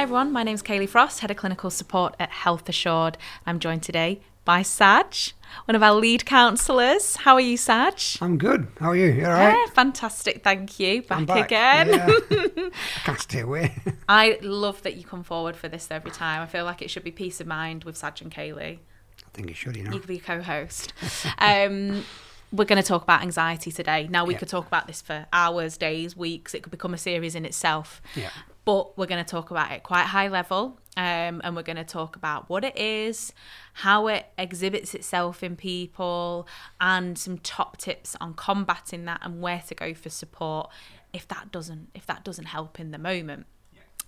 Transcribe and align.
Hi 0.00 0.04
everyone, 0.04 0.32
my 0.32 0.42
name 0.44 0.54
is 0.54 0.62
Kayleigh 0.62 0.88
Frost, 0.88 1.20
Head 1.20 1.30
of 1.30 1.36
Clinical 1.36 1.68
Support 1.68 2.16
at 2.18 2.30
Health 2.30 2.66
Assured. 2.70 3.18
I'm 3.44 3.58
joined 3.58 3.82
today 3.82 4.22
by 4.46 4.62
Saj, 4.62 5.34
one 5.66 5.74
of 5.76 5.82
our 5.82 5.92
lead 5.92 6.24
counsellors. 6.24 7.16
How 7.16 7.34
are 7.34 7.40
you, 7.42 7.58
Saj? 7.58 8.16
I'm 8.22 8.38
good. 8.38 8.66
How 8.80 8.92
are 8.92 8.96
you? 8.96 9.08
You 9.12 9.26
all 9.26 9.32
right? 9.32 9.52
Yeah, 9.52 9.72
fantastic, 9.74 10.42
thank 10.42 10.80
you. 10.80 11.02
Back, 11.02 11.26
back. 11.26 11.44
again. 11.44 11.88
Yeah. 11.90 12.06
I 12.70 12.70
can't 13.04 13.20
stay 13.20 13.40
away. 13.40 13.76
I 14.08 14.38
love 14.40 14.82
that 14.84 14.96
you 14.96 15.04
come 15.04 15.22
forward 15.22 15.54
for 15.54 15.68
this 15.68 15.90
every 15.90 16.12
time. 16.12 16.40
I 16.40 16.46
feel 16.46 16.64
like 16.64 16.80
it 16.80 16.88
should 16.90 17.04
be 17.04 17.12
peace 17.12 17.38
of 17.38 17.46
mind 17.46 17.84
with 17.84 17.98
Saj 17.98 18.22
and 18.22 18.32
Kayleigh. 18.32 18.78
I 18.78 19.30
think 19.34 19.50
you 19.50 19.54
should, 19.54 19.76
you 19.76 19.82
know. 19.82 19.92
You 19.92 19.98
could 19.98 20.08
be 20.08 20.16
a 20.16 20.20
co-host. 20.20 20.94
um, 21.38 22.06
we're 22.52 22.64
going 22.64 22.82
to 22.82 22.88
talk 22.88 23.02
about 23.02 23.20
anxiety 23.20 23.70
today. 23.70 24.08
Now 24.10 24.24
we 24.24 24.32
Yeah. 24.32 24.38
could 24.40 24.48
talk 24.48 24.66
about 24.66 24.86
this 24.86 25.02
for 25.02 25.26
hours, 25.30 25.76
days, 25.76 26.16
weeks. 26.16 26.54
It 26.54 26.62
could 26.62 26.70
become 26.70 26.94
a 26.94 26.98
series 26.98 27.34
in 27.34 27.44
itself. 27.44 28.00
Yeah. 28.16 28.30
But 28.64 28.96
we're 28.96 29.06
going 29.06 29.24
to 29.24 29.28
talk 29.28 29.50
about 29.50 29.72
it 29.72 29.82
quite 29.82 30.04
high 30.04 30.28
level, 30.28 30.78
um, 30.96 31.40
and 31.42 31.56
we're 31.56 31.62
going 31.62 31.76
to 31.76 31.84
talk 31.84 32.16
about 32.16 32.48
what 32.48 32.64
it 32.64 32.76
is, 32.76 33.32
how 33.74 34.06
it 34.08 34.26
exhibits 34.36 34.94
itself 34.94 35.42
in 35.42 35.56
people, 35.56 36.46
and 36.80 37.18
some 37.18 37.38
top 37.38 37.78
tips 37.78 38.16
on 38.20 38.34
combating 38.34 39.06
that 39.06 39.20
and 39.22 39.40
where 39.40 39.62
to 39.68 39.74
go 39.74 39.94
for 39.94 40.10
support 40.10 40.70
if 41.12 41.26
that 41.28 41.50
doesn't 41.50 41.88
if 41.94 42.06
that 42.06 42.24
doesn't 42.24 42.46
help 42.46 42.78
in 42.78 42.90
the 42.90 42.98
moment. 42.98 43.46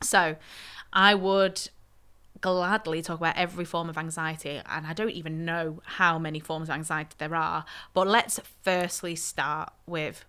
So, 0.03 0.37
I 0.93 1.15
would 1.15 1.69
gladly 2.41 3.03
talk 3.03 3.19
about 3.19 3.37
every 3.37 3.65
form 3.65 3.89
of 3.89 3.97
anxiety 3.97 4.61
and 4.67 4.87
I 4.87 4.93
don't 4.93 5.11
even 5.11 5.45
know 5.45 5.81
how 5.85 6.19
many 6.19 6.41
forms 6.41 6.69
of 6.69 6.75
anxiety 6.75 7.15
there 7.19 7.37
are 7.37 7.65
but 7.95 8.09
let's 8.09 8.41
firstly 8.63 9.15
start 9.15 9.73
with 9.87 10.25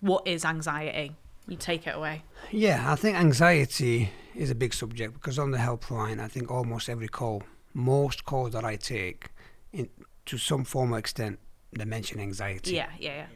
what 0.00 0.26
is 0.26 0.46
anxiety 0.46 1.12
you 1.48 1.56
take 1.56 1.86
it 1.86 1.94
away 1.94 2.22
Yeah, 2.50 2.92
I 2.92 2.96
think 2.96 3.16
anxiety 3.16 4.10
is 4.34 4.50
a 4.50 4.54
big 4.54 4.74
subject 4.74 5.14
because 5.14 5.38
on 5.38 5.50
the 5.50 5.58
helpline, 5.58 6.20
I 6.20 6.28
think 6.28 6.50
almost 6.50 6.88
every 6.88 7.08
call, 7.08 7.42
most 7.74 8.24
calls 8.24 8.52
that 8.52 8.64
I 8.64 8.76
take, 8.76 9.28
in, 9.72 9.88
to 10.26 10.38
some 10.38 10.64
form 10.64 10.92
or 10.94 10.98
extent, 10.98 11.38
they 11.72 11.84
mention 11.84 12.20
anxiety. 12.20 12.72
yeah 12.74 12.90
yeah 12.98 13.14
yeah 13.16 13.26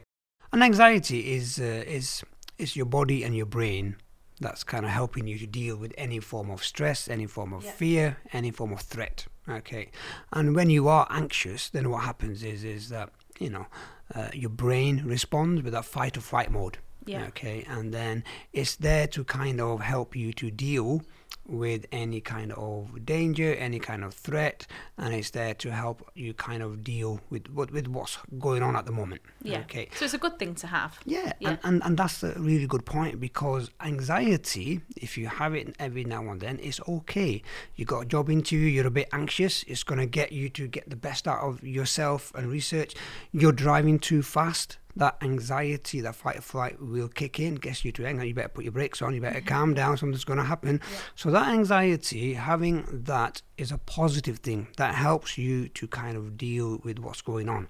And 0.52 0.62
anxiety 0.62 1.34
is 1.36 1.58
uh, 1.58 1.84
is 1.98 2.24
is 2.58 2.76
your 2.76 2.86
body 2.86 3.24
and 3.24 3.34
your 3.36 3.46
brain 3.46 3.96
that's 4.40 4.64
kind 4.64 4.84
of 4.84 4.90
helping 4.90 5.26
you 5.26 5.38
to 5.38 5.46
deal 5.46 5.76
with 5.76 5.92
any 5.98 6.18
form 6.20 6.50
of 6.50 6.62
stress, 6.64 7.08
any 7.08 7.26
form 7.26 7.52
of 7.52 7.64
Yeah. 7.64 7.72
fear, 7.72 8.16
any 8.32 8.50
form 8.50 8.72
of 8.72 8.80
threat. 8.80 9.26
Okay, 9.48 9.90
and 10.32 10.54
when 10.56 10.70
you 10.70 10.88
are 10.88 11.06
anxious, 11.10 11.70
then 11.70 11.90
what 11.90 12.02
happens 12.04 12.42
is 12.42 12.64
is 12.64 12.88
that 12.88 13.08
you 13.38 13.50
know 13.50 13.66
uh, 14.14 14.28
your 14.34 14.50
brain 14.50 15.02
responds 15.06 15.62
with 15.62 15.72
that 15.72 15.84
fight 15.84 16.16
or 16.16 16.20
flight 16.22 16.50
mode. 16.50 16.78
Yeah. 17.06 17.26
Okay, 17.28 17.64
and 17.68 17.92
then 17.92 18.24
it's 18.52 18.76
there 18.76 19.06
to 19.08 19.24
kind 19.24 19.60
of 19.60 19.80
help 19.80 20.14
you 20.14 20.32
to 20.34 20.50
deal 20.50 21.02
with 21.46 21.84
any 21.90 22.20
kind 22.20 22.52
of 22.52 23.04
danger, 23.04 23.54
any 23.54 23.80
kind 23.80 24.04
of 24.04 24.14
threat, 24.14 24.66
and 24.98 25.12
it's 25.12 25.30
there 25.30 25.54
to 25.54 25.70
help 25.72 26.08
you 26.14 26.32
kind 26.32 26.62
of 26.62 26.84
deal 26.84 27.20
with 27.28 27.50
what 27.50 27.72
with 27.72 27.88
what's 27.88 28.18
going 28.38 28.62
on 28.62 28.76
at 28.76 28.86
the 28.86 28.92
moment. 28.92 29.20
yeah 29.42 29.60
Okay. 29.60 29.88
so 29.96 30.04
it's 30.04 30.14
a 30.14 30.18
good 30.18 30.38
thing 30.38 30.54
to 30.56 30.66
have 30.68 30.98
Yeah, 31.04 31.32
Yeah. 31.40 31.50
And, 31.50 31.58
and, 31.64 31.82
and 31.84 31.96
that's 31.96 32.22
a 32.22 32.32
really 32.38 32.66
good 32.66 32.84
point 32.84 33.18
because 33.18 33.70
anxiety, 33.80 34.80
if 34.96 35.16
you 35.18 35.26
have 35.26 35.54
it 35.54 35.74
every 35.78 36.04
now 36.04 36.28
and 36.30 36.40
then, 36.40 36.58
it's 36.62 36.80
okay. 36.86 37.42
You 37.74 37.84
got 37.84 38.00
a 38.00 38.06
job 38.06 38.30
interview, 38.30 38.68
you're 38.68 38.86
a 38.86 38.90
bit 38.90 39.08
anxious, 39.12 39.64
it's 39.66 39.82
going 39.82 39.98
to 40.00 40.06
get 40.06 40.32
you 40.32 40.48
to 40.50 40.68
get 40.68 40.88
the 40.90 40.96
best 40.96 41.26
out 41.26 41.40
of 41.40 41.64
yourself 41.64 42.32
and 42.34 42.46
research. 42.48 42.94
You're 43.32 43.52
driving 43.52 43.98
too 43.98 44.22
fast, 44.22 44.78
that 44.96 45.16
anxiety, 45.22 46.00
that 46.00 46.14
fight 46.14 46.38
or 46.38 46.42
flight 46.42 46.80
will 46.80 47.08
kick 47.08 47.38
in, 47.38 47.56
gets 47.56 47.84
you 47.84 47.92
to 47.92 48.02
hang 48.02 48.18
on, 48.18 48.26
you 48.26 48.34
better 48.34 48.48
put 48.48 48.64
your 48.64 48.72
brakes 48.72 49.02
on, 49.02 49.14
you 49.14 49.20
better 49.20 49.40
mm-hmm. 49.40 49.48
calm 49.48 49.74
down, 49.74 49.96
something's 49.96 50.24
going 50.24 50.38
to 50.38 50.44
happen. 50.44 50.80
So, 51.14 51.30
that 51.30 51.48
anxiety, 51.48 52.34
having 52.34 52.84
that 52.90 53.42
is 53.56 53.70
a 53.70 53.78
positive 53.78 54.38
thing 54.38 54.68
that 54.76 54.94
helps 54.94 55.38
you 55.38 55.68
to 55.68 55.86
kind 55.86 56.16
of 56.16 56.36
deal 56.36 56.80
with 56.82 56.98
what's 56.98 57.22
going 57.22 57.48
on. 57.48 57.68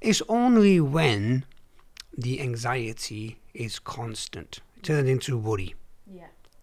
It's 0.00 0.22
only 0.28 0.80
when 0.80 1.44
the 2.16 2.40
anxiety 2.40 3.38
is 3.54 3.78
constant, 3.78 4.60
turns 4.82 5.08
into 5.08 5.38
worry. 5.38 5.74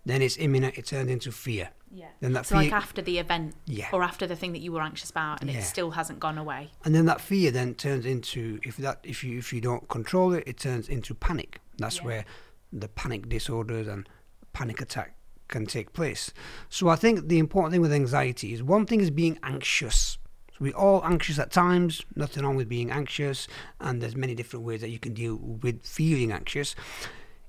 Then 0.06 0.22
it's 0.22 0.38
imminent, 0.38 0.78
it 0.78 0.86
turned 0.86 1.10
into 1.10 1.32
fear. 1.32 1.70
yeah 1.94 2.08
Then 2.22 2.34
that 2.34 2.46
so 2.46 2.56
fear, 2.56 2.64
like 2.64 2.74
after 2.74 3.02
the 3.02 3.18
event 3.20 3.54
Yeah. 3.66 3.90
or 3.94 4.02
after 4.04 4.26
the 4.26 4.36
thing 4.36 4.52
that 4.54 4.62
you 4.62 4.72
were 4.72 4.82
anxious 4.82 5.10
about 5.10 5.42
and 5.42 5.50
Yeah. 5.52 5.60
it 5.60 5.64
still 5.64 5.92
hasn't 5.92 6.20
gone 6.20 6.38
away 6.38 6.72
and 6.86 6.96
then 6.96 7.06
that 7.06 7.20
fear 7.22 7.52
then 7.52 7.76
turns 7.76 8.06
into 8.06 8.60
if 8.64 8.78
that 8.78 9.00
if 9.04 9.24
you 9.24 9.38
if 9.38 9.52
you 9.54 9.62
don't 9.62 9.88
control 9.90 10.34
it, 10.34 10.44
it 10.48 10.58
turns 10.58 10.88
into 10.90 11.14
panic. 11.14 11.60
That's 11.78 11.98
Yeah. 11.98 12.06
where 12.08 12.26
the 12.72 12.88
panic 12.88 13.28
disorders 13.30 13.88
and 13.88 14.08
panic 14.54 14.80
attack 14.82 15.10
can 15.50 15.66
take 15.66 15.92
place. 15.92 16.32
So 16.70 16.88
I 16.88 16.96
think 16.96 17.28
the 17.28 17.38
important 17.46 17.72
thing 17.74 17.82
with 17.82 17.92
anxiety 17.94 18.54
is 18.54 18.64
one 18.64 18.86
thing 18.86 19.02
is 19.02 19.12
being 19.12 19.38
anxious. 19.44 20.18
So 20.54 20.58
we're 20.62 20.74
all 20.86 21.02
anxious 21.04 21.38
at 21.40 21.52
times. 21.52 22.02
Nothing 22.16 22.44
wrong 22.44 22.56
with 22.56 22.70
being 22.70 22.90
anxious, 22.90 23.48
and 23.80 24.02
there's 24.02 24.16
many 24.16 24.34
different 24.34 24.64
ways 24.66 24.80
that 24.82 24.90
you 24.90 25.00
can 25.00 25.14
deal 25.14 25.36
with 25.36 25.86
feeling 25.86 26.32
anxious. 26.32 26.74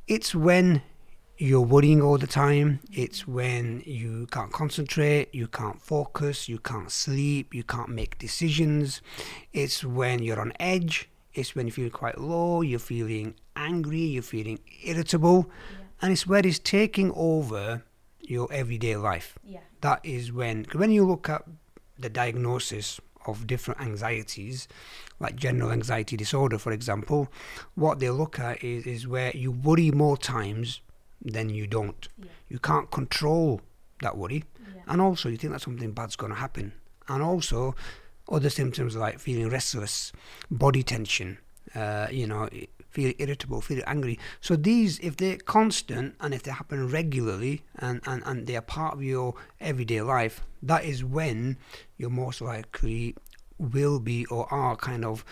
It's 0.08 0.34
when 0.34 0.82
you're 1.42 1.60
worrying 1.60 2.00
all 2.00 2.18
the 2.18 2.26
time. 2.28 2.78
It's 2.92 3.26
when 3.26 3.82
you 3.84 4.28
can't 4.30 4.52
concentrate, 4.52 5.34
you 5.34 5.48
can't 5.48 5.82
focus, 5.82 6.48
you 6.48 6.60
can't 6.60 6.88
sleep, 6.88 7.52
you 7.52 7.64
can't 7.64 7.88
make 7.88 8.16
decisions. 8.16 9.02
It's 9.52 9.82
when 9.82 10.22
you're 10.22 10.40
on 10.40 10.52
edge. 10.60 11.08
It's 11.34 11.56
when 11.56 11.66
you 11.66 11.72
feel 11.72 11.90
quite 11.90 12.18
low, 12.20 12.60
you're 12.60 12.78
feeling 12.78 13.34
angry, 13.56 13.98
you're 13.98 14.22
feeling 14.22 14.60
irritable. 14.84 15.50
And 16.00 16.12
it's 16.12 16.28
where 16.28 16.46
it's 16.46 16.60
taking 16.60 17.10
over 17.16 17.82
your 18.20 18.46
everyday 18.52 18.94
life. 18.94 19.36
yeah 19.44 19.60
That 19.80 19.98
is 20.04 20.32
when, 20.32 20.66
when 20.72 20.92
you 20.92 21.04
look 21.04 21.28
at 21.28 21.42
the 21.98 22.08
diagnosis 22.08 23.00
of 23.26 23.48
different 23.48 23.80
anxieties, 23.80 24.68
like 25.18 25.34
general 25.34 25.72
anxiety 25.72 26.16
disorder, 26.16 26.58
for 26.58 26.70
example, 26.70 27.26
what 27.74 27.98
they 27.98 28.10
look 28.10 28.38
at 28.38 28.62
is, 28.62 28.86
is 28.86 29.08
where 29.08 29.32
you 29.34 29.50
worry 29.50 29.90
more 29.90 30.16
times 30.16 30.80
than 31.24 31.48
you 31.48 31.66
don't. 31.66 32.08
Yeah. 32.18 32.26
You 32.48 32.58
can't 32.58 32.90
control 32.90 33.60
that 34.00 34.16
worry, 34.16 34.44
yeah 34.74 34.82
and 34.86 35.00
also 35.00 35.28
you 35.28 35.36
think 35.36 35.52
that 35.52 35.60
something 35.60 35.92
bad's 35.92 36.16
going 36.16 36.32
to 36.32 36.38
happen. 36.38 36.72
And 37.08 37.22
also, 37.22 37.74
other 38.30 38.50
symptoms 38.50 38.96
like 38.96 39.18
feeling 39.18 39.48
restless, 39.48 40.12
body 40.50 40.82
tension, 40.82 41.38
uh, 41.74 42.06
you 42.10 42.26
know, 42.26 42.48
feel 42.88 43.12
irritable, 43.18 43.60
feel 43.60 43.82
angry. 43.86 44.18
So 44.40 44.56
these, 44.56 44.98
if 45.00 45.16
they're 45.16 45.38
constant 45.38 46.14
and 46.20 46.32
if 46.34 46.42
they 46.42 46.50
happen 46.50 46.88
regularly 46.88 47.62
and, 47.76 48.00
and, 48.06 48.22
and 48.24 48.46
they 48.46 48.56
are 48.56 48.62
part 48.62 48.94
of 48.94 49.02
your 49.02 49.34
everyday 49.60 50.02
life, 50.02 50.42
that 50.62 50.84
is 50.84 51.02
when 51.02 51.58
you're 51.96 52.10
most 52.10 52.40
likely 52.40 53.16
will 53.58 53.98
be 53.98 54.26
or 54.26 54.52
are 54.52 54.76
kind 54.76 55.04
of 55.04 55.24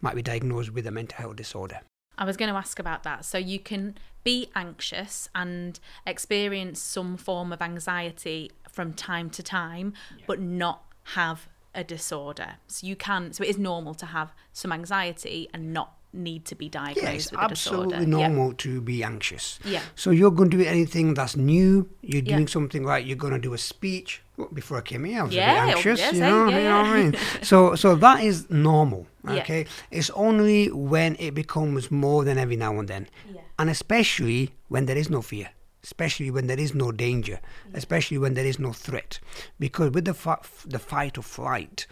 might 0.00 0.14
be 0.14 0.22
diagnosed 0.22 0.70
with 0.70 0.86
a 0.86 0.90
mental 0.90 1.18
health 1.18 1.36
disorder. 1.36 1.80
I 2.16 2.24
was 2.24 2.36
going 2.36 2.50
to 2.50 2.56
ask 2.56 2.78
about 2.78 3.04
that. 3.04 3.24
So 3.24 3.38
you 3.38 3.58
can 3.58 3.96
be 4.28 4.50
anxious 4.54 5.30
and 5.34 5.80
experience 6.06 6.78
some 6.82 7.16
form 7.16 7.50
of 7.50 7.62
anxiety 7.62 8.50
from 8.70 8.92
time 8.92 9.30
to 9.30 9.42
time, 9.42 9.94
but 10.26 10.38
not 10.38 10.82
have 11.14 11.48
a 11.74 11.82
disorder. 11.82 12.56
So 12.66 12.86
you 12.86 12.94
can. 12.94 13.32
So 13.32 13.42
it 13.42 13.48
is 13.48 13.56
normal 13.56 13.94
to 13.94 14.04
have 14.04 14.34
some 14.52 14.70
anxiety 14.70 15.48
and 15.54 15.72
not 15.72 15.97
need 16.12 16.44
to 16.46 16.54
be 16.54 16.68
diagnosed 16.68 17.32
with 17.32 17.40
a 17.40 17.48
disorder. 17.48 17.82
absolutely 17.94 18.06
normal 18.06 18.52
to 18.54 18.80
be 18.80 19.04
anxious. 19.04 19.58
Yeah. 19.64 19.82
So 19.94 20.10
you're 20.10 20.30
going 20.30 20.50
to 20.50 20.56
do 20.56 20.64
anything 20.64 21.14
that's 21.14 21.36
new. 21.36 21.88
You're 22.02 22.22
Yeah. 22.22 22.36
doing 22.36 22.48
something 22.48 22.82
like 22.82 23.06
you're 23.06 23.16
going 23.16 23.34
to 23.34 23.38
do 23.38 23.52
a 23.54 23.58
speech. 23.58 24.22
Well, 24.36 24.48
before 24.52 24.78
I 24.78 24.80
came 24.82 25.04
here, 25.04 25.20
I 25.20 25.22
was 25.24 25.34
Yeah, 25.34 25.62
a 25.64 25.66
bit 25.66 25.74
anxious. 25.76 25.98
yes, 26.00 26.14
you 26.14 26.20
know, 26.20 26.48
yeah, 26.48 26.58
you 26.58 26.64
know 26.64 26.76
what 26.82 26.86
I 26.86 27.02
mean. 27.02 27.16
So, 27.42 27.74
so 27.74 27.94
that 27.96 28.22
is 28.24 28.48
normal. 28.48 29.06
Okay. 29.28 29.66
It's 29.90 30.10
only 30.10 30.70
when 30.70 31.16
it 31.18 31.34
becomes 31.34 31.90
more 31.90 32.24
than 32.24 32.38
every 32.38 32.56
now 32.56 32.78
and 32.78 32.88
then, 32.88 33.08
Yeah. 33.34 33.42
and 33.58 33.68
especially 33.68 34.54
when 34.68 34.86
there 34.86 34.96
is 34.96 35.10
no 35.10 35.20
fear. 35.22 35.50
Especially 35.84 36.30
when 36.30 36.48
there 36.48 36.58
is 36.58 36.74
no 36.74 36.90
danger, 36.90 37.40
especially 37.72 38.18
when 38.18 38.34
there 38.34 38.44
is 38.44 38.58
no 38.58 38.72
threat, 38.72 39.20
because 39.60 39.92
with 39.92 40.04
the 40.06 40.12
fa- 40.14 40.40
the 40.66 40.78
fight 40.78 41.16
or 41.16 41.22
flight, 41.22 41.86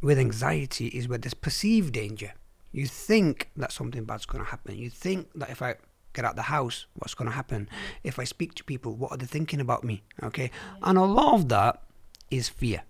with 0.00 0.18
anxiety 0.18 0.86
is 0.88 1.08
where 1.08 1.18
there's 1.18 1.34
perceived 1.34 1.92
danger. 1.92 2.32
You 2.72 2.86
think 2.86 3.50
that 3.56 3.72
something 3.72 4.04
bad's 4.04 4.26
going 4.26 4.44
to 4.44 4.50
happen. 4.50 4.76
You 4.76 4.90
think 4.90 5.28
that 5.34 5.50
if 5.50 5.62
I 5.62 5.76
get 6.12 6.24
out 6.24 6.36
the 6.36 6.42
house, 6.42 6.86
what's 6.94 7.14
going 7.14 7.28
to 7.30 7.34
happen? 7.36 7.68
If 8.04 8.18
I 8.18 8.24
speak 8.24 8.54
to 8.54 8.64
people, 8.64 8.94
what 8.96 9.12
are 9.12 9.16
they 9.18 9.26
thinking 9.26 9.60
about 9.60 9.84
me? 9.84 10.02
Okay, 10.22 10.50
and 10.82 10.98
a 10.98 11.04
lot 11.04 11.34
of 11.34 11.48
that 11.48 11.82
is 12.30 12.48
fear. 12.48 12.82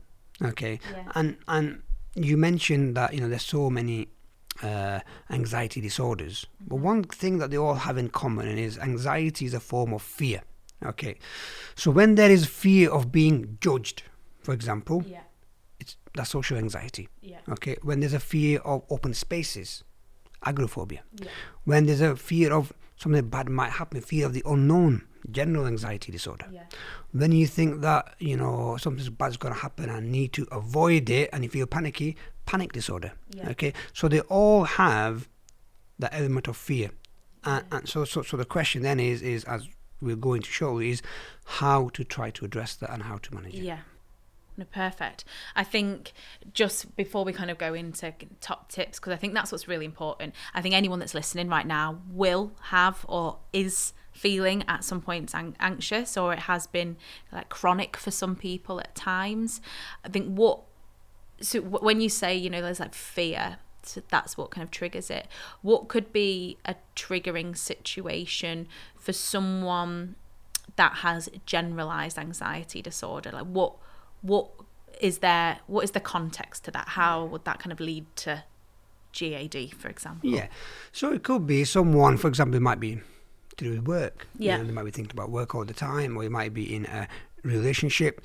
Okay, 0.42 0.78
Yeah. 0.92 1.12
and 1.14 1.36
and 1.48 1.82
you 2.14 2.36
mentioned 2.36 2.96
that 2.96 3.14
you 3.14 3.20
know 3.20 3.28
there's 3.28 3.42
so 3.44 3.70
many 3.70 4.08
uh, 4.62 5.00
anxiety 5.30 5.80
disorders, 5.80 6.46
but 6.66 6.76
one 6.76 7.04
thing 7.04 7.38
that 7.38 7.50
they 7.50 7.56
all 7.58 7.74
have 7.74 7.96
in 7.98 8.08
common 8.08 8.46
is 8.58 8.78
anxiety 8.78 9.44
is 9.46 9.54
a 9.54 9.60
form 9.60 9.92
of 9.92 10.02
fear. 10.02 10.42
Okay, 10.84 11.16
so 11.74 11.90
when 11.90 12.14
there 12.16 12.30
is 12.30 12.44
fear 12.46 12.90
of 12.90 13.10
being 13.12 13.56
judged, 13.60 14.02
for 14.42 14.52
example, 14.52 15.04
Yeah. 15.06 15.20
That's 16.16 16.30
social 16.30 16.56
anxiety. 16.56 17.08
Yeah. 17.20 17.38
Okay, 17.48 17.76
when 17.82 18.00
there's 18.00 18.14
a 18.14 18.20
fear 18.20 18.60
of 18.60 18.82
open 18.90 19.14
spaces, 19.14 19.84
agoraphobia. 20.44 21.02
Yeah. 21.20 21.28
When 21.64 21.86
there's 21.86 22.00
a 22.00 22.16
fear 22.16 22.52
of 22.52 22.72
something 22.96 23.28
bad 23.28 23.48
might 23.48 23.72
happen, 23.72 24.00
fear 24.00 24.26
of 24.26 24.32
the 24.32 24.42
unknown, 24.46 25.06
general 25.30 25.66
anxiety 25.66 26.12
disorder. 26.12 26.46
Yeah. 26.50 26.64
Then 27.12 27.32
you 27.32 27.46
think 27.46 27.80
that 27.82 28.14
you 28.18 28.36
know 28.36 28.76
something 28.76 29.12
bad's 29.14 29.36
going 29.36 29.54
to 29.54 29.60
happen 29.60 29.90
and 29.90 30.10
need 30.10 30.32
to 30.34 30.46
avoid 30.50 31.10
it, 31.10 31.30
and 31.32 31.44
you 31.44 31.50
feel 31.50 31.66
panicky, 31.66 32.16
panic 32.46 32.72
disorder. 32.72 33.12
Yeah. 33.30 33.50
Okay, 33.50 33.72
so 33.92 34.08
they 34.08 34.20
all 34.20 34.64
have 34.64 35.28
that 35.98 36.12
element 36.12 36.48
of 36.48 36.56
fear, 36.56 36.90
and, 37.44 37.64
and 37.72 37.88
so, 37.88 38.04
so 38.04 38.22
so 38.22 38.36
the 38.36 38.44
question 38.44 38.82
then 38.82 39.00
is 39.00 39.22
is 39.22 39.44
as 39.44 39.68
we're 40.00 40.16
going 40.16 40.42
to 40.42 40.50
show 40.50 40.78
is 40.78 41.00
how 41.44 41.88
to 41.90 42.04
try 42.04 42.30
to 42.30 42.44
address 42.44 42.74
that 42.76 42.90
and 42.92 43.02
how 43.04 43.16
to 43.18 43.34
manage 43.34 43.54
it. 43.54 43.64
Yeah. 43.64 43.78
No, 44.56 44.64
perfect. 44.64 45.24
I 45.54 45.64
think 45.64 46.12
just 46.54 46.96
before 46.96 47.24
we 47.24 47.32
kind 47.32 47.50
of 47.50 47.58
go 47.58 47.74
into 47.74 48.14
top 48.40 48.70
tips, 48.70 48.98
because 48.98 49.12
I 49.12 49.16
think 49.16 49.34
that's 49.34 49.52
what's 49.52 49.68
really 49.68 49.84
important. 49.84 50.34
I 50.54 50.62
think 50.62 50.74
anyone 50.74 50.98
that's 50.98 51.14
listening 51.14 51.48
right 51.48 51.66
now 51.66 52.00
will 52.10 52.52
have 52.70 53.04
or 53.08 53.38
is 53.52 53.92
feeling 54.12 54.64
at 54.66 54.82
some 54.82 55.02
points 55.02 55.34
an- 55.34 55.56
anxious, 55.60 56.16
or 56.16 56.32
it 56.32 56.40
has 56.40 56.66
been 56.66 56.96
like 57.30 57.50
chronic 57.50 57.96
for 57.98 58.10
some 58.10 58.34
people 58.34 58.80
at 58.80 58.94
times. 58.94 59.60
I 60.04 60.08
think 60.08 60.34
what 60.34 60.62
so 61.40 61.60
when 61.60 62.00
you 62.00 62.08
say 62.08 62.34
you 62.34 62.48
know 62.48 62.62
there's 62.62 62.80
like 62.80 62.94
fear 62.94 63.58
so 63.82 64.02
that's 64.08 64.36
what 64.36 64.50
kind 64.50 64.64
of 64.64 64.70
triggers 64.70 65.10
it 65.10 65.28
what 65.62 65.88
could 65.88 66.12
be 66.12 66.58
a 66.64 66.74
triggering 66.94 67.56
situation 67.56 68.66
for 68.96 69.12
someone 69.12 70.16
that 70.76 70.96
has 70.96 71.28
generalized 71.44 72.18
anxiety 72.18 72.82
disorder 72.82 73.30
like 73.32 73.44
what 73.44 73.74
what 74.26 74.46
is 75.00 75.18
there 75.18 75.58
what 75.66 75.82
is 75.84 75.90
the 75.92 76.00
context 76.00 76.64
to 76.64 76.70
that 76.70 76.88
how 76.88 77.24
would 77.24 77.44
that 77.44 77.58
kind 77.58 77.72
of 77.72 77.80
lead 77.80 78.06
to 78.24 78.42
GAD 79.18 79.56
for 79.80 79.88
example 79.88 80.28
Yeah. 80.28 80.48
So 80.92 81.12
it 81.12 81.22
could 81.22 81.46
be 81.46 81.64
someone, 81.64 82.16
for 82.18 82.28
example, 82.28 82.56
it 82.56 82.62
might 82.70 82.80
be 82.80 82.92
to 83.56 83.64
do 83.64 83.70
with 83.76 83.86
work. 83.88 84.26
You 84.38 84.46
Yeah. 84.48 84.56
know, 84.58 84.64
they 84.64 84.72
might 84.72 84.84
be 84.84 84.90
thinking 84.90 85.12
about 85.18 85.30
work 85.30 85.54
all 85.54 85.64
the 85.64 85.72
time, 85.88 86.16
or 86.16 86.24
it 86.24 86.30
might 86.40 86.52
be 86.52 86.64
in 86.76 86.84
a 86.86 87.08
relationship. 87.42 88.20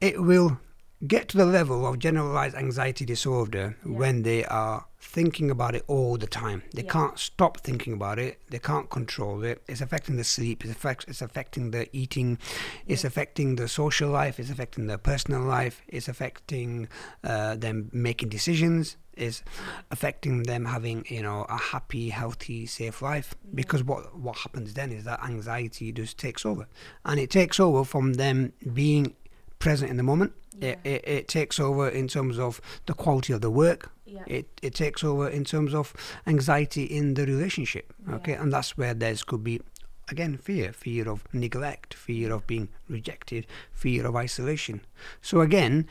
It 0.00 0.22
will 0.22 0.58
get 1.06 1.28
to 1.28 1.36
the 1.38 1.46
level 1.46 1.86
of 1.86 1.98
generalized 1.98 2.54
anxiety 2.56 3.04
disorder 3.04 3.76
Yeah. 3.84 3.92
when 3.96 4.22
they 4.22 4.44
are 4.44 4.86
thinking 5.02 5.50
about 5.50 5.74
it 5.74 5.82
all 5.86 6.18
the 6.18 6.26
time. 6.26 6.62
They 6.74 6.82
Yeah. 6.82 6.92
can't 6.92 7.18
stop 7.18 7.60
thinking 7.60 7.94
about 7.94 8.18
it. 8.18 8.38
They 8.50 8.58
can't 8.58 8.90
control 8.90 9.42
it. 9.42 9.62
It's 9.66 9.80
affecting 9.80 10.16
the 10.16 10.24
sleep. 10.24 10.62
It's, 10.62 10.72
affect, 10.72 11.06
it's 11.08 11.22
affecting 11.22 11.70
the 11.70 11.88
eating. 11.96 12.38
It's 12.86 13.02
affecting 13.02 13.56
the 13.56 13.66
social 13.66 14.10
life. 14.10 14.38
It's 14.38 14.50
affecting 14.50 14.86
their 14.88 14.98
personal 14.98 15.40
life. 15.42 15.80
It's 15.88 16.06
affecting 16.06 16.86
uh, 17.24 17.56
them 17.56 17.88
making 17.92 18.28
decisions. 18.28 18.96
It's 19.14 19.42
affecting 19.90 20.44
them 20.44 20.66
having 20.66 21.04
you 21.08 21.22
know 21.22 21.44
a 21.48 21.56
happy, 21.58 22.10
healthy, 22.10 22.66
safe 22.66 23.02
life. 23.02 23.34
Because 23.54 23.82
what 23.82 24.16
what 24.18 24.36
happens 24.38 24.74
then 24.74 24.92
is 24.92 25.04
that 25.04 25.22
anxiety 25.24 25.92
just 25.92 26.16
takes 26.18 26.46
over, 26.46 26.66
and 27.04 27.18
it 27.20 27.30
takes 27.30 27.58
over 27.58 27.84
from 27.84 28.14
them 28.14 28.52
being 28.72 29.14
present 29.60 29.90
in 29.90 29.96
the 29.96 30.02
moment. 30.02 30.32
It, 30.60 30.78
it, 30.84 31.04
it 31.06 31.28
takes 31.28 31.58
over 31.58 31.88
in 31.88 32.06
terms 32.06 32.38
of 32.38 32.60
the 32.84 32.92
quality 32.92 33.32
of 33.32 33.40
the 33.40 33.50
work. 33.50 33.90
Yeah. 34.04 34.24
It 34.26 34.46
it 34.60 34.74
takes 34.74 35.02
over 35.02 35.26
in 35.28 35.44
terms 35.44 35.72
of 35.72 35.94
anxiety 36.26 36.84
in 36.84 37.14
the 37.14 37.24
relationship. 37.24 37.94
Okay, 38.10 38.34
and 38.34 38.52
that's 38.52 38.76
where 38.76 38.92
there's 38.92 39.22
could 39.22 39.42
be 39.42 39.60
again 40.10 40.36
fear, 40.36 40.72
fear 40.72 41.08
of 41.08 41.24
neglect, 41.32 41.94
fear 41.94 42.32
of 42.32 42.46
being 42.46 42.68
rejected, 42.88 43.46
fear 43.72 44.06
of 44.06 44.16
isolation. 44.16 44.82
So 45.22 45.40
again, 45.40 45.86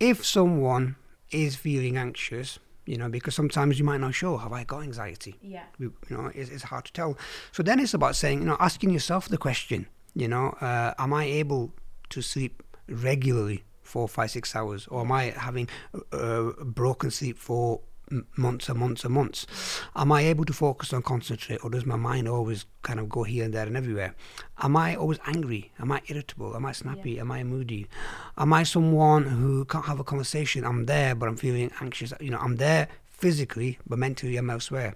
if 0.00 0.24
someone 0.24 0.96
is 1.30 1.56
feeling 1.56 1.98
anxious, 1.98 2.58
you 2.86 2.96
know, 2.96 3.10
because 3.10 3.34
sometimes 3.34 3.78
you 3.78 3.84
might 3.84 4.00
not 4.00 4.14
show 4.14 4.38
have 4.38 4.52
I 4.52 4.64
got 4.64 4.82
anxiety 4.82 5.34
yeah 5.42 5.64
you 5.78 5.92
you 6.08 6.16
know 6.16 6.30
it's, 6.34 6.50
it's 6.50 6.62
hard 6.64 6.86
to 6.86 6.92
tell 6.92 7.18
so 7.52 7.62
then 7.62 7.78
it's 7.80 7.92
about 7.92 8.16
saying 8.16 8.38
you 8.40 8.46
know 8.46 8.56
asking 8.58 8.90
yourself 8.90 9.28
the 9.28 9.36
question 9.36 9.86
you 10.14 10.26
know 10.26 10.56
uh, 10.62 10.94
am 10.98 11.12
i 11.12 11.24
able 11.24 11.70
to 12.08 12.22
sleep 12.22 12.62
regularly 12.88 13.64
four 13.82 14.06
five 14.06 14.30
six 14.30 14.54
hours 14.54 14.86
or 14.88 15.00
am 15.00 15.10
i 15.10 15.24
having 15.36 15.66
uh, 16.12 16.50
broken 16.62 17.10
sleep 17.10 17.38
for 17.38 17.80
months 18.36 18.68
and 18.68 18.78
months 18.78 19.04
and 19.04 19.14
months? 19.14 19.46
Am 19.96 20.12
i 20.12 20.22
able 20.22 20.44
to 20.44 20.52
focus 20.52 20.92
and 20.92 21.04
concentrate 21.04 21.62
or 21.62 21.70
does 21.70 21.84
my 21.84 21.96
mind 21.96 22.28
always 22.28 22.64
kind 22.82 23.00
of 23.00 23.08
go 23.08 23.22
here 23.22 23.44
and 23.44 23.52
there 23.52 23.66
and 23.66 23.76
everywhere? 23.76 24.14
Am 24.62 24.76
i 24.76 24.96
always 24.96 25.18
angry? 25.26 25.72
Am 25.78 25.92
i 25.92 26.00
irritable? 26.08 26.54
Am 26.56 26.66
i 26.66 26.72
snappy? 26.72 27.18
Am 27.20 27.30
i 27.30 27.42
moody? 27.42 27.86
Am 28.36 28.52
i 28.52 28.62
someone 28.62 29.24
who 29.24 29.64
can't 29.64 29.84
have 29.84 30.00
a 30.00 30.04
conversation? 30.04 30.64
I'm 30.64 30.86
there 30.86 31.14
but 31.14 31.28
i'm 31.28 31.36
feeling 31.36 31.70
anxious. 31.80 32.12
You 32.20 32.30
know 32.30 32.38
i'm 32.38 32.56
there 32.56 32.88
physically 33.18 33.78
but 33.86 33.98
mentally 33.98 34.36
I'm 34.36 34.48
elsewhere. 34.48 34.94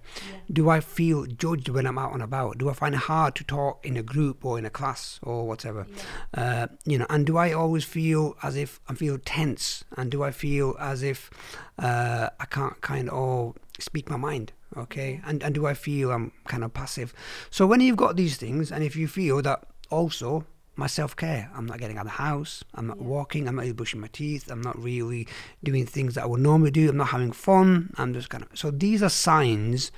Do 0.51 0.69
I 0.69 0.79
feel 0.79 1.25
judged 1.25 1.69
when 1.69 1.85
I'm 1.85 1.97
out 1.97 2.13
and 2.13 2.23
about? 2.23 2.57
Do 2.57 2.69
I 2.69 2.73
find 2.73 2.95
it 2.95 3.01
hard 3.01 3.35
to 3.35 3.43
talk 3.43 3.85
in 3.85 3.97
a 3.97 4.03
group 4.03 4.45
or 4.45 4.57
in 4.57 4.65
a 4.65 4.69
class 4.69 5.19
or 5.21 5.45
whatever? 5.45 5.85
Uh, 6.33 6.67
you 6.85 6.97
know, 6.97 7.05
and 7.09 7.25
do 7.25 7.37
I 7.37 7.51
always 7.51 7.83
feel 7.83 8.35
as 8.41 8.55
if 8.55 8.79
I 8.87 8.93
feel 8.95 9.17
tense? 9.17 9.83
And 9.97 10.09
do 10.09 10.23
I 10.23 10.31
feel 10.31 10.75
as 10.79 11.03
if 11.03 11.29
uh, 11.77 12.29
I 12.39 12.45
can't 12.45 12.79
kind 12.81 13.09
of 13.09 13.57
speak 13.79 14.09
my 14.09 14.17
mind? 14.17 14.53
Okay, 14.75 15.21
and 15.25 15.43
and 15.43 15.53
do 15.53 15.67
I 15.67 15.75
feel 15.75 16.11
I'm 16.11 16.31
kind 16.45 16.63
of 16.63 16.73
passive? 16.73 17.13
So 17.51 17.67
when 17.67 17.79
you've 17.79 17.97
got 17.97 18.15
these 18.15 18.37
things, 18.37 18.71
and 18.71 18.83
if 18.83 18.95
you 18.95 19.07
feel 19.07 19.41
that 19.43 19.67
also 19.91 20.45
my 20.75 20.87
self 20.87 21.15
care. 21.15 21.49
I'm 21.55 21.65
not 21.65 21.79
getting 21.79 21.97
out 21.97 22.05
of 22.05 22.11
the 22.11 22.17
house. 22.17 22.63
I'm 22.73 22.87
not 22.87 22.99
walking. 22.99 23.47
I'm 23.47 23.55
not 23.55 23.61
really 23.61 23.73
brushing 23.73 23.99
my 23.99 24.07
teeth. 24.07 24.49
I'm 24.49 24.61
not 24.61 24.81
really 24.81 25.27
doing 25.63 25.85
things 25.85 26.15
that 26.15 26.23
I 26.23 26.27
would 26.27 26.41
normally 26.41 26.71
do. 26.71 26.89
I'm 26.89 26.97
not 26.97 27.09
having 27.09 27.31
fun. 27.31 27.93
I'm 27.97 28.13
just 28.13 28.29
kind 28.29 28.43
of. 28.43 28.57
So 28.57 28.71
these 28.71 29.03
are 29.03 29.09
signs 29.09 29.91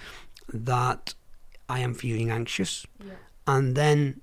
that 0.54 1.14
I 1.70 1.80
am 1.80 1.94
feeling 1.94 2.30
anxious. 2.30 2.86
Yeah. 3.04 3.14
And 3.48 3.76
then 3.76 4.22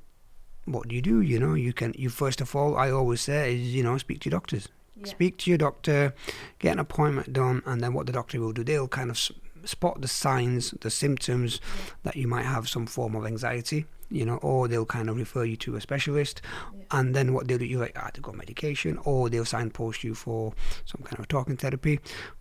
what 0.64 0.88
do 0.88 0.94
you 0.94 1.02
do? 1.02 1.20
You 1.20 1.38
know, 1.38 1.54
you 1.54 1.72
can, 1.72 1.92
you 1.96 2.08
first 2.08 2.40
of 2.40 2.54
all, 2.54 2.76
I 2.76 2.90
always 2.90 3.20
say 3.20 3.54
is, 3.54 3.74
you 3.74 3.82
know, 3.82 3.98
speak 3.98 4.20
to 4.20 4.30
your 4.30 4.38
doctors. 4.38 4.68
Yeah. 4.96 5.06
Speak 5.06 5.38
to 5.38 5.50
your 5.50 5.58
doctor, 5.58 6.14
get 6.58 6.72
an 6.72 6.78
appointment 6.78 7.32
done, 7.32 7.62
and 7.66 7.80
then 7.80 7.92
what 7.92 8.06
the 8.06 8.12
doctor 8.12 8.40
will 8.40 8.52
do, 8.52 8.62
they'll 8.62 8.88
kind 8.88 9.10
of 9.10 9.18
spot 9.64 10.00
the 10.00 10.08
signs, 10.08 10.72
the 10.80 10.90
symptoms 10.90 11.60
that 12.04 12.16
you 12.16 12.28
might 12.28 12.44
have 12.44 12.68
some 12.68 12.86
form 12.86 13.16
of 13.16 13.26
anxiety, 13.26 13.86
you 14.12 14.24
know, 14.24 14.36
or 14.36 14.68
they'll 14.68 14.86
kind 14.86 15.08
of 15.08 15.16
refer 15.16 15.44
you 15.44 15.56
to 15.56 15.76
a 15.76 15.80
specialist, 15.80 16.42
and 16.90 17.14
then 17.14 17.32
what 17.34 17.48
they'll 17.48 17.58
do, 17.58 17.64
you're 17.64 17.80
like 17.80 17.96
ah, 17.96 18.06
either 18.06 18.20
got 18.20 18.36
medication, 18.36 18.98
or 19.04 19.28
they'll 19.30 19.44
signpost 19.44 20.04
you 20.04 20.14
for 20.14 20.52
some 20.84 21.02
kind 21.02 21.18
of 21.18 21.28
talking 21.28 21.56
therapy. 21.56 21.98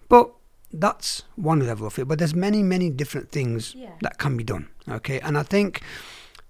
But 0.09 0.31
that's 0.73 1.23
one 1.35 1.65
level 1.65 1.87
of 1.87 1.97
it. 1.99 2.07
But 2.07 2.19
there's 2.19 2.35
many, 2.35 2.63
many 2.63 2.89
different 2.89 3.31
things 3.31 3.75
Yeah. 3.75 3.89
that 4.01 4.17
can 4.17 4.37
be 4.37 4.43
done. 4.43 4.67
Okay, 4.87 5.19
and 5.21 5.37
I 5.37 5.43
think 5.43 5.81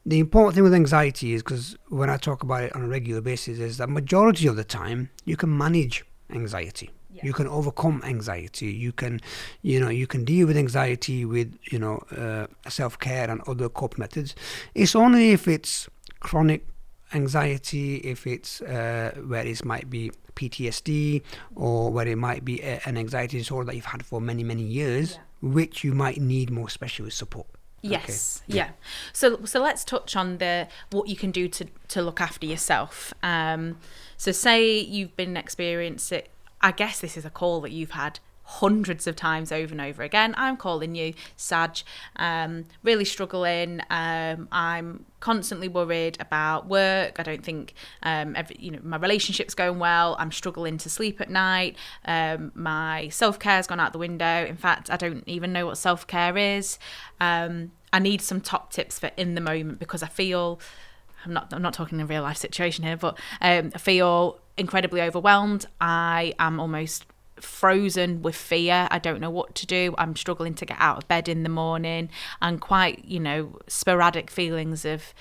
the 0.05 0.19
important 0.19 0.55
thing 0.55 0.63
with 0.63 0.73
anxiety 0.73 1.33
is 1.33 1.43
because 1.43 1.75
when 1.89 2.09
I 2.09 2.17
talk 2.17 2.43
about 2.43 2.63
it 2.63 2.75
on 2.75 2.81
a 2.83 2.87
regular 2.87 3.21
basis, 3.21 3.59
is 3.59 3.77
that 3.77 3.89
majority 3.89 4.47
of 4.47 4.55
the 4.55 4.63
time 4.63 5.09
you 5.25 5.37
can 5.37 5.55
manage 5.55 6.03
anxiety. 6.31 6.89
Yeah. 7.21 7.27
You 7.27 7.33
can 7.33 7.47
overcome 7.47 8.01
anxiety. 8.03 8.71
You 8.73 8.91
can, 8.91 9.21
you 9.61 9.79
know, 9.79 9.89
you 9.89 10.07
can 10.07 10.25
deal 10.25 10.47
with 10.47 10.57
anxiety 10.57 11.25
with 11.25 11.57
you 11.71 11.79
know 11.79 11.97
uh, 12.15 12.47
self 12.69 12.99
care 12.99 13.29
and 13.29 13.41
other 13.47 13.69
cope 13.69 13.97
methods. 13.97 14.35
It's 14.75 14.95
only 14.95 15.31
if 15.31 15.47
it's 15.47 15.89
chronic 16.19 16.65
anxiety, 17.13 17.97
if 17.97 18.25
it's 18.25 18.61
uh, 18.61 19.11
where 19.25 19.45
it 19.45 19.63
might 19.65 19.89
be 19.89 20.11
PTSD 20.35 21.21
or 21.55 21.91
where 21.91 22.07
it 22.07 22.17
might 22.17 22.45
be 22.45 22.61
a, 22.61 22.81
an 22.85 22.97
anxiety 22.97 23.37
disorder 23.37 23.67
that 23.67 23.75
you've 23.75 23.85
had 23.85 24.05
for 24.05 24.21
many 24.21 24.43
many 24.43 24.63
years, 24.63 25.19
which 25.41 25.83
you 25.83 25.93
might 25.93 26.19
need 26.19 26.49
more 26.49 26.69
specialist 26.69 27.17
support. 27.17 27.47
Yes. 27.81 28.43
Yeah. 28.47 28.71
So 29.13 29.43
so 29.45 29.59
let's 29.59 29.83
touch 29.83 30.15
on 30.15 30.37
the 30.37 30.67
what 30.91 31.07
you 31.07 31.15
can 31.15 31.31
do 31.31 31.47
to 31.49 31.65
to 31.89 32.01
look 32.01 32.21
after 32.21 32.45
yourself. 32.45 33.13
Um 33.23 33.77
so 34.17 34.31
say 34.31 34.79
you've 34.79 35.15
been 35.15 35.35
experiencing 35.35 36.23
I 36.61 36.71
guess 36.71 36.99
this 36.99 37.17
is 37.17 37.25
a 37.25 37.29
call 37.29 37.61
that 37.61 37.71
you've 37.71 37.91
had 37.91 38.19
hundreds 38.43 39.07
of 39.07 39.15
times 39.15 39.51
over 39.51 39.71
and 39.71 39.79
over 39.79 40.03
again. 40.03 40.33
I'm 40.37 40.57
calling 40.57 40.93
you 40.93 41.13
Saj, 41.37 41.85
um, 42.17 42.65
really 42.83 43.05
struggling. 43.05 43.81
Um, 43.89 44.49
I'm 44.51 45.05
constantly 45.21 45.69
worried 45.69 46.17
about 46.19 46.67
work. 46.67 47.19
I 47.19 47.23
don't 47.23 47.43
think 47.43 47.73
um, 48.03 48.35
every, 48.35 48.57
you 48.59 48.71
know 48.71 48.79
my 48.83 48.97
relationship's 48.97 49.55
going 49.55 49.79
well. 49.79 50.17
I'm 50.19 50.31
struggling 50.31 50.77
to 50.79 50.89
sleep 50.89 51.21
at 51.21 51.29
night. 51.29 51.77
Um, 52.05 52.51
my 52.53 53.07
self 53.09 53.39
care's 53.39 53.67
gone 53.67 53.79
out 53.79 53.93
the 53.93 53.99
window. 53.99 54.45
In 54.45 54.57
fact, 54.57 54.89
I 54.89 54.97
don't 54.97 55.23
even 55.27 55.53
know 55.53 55.65
what 55.65 55.77
self 55.77 56.05
care 56.05 56.37
is. 56.37 56.77
Um, 57.21 57.71
I 57.93 57.99
need 57.99 58.21
some 58.21 58.41
top 58.41 58.71
tips 58.71 58.99
for 58.99 59.11
in 59.17 59.35
the 59.35 59.41
moment 59.41 59.79
because 59.79 60.03
I 60.03 60.07
feel 60.07 60.59
I'm 61.25 61.33
not 61.33 61.53
I'm 61.53 61.61
not 61.61 61.73
talking 61.73 61.99
in 61.99 62.03
a 62.03 62.07
real 62.07 62.23
life 62.23 62.37
situation 62.37 62.83
here, 62.83 62.97
but 62.97 63.17
um, 63.41 63.71
I 63.73 63.77
feel 63.77 64.39
incredibly 64.57 65.01
overwhelmed. 65.01 65.65
I 65.79 66.33
am 66.39 66.59
almost 66.59 67.05
frozen 67.39 68.21
with 68.21 68.35
fear. 68.35 68.87
I 68.91 68.99
don't 68.99 69.19
know 69.19 69.29
what 69.29 69.55
to 69.55 69.65
do. 69.65 69.95
I'm 69.97 70.15
struggling 70.15 70.53
to 70.55 70.65
get 70.65 70.77
out 70.79 70.97
of 70.97 71.07
bed 71.07 71.27
in 71.27 71.43
the 71.43 71.49
morning 71.49 72.09
and 72.41 72.61
quite, 72.61 73.05
you 73.05 73.19
know, 73.19 73.59
sporadic 73.67 74.29
feelings 74.29 74.85
of 74.85 75.13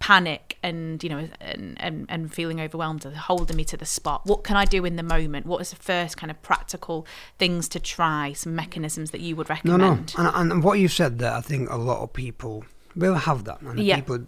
panic 0.00 0.56
and 0.62 1.02
you 1.02 1.10
know 1.10 1.28
and, 1.40 1.76
and 1.80 2.06
and 2.08 2.32
feeling 2.32 2.60
overwhelmed 2.60 3.04
are 3.04 3.10
holding 3.10 3.56
me 3.56 3.64
to 3.64 3.76
the 3.76 3.84
spot 3.84 4.24
what 4.26 4.44
can 4.44 4.56
i 4.56 4.64
do 4.64 4.84
in 4.84 4.94
the 4.94 5.02
moment 5.02 5.44
what 5.44 5.60
is 5.60 5.70
the 5.70 5.76
first 5.76 6.16
kind 6.16 6.30
of 6.30 6.40
practical 6.40 7.04
things 7.36 7.68
to 7.68 7.80
try 7.80 8.32
some 8.32 8.54
mechanisms 8.54 9.10
that 9.10 9.20
you 9.20 9.34
would 9.34 9.50
recommend 9.50 10.14
no, 10.16 10.28
and, 10.30 10.52
and 10.52 10.62
what 10.62 10.78
you've 10.78 10.92
said 10.92 11.18
there, 11.18 11.32
I 11.32 11.40
think 11.40 11.68
a 11.68 11.76
lot 11.76 12.00
of 12.00 12.12
people 12.12 12.64
will 12.94 13.16
have 13.16 13.42
that, 13.44 13.60
and 13.62 13.80
Yeah. 13.80 13.96
people 13.96 14.20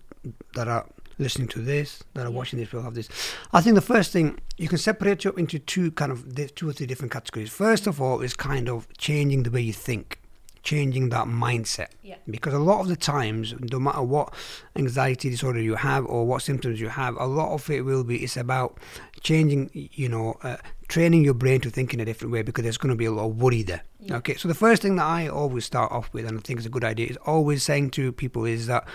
that 0.54 0.66
are 0.66 0.86
listening 1.20 1.48
to 1.48 1.60
this, 1.60 2.02
that 2.14 2.26
are 2.26 2.30
watching 2.30 2.58
this 2.58 2.72
will 2.72 2.82
have 2.82 2.94
this. 2.94 3.08
I 3.52 3.60
think 3.60 3.74
the 3.74 3.80
first 3.80 4.12
thing 4.12 4.40
you 4.56 4.68
can 4.68 4.78
separate 4.78 5.24
up 5.26 5.38
into 5.38 5.58
two 5.58 5.92
kind 5.92 6.10
of 6.10 6.54
two 6.54 6.68
or 6.68 6.72
three 6.72 6.86
different 6.86 7.12
categories. 7.12 7.50
First 7.50 7.86
of 7.86 8.00
all, 8.00 8.20
is 8.20 8.34
kind 8.34 8.68
of 8.68 8.88
changing 8.98 9.44
the 9.44 9.50
way 9.50 9.60
you 9.60 9.72
think, 9.72 10.20
changing 10.62 11.10
that 11.10 11.26
mindset. 11.26 11.88
Yeah. 12.02 12.16
Because 12.28 12.54
a 12.54 12.58
lot 12.58 12.80
of 12.80 12.88
the 12.88 12.96
times, 12.96 13.54
no 13.60 13.78
matter 13.78 14.02
what 14.02 14.34
anxiety 14.76 15.30
disorder 15.30 15.60
you 15.60 15.76
have 15.76 16.06
or 16.06 16.26
what 16.26 16.42
symptoms 16.42 16.80
you 16.80 16.88
have, 16.88 17.16
a 17.16 17.26
lot 17.26 17.52
of 17.52 17.68
it 17.70 17.82
will 17.84 18.04
be 18.04 18.22
it's 18.24 18.36
about 18.36 18.78
changing, 19.22 19.70
you 19.72 20.08
know, 20.08 20.36
uh, 20.42 20.56
training 20.88 21.24
your 21.24 21.34
brain 21.34 21.60
to 21.60 21.70
think 21.70 21.94
in 21.94 22.00
a 22.00 22.04
different 22.04 22.32
way 22.32 22.42
because 22.42 22.64
there's 22.64 22.78
going 22.78 22.90
to 22.90 22.96
be 22.96 23.04
a 23.04 23.12
lot 23.12 23.26
of 23.26 23.40
worry 23.40 23.62
there. 23.62 23.82
Yeah. 24.00 24.16
Okay, 24.16 24.34
so 24.34 24.48
the 24.48 24.54
first 24.54 24.82
thing 24.82 24.96
that 24.96 25.06
I 25.06 25.28
always 25.28 25.64
start 25.64 25.92
off 25.92 26.12
with, 26.12 26.26
and 26.26 26.38
I 26.38 26.40
think 26.40 26.58
is 26.58 26.66
a 26.66 26.70
good 26.70 26.84
idea, 26.84 27.06
is 27.06 27.16
always 27.18 27.62
saying 27.62 27.90
to 27.92 28.12
people 28.12 28.44
is 28.44 28.66
that 28.66 28.88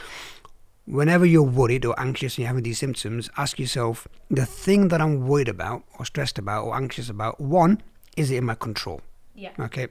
whenever 0.85 1.25
you're 1.25 1.43
worried 1.43 1.85
or 1.85 1.99
anxious 1.99 2.35
and 2.35 2.39
you're 2.39 2.47
having 2.47 2.63
these 2.63 2.79
symptoms, 2.79 3.29
ask 3.37 3.59
yourself 3.59 4.07
the 4.29 4.45
thing 4.45 4.87
that 4.89 5.01
I'm 5.01 5.27
worried 5.27 5.49
about 5.49 5.83
or 5.99 6.05
stressed 6.05 6.37
about 6.37 6.65
or 6.65 6.75
anxious 6.75 7.09
about. 7.09 7.39
One, 7.39 7.81
is 8.15 8.31
it 8.31 8.37
in 8.37 8.45
my 8.45 8.55
control? 8.55 9.01
Yeah. 9.37 9.51
Okay, 9.59 9.87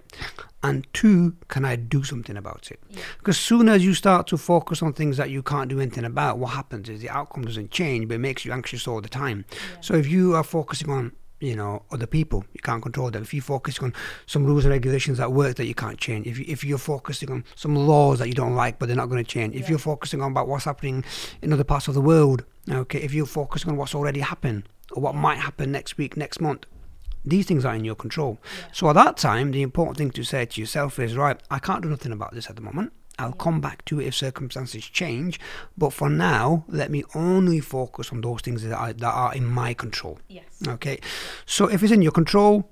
and 0.62 0.86
two, 0.94 1.36
can 1.48 1.66
I 1.66 1.76
do 1.76 2.02
something 2.02 2.34
about 2.34 2.70
it? 2.70 2.80
Yeah. 2.88 3.02
Because 3.18 3.38
soon 3.38 3.68
as 3.68 3.84
you 3.84 3.92
start 3.92 4.26
to 4.28 4.38
focus 4.38 4.82
on 4.82 4.94
things 4.94 5.18
that 5.18 5.28
you 5.28 5.42
can't 5.42 5.68
do 5.68 5.80
anything 5.80 6.06
about, 6.06 6.38
what 6.38 6.52
happens 6.52 6.88
is 6.88 7.02
the 7.02 7.10
outcome 7.10 7.44
doesn't 7.44 7.70
change, 7.70 8.08
but 8.08 8.14
it 8.14 8.20
makes 8.20 8.46
you 8.46 8.52
anxious 8.52 8.88
all 8.88 9.02
the 9.02 9.08
time. 9.08 9.44
So 9.82 9.92
if 9.92 10.06
you 10.08 10.34
are 10.34 10.44
focusing 10.44 10.88
on 10.88 11.12
you 11.44 11.56
know 11.56 11.82
other 11.90 12.06
people, 12.06 12.44
you 12.52 12.60
can't 12.60 12.82
control 12.82 13.10
them. 13.10 13.22
If 13.22 13.34
you 13.34 13.40
focus 13.40 13.78
on 13.80 13.92
some 14.26 14.44
rules 14.44 14.64
and 14.64 14.72
regulations 14.72 15.20
at 15.20 15.32
work 15.32 15.56
that 15.56 15.66
you 15.66 15.74
can't 15.74 15.98
change, 15.98 16.26
if 16.26 16.38
you, 16.38 16.44
if 16.48 16.64
you're 16.64 16.78
focusing 16.78 17.30
on 17.30 17.44
some 17.54 17.74
laws 17.74 18.18
that 18.18 18.28
you 18.28 18.34
don't 18.34 18.54
like 18.54 18.78
but 18.78 18.86
they're 18.86 18.96
not 18.96 19.08
going 19.08 19.24
to 19.24 19.30
change, 19.30 19.54
if 19.54 19.68
you're 19.68 19.78
focusing 19.78 20.20
on 20.22 20.32
about 20.32 20.48
what's 20.48 20.64
happening 20.64 21.04
in 21.42 21.52
other 21.52 21.64
parts 21.64 21.88
of 21.88 21.94
the 21.94 22.00
world, 22.00 22.44
okay, 22.68 23.00
if 23.00 23.12
you're 23.14 23.26
focusing 23.26 23.70
on 23.70 23.76
what's 23.76 23.94
already 23.94 24.20
happened 24.20 24.68
or 24.92 25.02
what 25.02 25.14
might 25.14 25.38
happen 25.38 25.72
next 25.72 25.98
week, 25.98 26.16
next 26.16 26.40
month, 26.40 26.66
these 27.24 27.46
things 27.46 27.64
are 27.64 27.74
in 27.74 27.84
your 27.84 27.94
control. 27.94 28.38
So 28.72 28.88
at 28.88 28.94
that 28.94 29.16
time, 29.16 29.52
the 29.52 29.62
important 29.62 29.96
thing 29.96 30.10
to 30.10 30.24
say 30.24 30.44
to 30.44 30.60
yourself 30.60 30.98
is, 30.98 31.16
right, 31.16 31.40
I 31.50 31.58
can't 31.58 31.82
do 31.82 31.88
nothing 31.88 32.12
about 32.12 32.34
this 32.34 32.50
at 32.50 32.56
the 32.56 32.62
moment. 32.62 32.92
I'll 33.18 33.32
come 33.32 33.60
back 33.60 33.84
to 33.86 34.00
it 34.00 34.06
if 34.06 34.14
circumstances 34.14 34.84
change, 34.84 35.38
but 35.78 35.92
for 35.92 36.10
now, 36.10 36.64
let 36.68 36.90
me 36.90 37.04
only 37.14 37.60
focus 37.60 38.10
on 38.12 38.20
those 38.20 38.40
things 38.40 38.62
that 38.62 38.72
are, 38.72 38.92
that 38.92 39.12
are 39.12 39.34
in 39.34 39.46
my 39.46 39.74
control. 39.74 40.18
Yes. 40.28 40.44
Okay, 40.66 40.98
so 41.46 41.66
if 41.68 41.82
it's 41.82 41.92
in 41.92 42.02
your 42.02 42.12
control, 42.12 42.70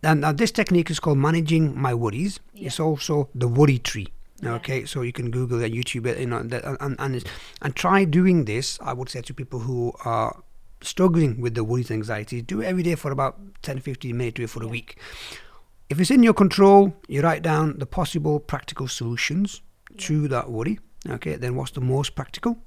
then 0.00 0.20
now 0.20 0.32
this 0.32 0.50
technique 0.50 0.90
is 0.90 0.98
called 0.98 1.18
managing 1.18 1.78
my 1.78 1.94
worries. 1.94 2.40
It's 2.54 2.80
also 2.80 3.28
the 3.34 3.48
worry 3.48 3.78
tree. 3.78 4.08
Okay, 4.44 4.84
so 4.86 5.02
you 5.02 5.12
can 5.12 5.30
Google 5.30 5.62
it, 5.62 5.72
YouTube 5.72 6.04
it, 6.06 6.18
you 6.18 6.26
know, 6.26 6.38
and 6.38 6.96
and 6.98 7.14
it's, 7.14 7.24
and 7.60 7.76
try 7.76 8.04
doing 8.04 8.44
this. 8.44 8.76
I 8.82 8.92
would 8.92 9.08
say 9.08 9.22
to 9.22 9.32
people 9.32 9.60
who 9.60 9.92
are 10.04 10.42
struggling 10.80 11.40
with 11.40 11.54
the 11.54 11.62
worries 11.62 11.90
and 11.90 11.98
anxieties, 11.98 12.42
do 12.42 12.60
it 12.60 12.66
every 12.66 12.82
day 12.82 12.96
for 12.96 13.12
about 13.12 13.38
10, 13.62 13.78
15 13.78 14.16
minutes, 14.16 14.36
do 14.36 14.42
it 14.42 14.50
for 14.50 14.64
a 14.64 14.66
week. 14.66 14.98
If 15.88 16.00
it's 16.00 16.10
in 16.10 16.24
your 16.24 16.34
control, 16.34 16.92
you 17.06 17.20
write 17.22 17.42
down 17.42 17.78
the 17.78 17.86
possible 17.86 18.40
practical 18.40 18.88
solutions 18.88 19.60
to 19.98 20.28
that 20.28 20.50
worry. 20.50 20.78
Okay, 21.08 21.36
then 21.36 21.56
what's 21.56 21.72
the 21.72 21.80
most 21.80 22.14
practical? 22.14 22.58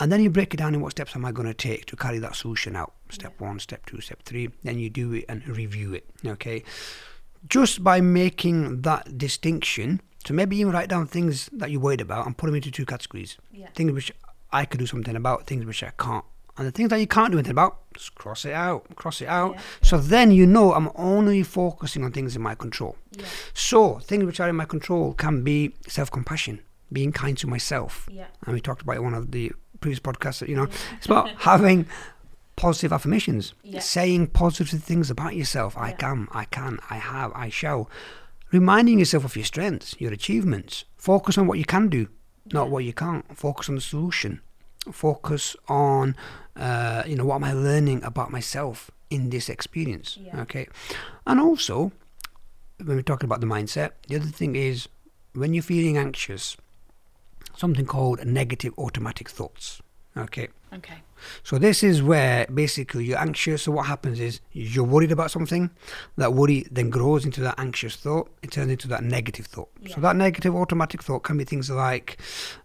And 0.00 0.10
then 0.10 0.22
you 0.22 0.30
break 0.30 0.52
it 0.54 0.56
down 0.56 0.74
in 0.74 0.80
what 0.80 0.92
steps 0.92 1.14
am 1.14 1.24
I 1.24 1.32
going 1.32 1.46
to 1.46 1.54
take 1.54 1.86
to 1.86 1.96
carry 1.96 2.18
that 2.18 2.34
solution 2.34 2.74
out. 2.74 2.94
Step 3.10 3.40
one, 3.40 3.58
step 3.60 3.86
two, 3.86 4.00
step 4.00 4.22
three. 4.24 4.50
Then 4.64 4.78
you 4.78 4.90
do 4.90 5.12
it 5.12 5.24
and 5.28 5.46
review 5.46 5.94
it. 5.94 6.06
Okay, 6.26 6.64
just 7.48 7.84
by 7.84 8.00
making 8.00 8.82
that 8.82 9.18
distinction, 9.18 10.00
so 10.26 10.34
maybe 10.34 10.56
even 10.56 10.72
write 10.72 10.88
down 10.88 11.06
things 11.06 11.48
that 11.52 11.70
you're 11.70 11.80
worried 11.80 12.00
about 12.00 12.26
and 12.26 12.36
put 12.36 12.46
them 12.46 12.54
into 12.56 12.70
two 12.70 12.86
categories. 12.86 13.36
Yeah. 13.52 13.68
Things 13.74 13.92
which 13.92 14.12
I 14.52 14.64
could 14.64 14.80
do 14.80 14.86
something 14.86 15.14
about, 15.16 15.46
things 15.46 15.64
which 15.64 15.82
I 15.82 15.92
can't. 15.98 16.24
And 16.56 16.66
the 16.66 16.70
things 16.70 16.90
that 16.90 17.00
you 17.00 17.06
can't 17.06 17.32
do 17.32 17.38
anything 17.38 17.50
about, 17.52 17.78
just 17.94 18.14
cross 18.14 18.44
it 18.44 18.52
out, 18.52 18.84
cross 18.94 19.20
it 19.20 19.26
out. 19.28 19.54
Yeah, 19.54 19.60
So 19.82 19.98
then 19.98 20.30
you 20.30 20.46
know 20.46 20.72
I'm 20.72 20.90
only 20.94 21.42
focusing 21.42 22.04
on 22.04 22.12
things 22.12 22.36
in 22.36 22.42
my 22.42 22.54
control. 22.54 22.96
Yeah. 23.12 23.24
So 23.54 23.98
things 23.98 24.24
which 24.24 24.38
are 24.40 24.48
in 24.48 24.56
my 24.56 24.64
control 24.64 25.14
can 25.14 25.42
be 25.42 25.74
self-compassion, 25.88 26.60
being 26.92 27.10
kind 27.12 27.36
to 27.38 27.46
myself. 27.48 28.08
Yeah. 28.10 28.26
And 28.44 28.54
we 28.54 28.60
talked 28.60 28.82
about 28.82 28.94
it 28.94 28.98
in 28.98 29.04
one 29.04 29.14
of 29.14 29.32
the 29.32 29.52
previous 29.80 30.00
podcasts. 30.00 30.46
You 30.46 30.56
know, 30.56 30.68
it's 30.96 31.06
about 31.06 31.28
having 31.38 31.86
positive 32.56 32.92
affirmations, 32.92 33.52
saying 33.80 34.28
positive 34.28 34.80
things 34.82 35.10
about 35.10 35.34
yourself. 35.34 35.76
I 35.76 35.90
can, 35.92 36.28
I 36.32 36.44
can, 36.44 36.78
I 36.88 36.96
have, 36.96 37.32
I 37.34 37.48
shall. 37.48 37.90
Reminding 38.52 39.00
yourself 39.00 39.24
of 39.24 39.34
your 39.34 39.44
strengths, 39.44 39.96
your 40.00 40.12
achievements. 40.12 40.84
Focus 40.96 41.36
on 41.36 41.48
what 41.48 41.58
you 41.58 41.64
can 41.64 41.88
do, 41.88 42.06
not 42.52 42.70
what 42.70 42.84
you 42.84 42.92
can't. 42.92 43.36
Focus 43.36 43.68
on 43.68 43.74
the 43.74 43.80
solution. 43.80 44.40
Focus 44.92 45.56
on, 45.68 46.14
uh, 46.56 47.02
you 47.06 47.16
know, 47.16 47.24
what 47.24 47.36
am 47.36 47.44
I 47.44 47.52
learning 47.52 48.02
about 48.04 48.30
myself 48.30 48.90
in 49.10 49.30
this 49.30 49.48
experience? 49.48 50.18
Yeah. 50.20 50.40
Okay, 50.42 50.68
and 51.26 51.40
also 51.40 51.92
when 52.78 52.96
we're 52.96 53.02
talking 53.02 53.26
about 53.26 53.40
the 53.40 53.46
mindset, 53.46 53.92
the 54.08 54.16
other 54.16 54.26
thing 54.26 54.56
is 54.56 54.88
when 55.34 55.54
you're 55.54 55.62
feeling 55.62 55.96
anxious, 55.96 56.56
something 57.56 57.86
called 57.86 58.24
negative 58.24 58.74
automatic 58.78 59.28
thoughts. 59.28 59.80
Okay. 60.16 60.48
Okay. 60.72 61.02
So 61.42 61.58
this 61.58 61.82
is 61.82 62.02
where 62.02 62.46
basically 62.52 63.04
you're 63.04 63.18
anxious. 63.18 63.62
So 63.62 63.72
what 63.72 63.86
happens 63.86 64.20
is 64.20 64.40
you're 64.52 64.84
worried 64.84 65.12
about 65.12 65.30
something. 65.30 65.70
That 66.16 66.34
worry 66.34 66.66
then 66.70 66.90
grows 66.90 67.24
into 67.24 67.40
that 67.42 67.54
anxious 67.58 67.96
thought. 67.96 68.30
It 68.42 68.50
turns 68.50 68.70
into 68.70 68.88
that 68.88 69.02
negative 69.02 69.46
thought. 69.46 69.70
Yeah. 69.80 69.94
So 69.94 70.00
that 70.00 70.16
negative 70.16 70.54
automatic 70.54 71.02
thought 71.02 71.20
can 71.20 71.36
be 71.36 71.44
things 71.44 71.70
like 71.70 72.18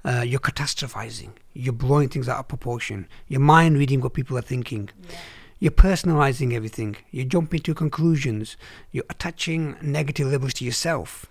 uh, 0.03 0.23
you're 0.25 0.39
catastrophizing, 0.39 1.31
you're 1.53 1.73
blowing 1.73 2.09
things 2.09 2.27
out 2.27 2.39
of 2.39 2.47
proportion, 2.47 3.07
you're 3.27 3.39
mind 3.39 3.77
reading 3.77 4.01
what 4.01 4.13
people 4.13 4.37
are 4.37 4.43
thinking. 4.43 4.89
Yeah. 5.09 5.17
You're 5.61 5.71
personalizing 5.71 6.53
everything. 6.53 6.95
You're 7.11 7.25
jumping 7.25 7.59
to 7.63 7.73
conclusions. 7.73 8.55
You're 8.93 9.03
attaching 9.09 9.75
negative 9.81 10.27
labels 10.27 10.53
to 10.55 10.65
yourself. 10.65 11.25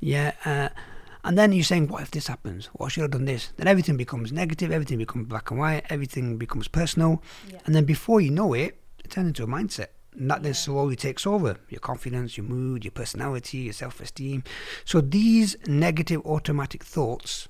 Yeah. 0.00 0.32
Yeah. 0.44 0.70
Uh, 0.74 0.80
and 1.24 1.38
then 1.38 1.52
you're 1.52 1.64
saying, 1.64 1.88
what 1.88 2.02
if 2.02 2.10
this 2.10 2.26
happens? 2.26 2.66
What 2.74 2.92
should 2.92 3.00
I 3.00 3.04
have 3.04 3.10
done 3.12 3.24
this? 3.24 3.52
Then 3.56 3.66
everything 3.66 3.96
becomes 3.96 4.30
negative. 4.32 4.70
Everything 4.70 4.98
becomes 4.98 5.26
black 5.26 5.50
and 5.50 5.58
white. 5.58 5.84
Everything 5.88 6.36
becomes 6.36 6.68
personal. 6.68 7.22
Yeah. 7.50 7.60
And 7.64 7.74
then 7.74 7.84
before 7.84 8.20
you 8.20 8.30
know 8.30 8.52
it, 8.52 8.78
it 9.04 9.10
turns 9.10 9.28
into 9.28 9.42
a 9.42 9.46
mindset. 9.46 9.88
And 10.12 10.30
that 10.30 10.42
then 10.42 10.50
Yeah. 10.50 10.56
slowly 10.66 10.96
takes 10.96 11.26
over 11.26 11.56
your 11.68 11.80
confidence, 11.80 12.36
your 12.36 12.46
mood, 12.46 12.84
your 12.84 12.92
personality, 12.92 13.58
your 13.58 13.72
self 13.72 14.00
esteem. 14.00 14.44
So 14.84 15.00
these 15.00 15.56
negative 15.66 16.20
automatic 16.26 16.84
thoughts, 16.84 17.48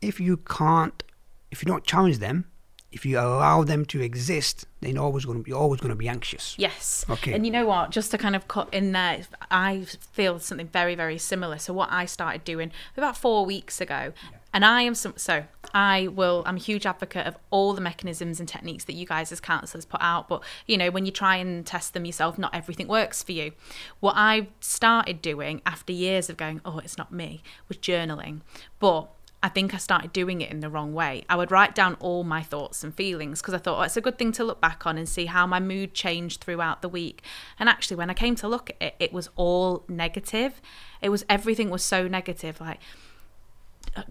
if 0.00 0.18
you 0.18 0.38
can't, 0.38 1.02
if 1.50 1.62
you 1.62 1.66
don't 1.66 1.84
challenge 1.84 2.18
them, 2.18 2.46
if 2.92 3.06
you 3.06 3.18
allow 3.18 3.62
them 3.62 3.84
to 3.86 4.00
exist, 4.00 4.66
then 4.80 4.94
you're 4.94 5.04
always 5.04 5.24
going 5.24 5.38
to 5.38 5.44
be 5.44 5.52
always 5.52 5.80
going 5.80 5.90
to 5.90 5.96
be 5.96 6.08
anxious. 6.08 6.56
Yes. 6.58 7.04
Okay. 7.08 7.32
And 7.32 7.46
you 7.46 7.52
know 7.52 7.66
what? 7.66 7.90
Just 7.90 8.10
to 8.10 8.18
kind 8.18 8.34
of 8.34 8.48
cut 8.48 8.72
in 8.72 8.92
there, 8.92 9.22
I 9.50 9.84
feel 10.12 10.40
something 10.40 10.66
very, 10.68 10.94
very 10.94 11.18
similar. 11.18 11.58
So 11.58 11.72
what 11.72 11.90
I 11.92 12.04
started 12.06 12.42
doing 12.44 12.72
about 12.96 13.16
four 13.16 13.46
weeks 13.46 13.80
ago, 13.80 14.12
and 14.52 14.64
I 14.64 14.82
am 14.82 14.96
some. 14.96 15.14
So 15.16 15.44
I 15.72 16.08
will. 16.08 16.42
I'm 16.46 16.56
a 16.56 16.60
huge 16.60 16.84
advocate 16.84 17.26
of 17.26 17.36
all 17.50 17.72
the 17.72 17.80
mechanisms 17.80 18.40
and 18.40 18.48
techniques 18.48 18.84
that 18.84 18.94
you 18.94 19.06
guys 19.06 19.30
as 19.30 19.40
counsellors 19.40 19.84
put 19.84 20.00
out. 20.02 20.28
But 20.28 20.42
you 20.66 20.76
know, 20.76 20.90
when 20.90 21.06
you 21.06 21.12
try 21.12 21.36
and 21.36 21.64
test 21.64 21.94
them 21.94 22.04
yourself, 22.04 22.38
not 22.38 22.52
everything 22.52 22.88
works 22.88 23.22
for 23.22 23.30
you. 23.30 23.52
What 24.00 24.14
I 24.16 24.48
started 24.58 25.22
doing 25.22 25.62
after 25.64 25.92
years 25.92 26.28
of 26.28 26.36
going, 26.36 26.60
oh, 26.64 26.78
it's 26.78 26.98
not 26.98 27.12
me, 27.12 27.42
was 27.68 27.78
journaling. 27.78 28.40
But 28.80 29.08
I 29.42 29.48
think 29.48 29.72
I 29.72 29.78
started 29.78 30.12
doing 30.12 30.42
it 30.42 30.50
in 30.50 30.60
the 30.60 30.68
wrong 30.68 30.92
way. 30.92 31.24
I 31.28 31.36
would 31.36 31.50
write 31.50 31.74
down 31.74 31.96
all 31.98 32.24
my 32.24 32.42
thoughts 32.42 32.84
and 32.84 32.94
feelings 32.94 33.40
because 33.40 33.54
I 33.54 33.58
thought 33.58 33.78
oh, 33.78 33.82
it's 33.82 33.96
a 33.96 34.02
good 34.02 34.18
thing 34.18 34.32
to 34.32 34.44
look 34.44 34.60
back 34.60 34.86
on 34.86 34.98
and 34.98 35.08
see 35.08 35.26
how 35.26 35.46
my 35.46 35.60
mood 35.60 35.94
changed 35.94 36.42
throughout 36.42 36.82
the 36.82 36.88
week. 36.88 37.22
And 37.58 37.68
actually, 37.68 37.96
when 37.96 38.10
I 38.10 38.14
came 38.14 38.34
to 38.36 38.48
look 38.48 38.70
at 38.70 38.76
it, 38.80 38.94
it 38.98 39.12
was 39.12 39.30
all 39.36 39.84
negative. 39.88 40.60
It 41.00 41.08
was 41.08 41.24
everything 41.28 41.70
was 41.70 41.82
so 41.82 42.06
negative. 42.06 42.60
Like, 42.60 42.80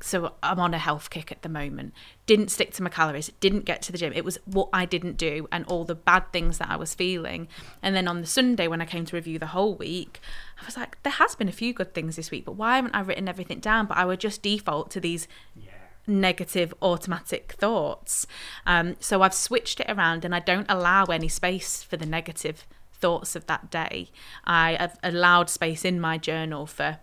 so 0.02 0.34
I'm 0.44 0.60
on 0.60 0.74
a 0.74 0.78
health 0.78 1.10
kick 1.10 1.32
at 1.32 1.42
the 1.42 1.50
moment. 1.50 1.94
Didn't 2.26 2.50
stick 2.50 2.74
to 2.74 2.84
my 2.84 2.90
calories, 2.90 3.32
didn't 3.40 3.66
get 3.66 3.82
to 3.84 3.92
the 3.92 3.98
gym. 3.98 4.14
It 4.14 4.26
was 4.26 4.38
what 4.46 4.70
I 4.74 4.86
didn't 4.86 5.18
do 5.18 5.48
and 5.52 5.66
all 5.66 5.86
the 5.86 5.96
bad 5.96 6.32
things 6.32 6.58
that 6.58 6.70
I 6.70 6.76
was 6.76 6.94
feeling. 6.94 7.48
And 7.82 7.96
then 7.96 8.08
on 8.08 8.22
the 8.22 8.28
Sunday 8.28 8.68
when 8.68 8.82
I 8.82 8.86
came 8.86 9.06
to 9.06 9.16
review 9.16 9.40
the 9.40 9.48
whole 9.48 9.76
week, 9.76 10.20
I 10.62 10.66
was 10.66 10.78
like, 10.78 11.02
there 11.04 11.14
has 11.14 11.36
been 11.36 11.50
a 11.50 11.54
few 11.54 11.74
good 11.74 11.94
things 11.94 12.16
this 12.16 12.32
week, 12.32 12.46
but 12.46 12.54
why 12.54 12.76
haven't 12.76 12.96
I 12.96 13.02
written 13.02 13.30
everything 13.30 13.60
down? 13.60 13.86
But 13.86 13.98
I 13.98 14.06
would 14.06 14.20
just 14.20 14.42
default 14.42 14.92
to 14.92 15.00
these 15.00 15.28
yeah. 15.56 15.72
negative 16.08 16.74
automatic 16.82 17.54
thoughts. 17.54 18.28
Um, 18.66 18.96
so 19.00 19.22
I've 19.22 19.34
switched 19.34 19.80
it 19.80 19.90
around 19.90 20.26
and 20.26 20.36
I 20.36 20.40
don't 20.40 20.70
allow 20.70 21.06
any 21.06 21.30
space 21.30 21.84
for 21.84 21.98
the 21.98 22.06
negative 22.06 22.66
thoughts 22.94 23.36
of 23.36 23.48
that 23.48 23.72
day. 23.72 24.10
I 24.44 24.74
have 24.74 25.00
allowed 25.02 25.50
space 25.50 25.86
in 25.86 26.02
my 26.02 26.18
journal 26.18 26.66
for 26.66 27.00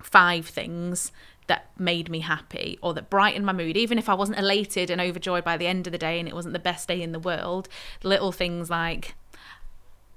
five 0.00 0.46
things 0.46 1.10
that 1.46 1.70
made 1.78 2.10
me 2.10 2.20
happy 2.20 2.78
or 2.82 2.94
that 2.94 3.10
brightened 3.10 3.46
my 3.46 3.52
mood, 3.52 3.76
even 3.76 3.98
if 3.98 4.08
I 4.08 4.14
wasn't 4.14 4.38
elated 4.38 4.90
and 4.90 5.00
overjoyed 5.00 5.44
by 5.44 5.56
the 5.56 5.66
end 5.66 5.86
of 5.86 5.92
the 5.92 5.98
day 5.98 6.18
and 6.18 6.28
it 6.28 6.34
wasn't 6.34 6.54
the 6.54 6.58
best 6.58 6.88
day 6.88 7.00
in 7.00 7.12
the 7.12 7.18
world. 7.20 7.68
Little 8.02 8.32
things 8.32 8.70
like 8.70 9.14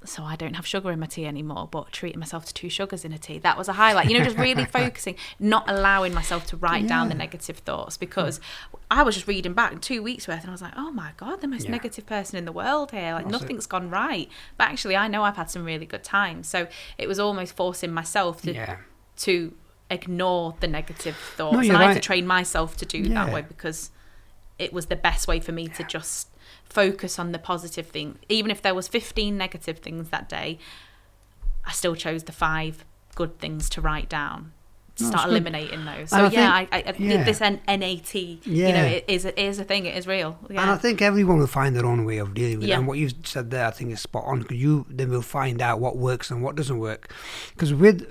so 0.06 0.24
I 0.24 0.38
don't 0.38 0.54
have 0.56 0.66
sugar 0.66 0.92
in 0.92 1.00
my 1.00 1.08
tea 1.08 1.26
anymore, 1.26 1.68
but 1.70 1.92
treating 1.92 2.20
myself 2.20 2.46
to 2.46 2.54
two 2.54 2.70
sugars 2.70 3.04
in 3.04 3.12
a 3.12 3.18
tea. 3.18 3.38
That 3.40 3.58
was 3.58 3.68
a 3.68 3.74
highlight. 3.74 4.10
You 4.10 4.18
know, 4.18 4.24
just 4.24 4.38
really 4.38 4.64
focusing, 4.80 5.16
not 5.40 5.70
allowing 5.70 6.14
myself 6.14 6.46
to 6.48 6.58
write 6.58 6.88
down 6.88 7.10
the 7.10 7.16
negative 7.16 7.58
thoughts 7.58 7.98
hmm. 7.98 8.00
because 8.00 8.40
I 8.90 9.04
was 9.04 9.16
just 9.16 9.28
reading 9.28 9.54
back 9.54 9.82
two 9.82 10.02
weeks 10.02 10.28
worth 10.28 10.42
and 10.42 10.50
I 10.50 10.52
was 10.52 10.62
like, 10.62 10.74
oh 10.78 10.92
my 10.92 11.12
God, 11.18 11.42
the 11.42 11.48
most 11.48 11.66
Yeah. 11.66 11.72
negative 11.72 12.06
person 12.06 12.38
in 12.38 12.46
the 12.46 12.52
world 12.52 12.92
here. 12.92 13.14
Like 13.14 13.26
That's 13.26 13.38
it. 13.38 13.42
nothing's 13.42 13.66
gone 13.66 13.90
right. 13.90 14.30
But 14.58 14.70
actually, 14.70 14.96
I 14.96 15.10
know 15.10 15.24
I've 15.24 15.36
had 15.36 15.50
some 15.50 15.66
really 15.66 15.86
good 15.86 16.04
times. 16.04 16.48
So 16.48 16.68
it 16.98 17.08
was 17.08 17.20
almost 17.20 17.56
forcing 17.56 17.92
myself 17.92 18.42
to, 18.44 18.54
Yeah. 18.54 18.78
to 19.18 19.54
ignore 19.90 20.56
the 20.60 20.68
negative 20.68 21.16
thoughts. 21.16 21.54
No, 21.54 21.60
and 21.62 21.78
I 21.78 21.88
had 21.88 21.94
to 21.94 22.00
train 22.00 22.28
myself 22.28 22.78
to 22.78 22.86
do 22.86 23.10
that 23.10 23.34
way 23.34 23.42
because 23.42 23.92
it 24.58 24.74
was 24.74 24.88
the 24.88 24.96
best 24.96 25.28
way 25.28 25.40
for 25.40 25.52
me 25.52 25.68
to 25.70 25.84
just 25.84 26.28
focus 26.64 27.18
on 27.18 27.32
the 27.32 27.40
positive 27.40 27.88
thing. 27.88 28.20
Even 28.28 28.52
if 28.52 28.62
there 28.62 28.76
was 28.76 28.88
15 28.88 29.38
negative 29.38 29.80
things 29.80 30.10
that 30.10 30.30
day 30.30 30.60
i 31.66 31.72
still 31.72 31.96
chose 31.96 32.24
the 32.24 32.32
five 32.32 32.84
good 33.16 33.38
things 33.40 33.70
to 33.70 33.82
write 33.82 34.10
down 34.10 34.52
start 35.08 35.26
good. 35.26 35.32
eliminating 35.32 35.86
those 35.86 36.10
so 36.10 36.28
yeah 36.28 36.54
I, 36.54 36.66
think- 36.66 36.88
I, 36.88 36.92
I 36.92 36.96
yeah. 36.98 37.24
this 37.24 37.42
N- 37.42 37.62
nat 37.68 38.14
you 38.14 38.38
know 38.46 38.84
it 38.84 39.06
is, 39.08 39.26
it 39.26 39.38
is 39.38 39.60
a 39.60 39.64
thing 39.64 39.86
it 39.86 39.96
is 39.98 40.06
real 40.08 40.38
yeah. 40.50 40.62
And 40.62 40.72
I 40.72 40.78
think 40.78 41.02
everyone 41.02 41.38
will 41.40 41.48
find 41.48 41.76
their 41.76 41.86
own 41.86 42.06
way 42.06 42.18
of 42.18 42.34
dealing 42.34 42.60
with 42.60 42.70
it. 42.70 42.74
And 42.74 42.88
what 42.88 42.98
you've 42.98 43.14
said 43.24 43.52
there, 43.52 43.66
I 43.68 43.72
think 43.72 43.92
is 43.92 44.02
spot 44.02 44.24
on. 44.26 44.40
Because 44.40 44.58
you 44.58 44.86
then 44.90 45.10
will 45.10 45.22
find 45.22 45.62
out 45.62 45.80
what 45.80 45.98
works 45.98 46.32
and 46.32 46.42
what 46.44 46.56
doesn't 46.56 46.80
work. 46.80 47.14
Because 47.54 47.74
with 47.74 48.06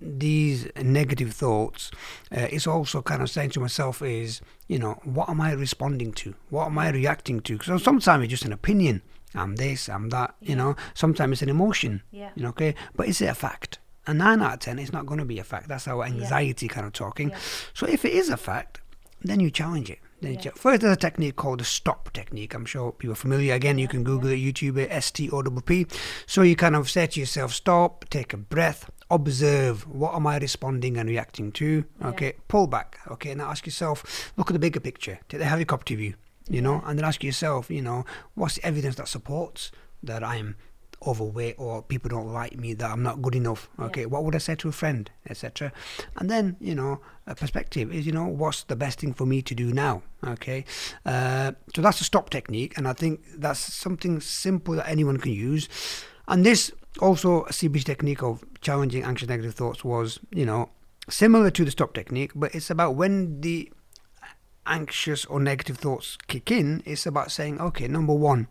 these 0.00 0.68
negative 0.76 1.32
thoughts, 1.32 1.90
uh, 2.36 2.48
it's 2.50 2.66
also 2.66 3.02
kind 3.02 3.22
of 3.22 3.30
saying 3.30 3.50
to 3.50 3.60
myself 3.60 4.02
is, 4.02 4.40
you 4.68 4.78
know, 4.78 4.94
what 5.04 5.28
am 5.28 5.40
I 5.40 5.52
responding 5.52 6.12
to? 6.14 6.34
What 6.50 6.66
am 6.66 6.78
I 6.78 6.90
reacting 6.90 7.40
to? 7.42 7.58
Because 7.58 7.82
sometimes 7.82 8.24
it's 8.24 8.30
just 8.30 8.44
an 8.44 8.52
opinion. 8.52 9.02
I'm 9.34 9.56
this, 9.56 9.88
I'm 9.88 10.10
that. 10.10 10.34
You 10.40 10.50
Yeah. 10.50 10.54
know, 10.56 10.76
sometimes 10.94 11.32
it's 11.34 11.42
an 11.42 11.48
emotion. 11.48 12.02
Yeah. 12.10 12.30
You 12.34 12.42
know, 12.44 12.48
okay. 12.50 12.74
But 12.96 13.08
is 13.08 13.20
it 13.20 13.26
a 13.26 13.34
fact? 13.34 13.78
A 14.06 14.14
nine 14.14 14.42
out 14.42 14.54
of 14.54 14.58
ten, 14.60 14.78
it's 14.78 14.92
not 14.92 15.06
going 15.06 15.18
to 15.18 15.24
be 15.24 15.38
a 15.38 15.44
fact. 15.44 15.68
That's 15.68 15.88
our 15.88 16.04
anxiety 16.04 16.68
kind 16.68 16.86
of 16.86 16.92
talking. 16.92 17.30
Yeah. 17.30 17.38
So 17.72 17.86
if 17.86 18.04
it 18.04 18.12
is 18.12 18.28
a 18.28 18.36
fact, 18.36 18.80
then 19.22 19.40
you 19.40 19.50
challenge 19.50 19.88
it. 19.90 19.98
Then 20.20 20.32
you 20.32 20.36
Yeah. 20.36 20.50
cha- 20.50 20.56
First, 20.58 20.82
there's 20.82 20.92
a 20.92 21.00
technique 21.00 21.36
called 21.36 21.60
the 21.60 21.64
stop 21.64 22.12
technique. 22.12 22.52
I'm 22.54 22.66
sure 22.66 22.92
people 22.92 23.12
are 23.12 23.16
familiar. 23.16 23.54
Again, 23.54 23.78
you 23.78 23.88
can 23.88 24.04
Google 24.04 24.28
it, 24.30 24.36
YouTube 24.36 24.76
it, 24.76 24.90
S 24.90 25.10
T 25.10 25.30
O 25.30 25.42
P 25.42 25.84
P. 25.84 25.96
So 26.26 26.42
you 26.42 26.54
kind 26.56 26.76
of 26.76 26.90
say 26.90 27.06
to 27.06 27.20
yourself, 27.20 27.54
stop, 27.54 28.04
take 28.10 28.34
a 28.34 28.36
breath, 28.36 28.90
observe 29.10 29.86
what 29.88 30.14
am 30.14 30.26
I 30.26 30.36
responding 30.38 30.98
and 30.98 31.08
reacting 31.08 31.52
to. 31.52 31.84
Okay, 32.04 32.34
pull 32.48 32.66
back. 32.66 32.98
Okay, 33.10 33.34
now 33.34 33.50
ask 33.50 33.64
yourself, 33.64 34.32
look 34.36 34.50
at 34.50 34.52
the 34.52 34.58
bigger 34.58 34.80
picture. 34.80 35.18
Take 35.30 35.40
the 35.40 35.46
helicopter 35.46 35.94
view, 35.96 36.14
you 36.48 36.60
know, 36.60 36.82
and 36.84 36.98
then 36.98 37.04
ask 37.06 37.24
yourself, 37.24 37.70
you 37.70 37.80
know, 37.82 38.04
what's 38.34 38.56
the 38.56 38.66
evidence 38.66 38.96
that 38.96 39.08
supports 39.08 39.72
that 40.02 40.22
I'm 40.22 40.56
overweight 41.06 41.56
or 41.58 41.82
people 41.82 42.08
don't 42.08 42.32
like 42.32 42.56
me 42.56 42.74
that 42.74 42.90
I'm 42.90 43.02
not 43.02 43.22
good 43.22 43.34
enough 43.34 43.68
okay 43.78 44.06
what 44.06 44.24
would 44.24 44.34
I 44.34 44.38
say 44.38 44.54
to 44.56 44.68
a 44.68 44.72
friend 44.72 45.10
etc 45.28 45.72
and 46.16 46.30
then 46.30 46.56
you 46.60 46.74
know 46.74 47.00
a 47.26 47.34
perspective 47.34 47.92
is 47.92 48.06
you 48.06 48.12
know 48.12 48.26
what's 48.26 48.64
the 48.64 48.76
best 48.76 49.00
thing 49.00 49.14
for 49.14 49.26
me 49.26 49.42
to 49.42 49.54
do 49.54 49.72
now 49.72 50.02
okay? 50.26 50.64
Uh, 51.04 51.52
so 51.74 51.82
that's 51.82 52.00
a 52.00 52.04
stop 52.04 52.30
technique 52.30 52.76
and 52.76 52.88
I 52.88 52.92
think 52.92 53.20
that's 53.36 53.60
something 53.60 54.20
simple 54.20 54.74
that 54.76 54.88
anyone 54.88 55.18
can 55.18 55.32
use. 55.32 55.68
And 56.28 56.44
this 56.44 56.72
also 57.00 57.42
a 57.42 57.50
CBT 57.50 57.84
technique 57.84 58.22
of 58.22 58.44
challenging 58.60 59.02
anxious 59.02 59.28
negative 59.28 59.54
thoughts 59.54 59.84
was 59.84 60.20
you 60.30 60.46
know 60.46 60.70
similar 61.08 61.50
to 61.50 61.64
the 61.64 61.70
stop 61.70 61.92
technique 61.92 62.30
but 62.34 62.54
it's 62.54 62.70
about 62.70 62.94
when 62.94 63.40
the 63.40 63.70
anxious 64.66 65.24
or 65.26 65.40
negative 65.40 65.76
thoughts 65.76 66.16
kick 66.28 66.50
in 66.50 66.82
it's 66.86 67.04
about 67.04 67.30
saying 67.30 67.60
okay 67.60 67.86
number 67.88 68.14
one 68.14 68.46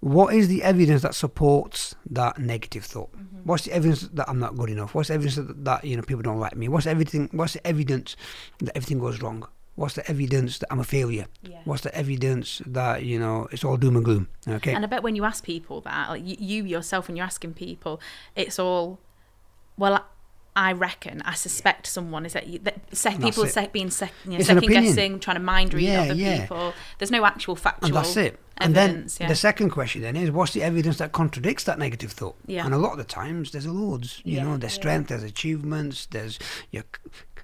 what 0.00 0.34
is 0.34 0.48
the 0.48 0.62
evidence 0.62 1.02
that 1.02 1.14
supports 1.14 1.94
that 2.10 2.38
negative 2.38 2.84
thought? 2.84 3.10
Mm-hmm. 3.12 3.38
What's 3.44 3.64
the 3.64 3.72
evidence 3.72 4.02
that 4.02 4.28
I'm 4.28 4.38
not 4.38 4.56
good 4.56 4.70
enough? 4.70 4.94
What's 4.94 5.08
the 5.08 5.14
evidence 5.14 5.36
that, 5.36 5.64
that 5.64 5.84
you 5.84 5.96
know 5.96 6.02
people 6.02 6.22
don't 6.22 6.40
like 6.40 6.56
me? 6.56 6.68
What's 6.68 6.86
everything? 6.86 7.28
What's 7.32 7.54
the 7.54 7.66
evidence 7.66 8.16
that 8.58 8.76
everything 8.76 8.98
goes 8.98 9.22
wrong? 9.22 9.46
What's 9.76 9.94
the 9.94 10.08
evidence 10.08 10.58
that 10.58 10.68
I'm 10.70 10.78
a 10.78 10.84
failure? 10.84 11.26
Yeah. 11.42 11.58
What's 11.64 11.82
the 11.82 11.94
evidence 11.94 12.62
that 12.66 13.04
you 13.04 13.18
know 13.18 13.48
it's 13.50 13.64
all 13.64 13.76
doom 13.76 13.96
and 13.96 14.04
gloom? 14.04 14.28
Okay, 14.46 14.72
And 14.72 14.84
I 14.84 14.88
bet 14.88 15.02
when 15.02 15.16
you 15.16 15.24
ask 15.24 15.42
people 15.42 15.80
that, 15.82 16.10
like 16.10 16.24
you, 16.24 16.36
you 16.38 16.64
yourself, 16.64 17.08
when 17.08 17.16
you're 17.16 17.26
asking 17.26 17.54
people, 17.54 18.00
it's 18.36 18.58
all, 18.58 19.00
well, 19.76 20.04
I 20.56 20.72
reckon, 20.72 21.20
I 21.22 21.34
suspect 21.34 21.86
someone 21.86 22.24
is 22.24 22.32
that, 22.34 22.46
you, 22.46 22.60
that 22.60 22.76
se- 22.94 23.18
people 23.18 23.42
it. 23.44 23.72
being 23.72 23.90
sec- 23.90 24.12
you 24.24 24.38
know, 24.38 24.44
second 24.44 24.68
guessing, 24.68 25.18
trying 25.18 25.36
to 25.36 25.42
mind 25.42 25.74
read 25.74 25.84
Yeah, 25.88 26.02
other 26.02 26.14
yeah. 26.14 26.40
people. 26.42 26.72
There's 26.98 27.10
no 27.10 27.24
actual 27.24 27.56
factual 27.56 27.88
and 27.88 27.96
that's 27.96 28.16
it. 28.16 28.38
And 28.58 28.76
evidence. 28.76 29.16
then 29.18 29.24
yeah. 29.24 29.28
the 29.32 29.36
second 29.36 29.70
question 29.70 30.02
then 30.02 30.14
is 30.16 30.30
what's 30.30 30.52
the 30.52 30.62
evidence 30.62 30.98
that 30.98 31.10
contradicts 31.10 31.64
that 31.64 31.78
negative 31.80 32.12
thought? 32.12 32.36
Yeah. 32.46 32.64
And 32.64 32.72
a 32.72 32.78
lot 32.78 32.92
of 32.92 32.98
the 32.98 33.04
times 33.04 33.50
there's 33.50 33.66
loads. 33.66 34.20
You 34.24 34.42
know, 34.42 34.56
there's 34.56 34.74
strength, 34.74 35.08
there's 35.08 35.24
achievements, 35.24 36.06
there's 36.06 36.38
your 36.70 36.84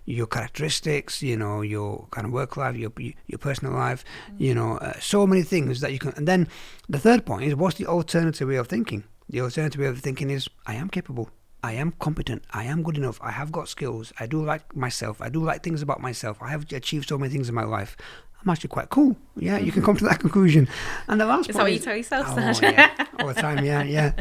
your 0.07 0.27
characteristics, 0.27 1.21
you 1.23 1.37
know, 1.37 1.63
your 1.63 2.07
kind 2.13 2.27
of 2.27 2.33
work 2.33 2.57
life, 2.57 2.77
your 2.77 2.93
your 3.27 3.39
personal 3.39 3.75
life, 3.75 4.05
Mm. 4.33 4.41
you 4.41 4.55
know, 4.55 4.79
uh, 4.79 4.93
so 5.01 5.27
many 5.27 5.43
things 5.43 5.81
that 5.81 5.93
you 5.93 5.99
can. 5.99 6.13
And 6.17 6.29
then 6.29 6.47
the 6.89 6.99
third 6.99 7.27
point 7.27 7.43
is 7.45 7.57
what's 7.57 7.77
the 7.77 7.87
alternative 7.87 8.47
way 8.49 8.57
of 8.57 8.69
thinking? 8.69 9.03
The 9.29 9.41
alternative 9.41 9.81
way 9.81 9.89
of 9.89 9.99
thinking 10.01 10.31
is 10.31 10.49
I 10.67 10.75
am 10.75 10.89
capable. 10.89 11.31
I 11.63 11.73
am 11.73 11.93
competent. 11.99 12.43
I 12.53 12.65
am 12.65 12.83
good 12.83 12.97
enough. 12.97 13.19
I 13.23 13.31
have 13.33 13.53
got 13.53 13.69
skills. 13.69 14.13
I 14.19 14.27
do 14.27 14.43
like 14.45 14.75
myself. 14.75 15.21
I 15.21 15.29
do 15.29 15.43
like 15.43 15.63
things 15.63 15.83
about 15.83 16.01
myself. 16.01 16.39
I 16.41 16.49
have 16.51 16.71
achieved 16.73 17.09
so 17.09 17.19
many 17.19 17.31
things 17.33 17.49
in 17.49 17.55
my 17.55 17.65
life. 17.65 17.97
I'm 18.43 18.51
actually 18.51 18.69
quite 18.69 18.89
cool. 18.89 19.17
Yeah, 19.37 19.59
you 19.59 19.71
can 19.71 19.83
come 19.83 19.97
to 19.99 20.05
that 20.05 20.21
conclusion. 20.25 20.69
And 21.09 21.21
the 21.21 21.27
last 21.27 21.51
Is 21.51 21.57
that 21.57 21.61
point 21.61 21.65
what 21.65 21.73
you 21.73 21.79
is- 21.79 21.85
tell 21.85 21.97
yourself, 21.97 22.27
Oh, 22.31 22.53
Saj? 22.53 22.63
yeah, 22.63 23.07
all 23.19 23.29
the 23.29 23.35
time. 23.35 23.65
Yeah, 23.65 23.83
yeah. 23.83 24.13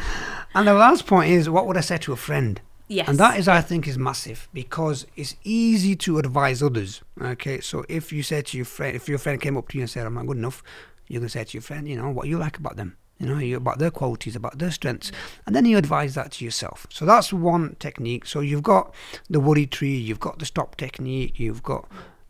And 0.54 0.68
the 0.68 0.74
last 0.74 1.06
point 1.08 1.32
is, 1.32 1.50
what 1.50 1.68
would 1.68 1.78
I 1.78 1.82
say 1.82 1.98
to 2.00 2.12
a 2.12 2.18
friend? 2.18 2.60
Yes. 2.90 3.08
And 3.08 3.18
that 3.20 3.38
is, 3.40 3.48
I 3.48 3.62
think, 3.62 3.88
is 3.88 3.98
massive 3.98 4.50
because 4.52 5.06
it's 5.16 5.36
easy 5.44 5.96
to 5.98 6.18
advise 6.18 6.62
others. 6.64 7.02
Okay, 7.22 7.62
so 7.62 7.86
if 7.88 8.12
you 8.12 8.24
say 8.24 8.42
to 8.42 8.58
your 8.58 8.66
friend, 8.66 8.96
if 8.96 9.08
your 9.08 9.20
friend 9.20 9.40
came 9.40 9.56
up 9.56 9.70
to 9.70 9.78
you 9.78 9.84
and 9.84 9.90
said, 9.90 10.06
"I'm 10.08 10.16
not 10.16 10.26
good 10.26 10.38
enough," 10.38 10.64
you're 11.08 11.22
gonna 11.22 11.30
say 11.30 11.44
to 11.44 11.54
your 11.54 11.62
friend, 11.62 11.88
you 11.88 11.96
know, 11.96 12.10
what 12.10 12.28
you 12.28 12.40
like 12.40 12.58
about 12.58 12.78
them. 12.78 12.98
You 13.20 13.28
know, 13.28 13.38
you 13.38 13.58
about 13.58 13.80
their 13.80 13.92
qualities, 13.92 14.36
about 14.36 14.60
their 14.60 14.72
strengths, 14.72 15.12
and 15.46 15.54
then 15.54 15.66
you 15.66 15.78
advise 15.78 16.16
that 16.16 16.32
to 16.34 16.46
yourself. 16.46 16.88
So 16.90 17.06
that's 17.06 17.34
one 17.34 17.76
technique. 17.80 18.26
So 18.26 18.40
you've 18.40 18.64
got 18.64 18.94
the 19.30 19.42
worry 19.42 19.66
tree, 19.66 19.98
you've 19.98 20.22
got 20.22 20.40
the 20.40 20.46
stop 20.46 20.78
technique, 20.78 21.38
you've 21.38 21.62
got 21.62 21.86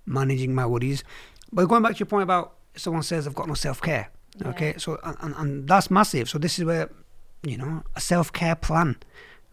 managing 0.08 0.56
my 0.56 0.66
worries. 0.66 1.04
But 1.54 1.68
going 1.68 1.84
back 1.84 1.94
to 1.94 2.00
your 2.00 2.08
point 2.08 2.24
about 2.24 2.56
someone 2.76 3.04
says 3.04 3.28
I've 3.28 3.36
got 3.36 3.48
no 3.48 3.54
self 3.54 3.82
care. 3.82 4.10
Okay, 4.46 4.76
so 4.78 5.00
and, 5.04 5.18
and, 5.22 5.36
and 5.36 5.68
that's 5.68 5.92
massive. 5.92 6.30
So 6.30 6.38
this 6.38 6.58
is 6.60 6.66
where 6.66 6.90
you 7.44 7.58
know 7.58 7.84
a 7.96 8.02
self 8.02 8.32
care 8.34 8.56
plan, 8.56 8.98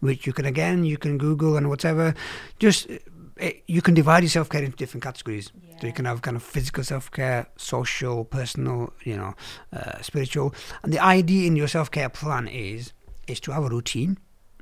which 0.00 0.26
you 0.26 0.32
can 0.32 0.44
again 0.44 0.84
you 0.84 0.96
can 0.96 1.18
Google 1.18 1.56
and 1.56 1.68
whatever. 1.68 2.14
Just 2.58 2.88
it, 3.36 3.62
you 3.66 3.82
can 3.82 3.94
divide 3.94 4.22
your 4.22 4.30
self 4.30 4.48
care 4.48 4.62
into 4.62 4.76
different 4.76 5.02
categories. 5.04 5.50
So 5.80 5.86
you 5.86 5.92
can 5.92 6.06
have 6.06 6.22
kind 6.22 6.36
of 6.36 6.42
physical 6.42 6.82
self 6.84 7.10
care, 7.10 7.46
social, 7.56 8.24
personal, 8.24 8.92
you 9.04 9.16
know, 9.16 9.34
uh, 9.72 10.00
spiritual. 10.00 10.54
And 10.82 10.92
the 10.92 10.98
idea 10.98 11.46
in 11.46 11.56
your 11.56 11.68
self 11.68 11.90
care 11.90 12.08
plan 12.08 12.48
is 12.48 12.92
is 13.26 13.40
to 13.40 13.50
have 13.52 13.64
a 13.64 13.68
routine, 13.68 14.18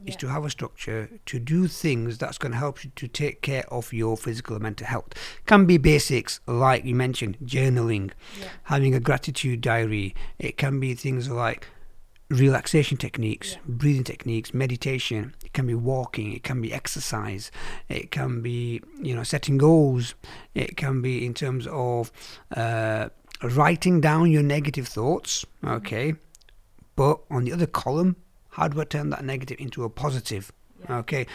is 0.07 0.17
to 0.17 0.27
have 0.29 0.45
a 0.45 0.51
structure, 0.51 1.09
to 1.27 1.39
do 1.39 1.69
things 1.69 2.19
that's 2.19 2.39
going 2.39 2.53
to 2.53 2.59
help 2.59 2.83
you 2.83 2.91
to 2.97 3.07
take 3.07 3.43
care 3.43 3.65
of 3.73 3.93
your 3.93 4.17
physical 4.17 4.57
and 4.57 4.63
mental 4.63 4.87
health. 4.87 5.13
Can 5.47 5.67
be 5.67 5.77
basics 5.79 6.41
like 6.47 6.85
you 6.85 6.95
mentioned, 6.95 7.37
journaling, 7.45 8.11
Yeah. 8.41 8.49
having 8.65 8.95
a 8.95 9.01
gratitude 9.01 9.61
diary. 9.61 10.15
It 10.39 10.57
can 10.57 10.81
be 10.81 10.95
things 10.95 11.29
like 11.29 11.69
relaxation 12.31 12.97
techniques, 12.97 13.53
Yeah. 13.53 13.59
breathing 13.67 14.05
techniques, 14.05 14.55
meditation. 14.55 15.35
It 15.45 15.53
can 15.53 15.67
be 15.67 15.75
walking. 15.75 16.33
It 16.33 16.43
can 16.43 16.61
be 16.61 16.73
exercise. 16.73 17.51
It 17.89 18.11
can 18.11 18.41
be 18.43 18.81
you 19.03 19.15
know 19.15 19.23
setting 19.23 19.59
goals. 19.59 20.15
It 20.55 20.77
can 20.77 21.03
be 21.03 21.25
in 21.25 21.35
terms 21.35 21.67
of 21.71 22.11
uh, 22.57 23.09
writing 23.43 24.01
down 24.01 24.31
your 24.31 24.43
negative 24.43 24.89
thoughts. 24.89 25.45
Okay, 25.65 26.15
but 26.97 27.21
on 27.31 27.45
the 27.45 27.53
other 27.53 27.67
column, 27.67 28.17
how 28.51 28.69
do 28.69 28.81
I 28.81 28.85
turn 28.85 29.11
that 29.11 29.25
negative 29.25 29.59
into 29.61 29.85
a 29.85 29.91
positive? 29.91 30.53
Okay. 30.89 31.27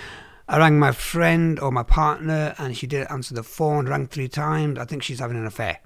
I 0.51 0.57
rang 0.57 0.79
my 0.79 0.91
friend 0.91 1.59
or 1.59 1.71
my 1.71 1.83
partner 1.83 2.55
and 2.57 2.75
she 2.75 2.87
didn't 2.87 3.11
answer 3.11 3.35
the 3.35 3.43
phone, 3.43 3.87
rang 3.87 4.07
three 4.07 4.27
times. 4.27 4.79
I 4.79 4.85
think 4.85 5.03
she's 5.03 5.19
having 5.19 5.37
an 5.37 5.45
affair. 5.45 5.77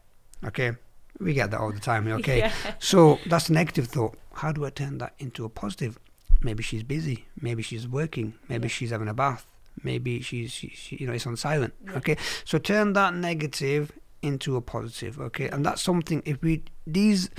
Okay. 0.46 0.72
We 1.20 1.34
get 1.34 1.52
that 1.52 1.60
all 1.60 1.72
the 1.72 1.80
time. 1.80 2.08
Okay. 2.20 2.40
Yeah. 2.40 2.54
So 2.80 3.20
that's 3.26 3.50
a 3.50 3.54
negative 3.54 3.88
thought. 3.88 4.16
How 4.34 4.52
do 4.52 4.66
I 4.66 4.70
turn 4.70 4.98
that 5.00 5.14
into 5.20 5.46
a 5.46 5.50
positive? 5.50 5.98
Maybe 6.42 6.64
she's 6.64 6.84
busy. 6.84 7.26
Maybe 7.40 7.64
she's 7.64 7.88
working. 7.88 8.34
Maybe 8.50 8.68
she's 8.68 8.90
having 8.90 9.08
a 9.08 9.14
bath. 9.14 9.46
Maybe 9.84 10.22
she's, 10.22 10.52
she, 10.52 10.70
she, 10.70 10.98
you 10.98 11.08
know, 11.08 11.14
it's 11.14 11.26
on 11.26 11.38
silent. 11.38 11.74
Okay. 11.96 12.18
So 12.46 12.58
turn 12.58 12.94
that 12.94 13.14
negative 13.16 13.92
into 14.22 14.56
a 14.56 14.62
positive. 14.62 15.20
Okay. 15.20 15.48
And 15.50 15.66
that's 15.66 15.82
something, 15.82 16.22
if 16.26 16.42
we, 16.42 16.64
these, 16.86 17.30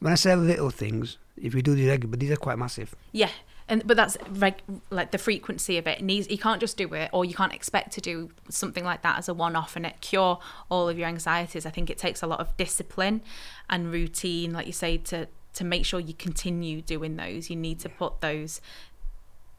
when 0.00 0.12
I 0.12 0.16
say 0.16 0.34
little 0.34 0.70
things, 0.70 1.18
if 1.36 1.54
we 1.54 1.62
do 1.62 1.74
these 1.74 1.88
regular, 1.88 2.10
but 2.10 2.20
these 2.20 2.30
are 2.30 2.36
quite 2.36 2.58
massive. 2.58 2.94
Yeah, 3.12 3.30
and 3.68 3.86
but 3.86 3.96
that's 3.96 4.16
reg- 4.30 4.62
like 4.90 5.10
the 5.10 5.18
frequency 5.18 5.76
of 5.78 5.86
it. 5.86 5.98
it 5.98 6.04
needs 6.04 6.28
you 6.30 6.38
can't 6.38 6.60
just 6.60 6.76
do 6.76 6.92
it, 6.94 7.10
or 7.12 7.24
you 7.24 7.34
can't 7.34 7.52
expect 7.52 7.92
to 7.92 8.00
do 8.00 8.30
something 8.48 8.84
like 8.84 9.02
that 9.02 9.18
as 9.18 9.28
a 9.28 9.34
one-off 9.34 9.76
and 9.76 9.84
it 9.86 10.00
cure 10.00 10.38
all 10.70 10.88
of 10.88 10.98
your 10.98 11.06
anxieties. 11.08 11.66
I 11.66 11.70
think 11.70 11.90
it 11.90 11.98
takes 11.98 12.22
a 12.22 12.26
lot 12.26 12.40
of 12.40 12.56
discipline 12.56 13.22
and 13.68 13.92
routine, 13.92 14.52
like 14.52 14.66
you 14.66 14.72
say, 14.72 14.96
to 14.98 15.28
to 15.54 15.64
make 15.64 15.84
sure 15.84 15.98
you 16.00 16.14
continue 16.14 16.80
doing 16.80 17.16
those. 17.16 17.50
You 17.50 17.56
need 17.56 17.78
to 17.80 17.88
put 17.88 18.20
those 18.20 18.60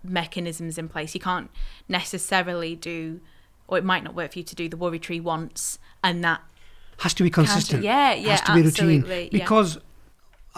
mechanisms 0.03 0.77
in 0.77 0.87
place. 0.89 1.13
You 1.13 1.19
can't 1.21 1.49
necessarily 1.87 2.75
do, 2.75 3.19
or 3.67 3.77
it 3.77 3.83
might 3.83 4.03
not 4.03 4.15
work 4.15 4.33
for 4.33 4.39
you 4.39 4.45
to 4.45 4.55
do 4.55 4.69
the 4.69 4.77
worry 4.77 4.99
tree 4.99 5.19
once 5.19 5.77
and 6.03 6.23
that. 6.23 6.41
Has 6.99 7.13
to 7.15 7.23
be 7.23 7.29
consistent. 7.29 7.83
yeah, 7.83 8.13
yeah, 8.13 8.31
Has 8.31 8.41
to 8.41 8.53
be 8.53 8.61
routine. 8.61 8.99
absolutely, 8.99 9.29
yeah. 9.39 9.45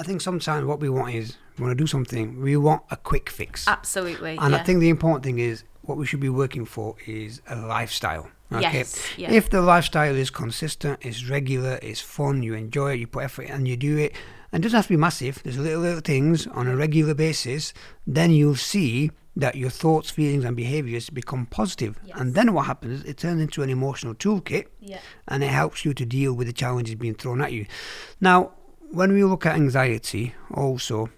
I 0.01 0.03
think 0.03 0.19
sometimes 0.19 0.65
what 0.65 0.79
we 0.79 0.89
want 0.89 1.13
is 1.13 1.37
we 1.59 1.63
want 1.63 1.77
to 1.77 1.83
do 1.83 1.85
something. 1.85 2.41
We 2.41 2.57
want 2.57 2.81
a 2.89 2.97
quick 2.97 3.29
fix. 3.29 3.67
Absolutely. 3.67 4.35
And 4.35 4.51
yeah. 4.51 4.57
I 4.57 4.63
think 4.63 4.79
the 4.79 4.89
important 4.89 5.23
thing 5.23 5.37
is 5.37 5.63
what 5.83 5.95
we 5.95 6.07
should 6.07 6.19
be 6.19 6.27
working 6.27 6.65
for 6.65 6.95
is 7.05 7.39
a 7.47 7.55
lifestyle. 7.55 8.27
Okay? 8.51 8.79
Yes, 8.79 8.99
yeah. 9.15 9.31
If 9.31 9.51
the 9.51 9.61
lifestyle 9.61 10.15
is 10.15 10.31
consistent, 10.31 10.97
it's 11.03 11.29
regular, 11.29 11.77
it's 11.83 12.01
fun, 12.01 12.41
you 12.41 12.55
enjoy 12.55 12.93
it, 12.93 12.99
you 12.99 13.05
put 13.05 13.25
effort 13.25 13.43
in 13.43 13.51
and 13.51 13.67
you 13.67 13.77
do 13.77 13.95
it, 13.99 14.13
and 14.51 14.61
it 14.61 14.63
doesn't 14.63 14.75
have 14.75 14.87
to 14.87 14.93
be 14.93 14.97
massive, 14.97 15.41
there's 15.43 15.59
little, 15.59 15.81
little 15.81 16.01
things 16.01 16.47
on 16.47 16.67
a 16.67 16.75
regular 16.75 17.13
basis, 17.13 17.71
then 18.07 18.31
you'll 18.31 18.55
see 18.55 19.11
that 19.35 19.55
your 19.55 19.69
thoughts, 19.69 20.09
feelings, 20.09 20.43
and 20.43 20.57
behaviors 20.57 21.09
become 21.09 21.45
positive. 21.45 21.97
Yes. 22.05 22.17
And 22.19 22.33
then 22.33 22.53
what 22.53 22.65
happens 22.65 22.99
is 22.99 23.05
it 23.05 23.17
turns 23.17 23.39
into 23.39 23.61
an 23.61 23.69
emotional 23.69 24.15
toolkit 24.15 24.65
yeah. 24.81 24.99
and 25.27 25.43
it 25.43 25.47
helps 25.47 25.85
you 25.85 25.93
to 25.93 26.05
deal 26.05 26.33
with 26.33 26.47
the 26.47 26.53
challenges 26.53 26.95
being 26.95 27.15
thrown 27.15 27.39
at 27.41 27.53
you. 27.53 27.67
Now, 28.19 28.51
when 28.91 29.13
we 29.13 29.23
look 29.23 29.45
at 29.45 29.55
anxiety, 29.55 30.33
also, 30.53 31.09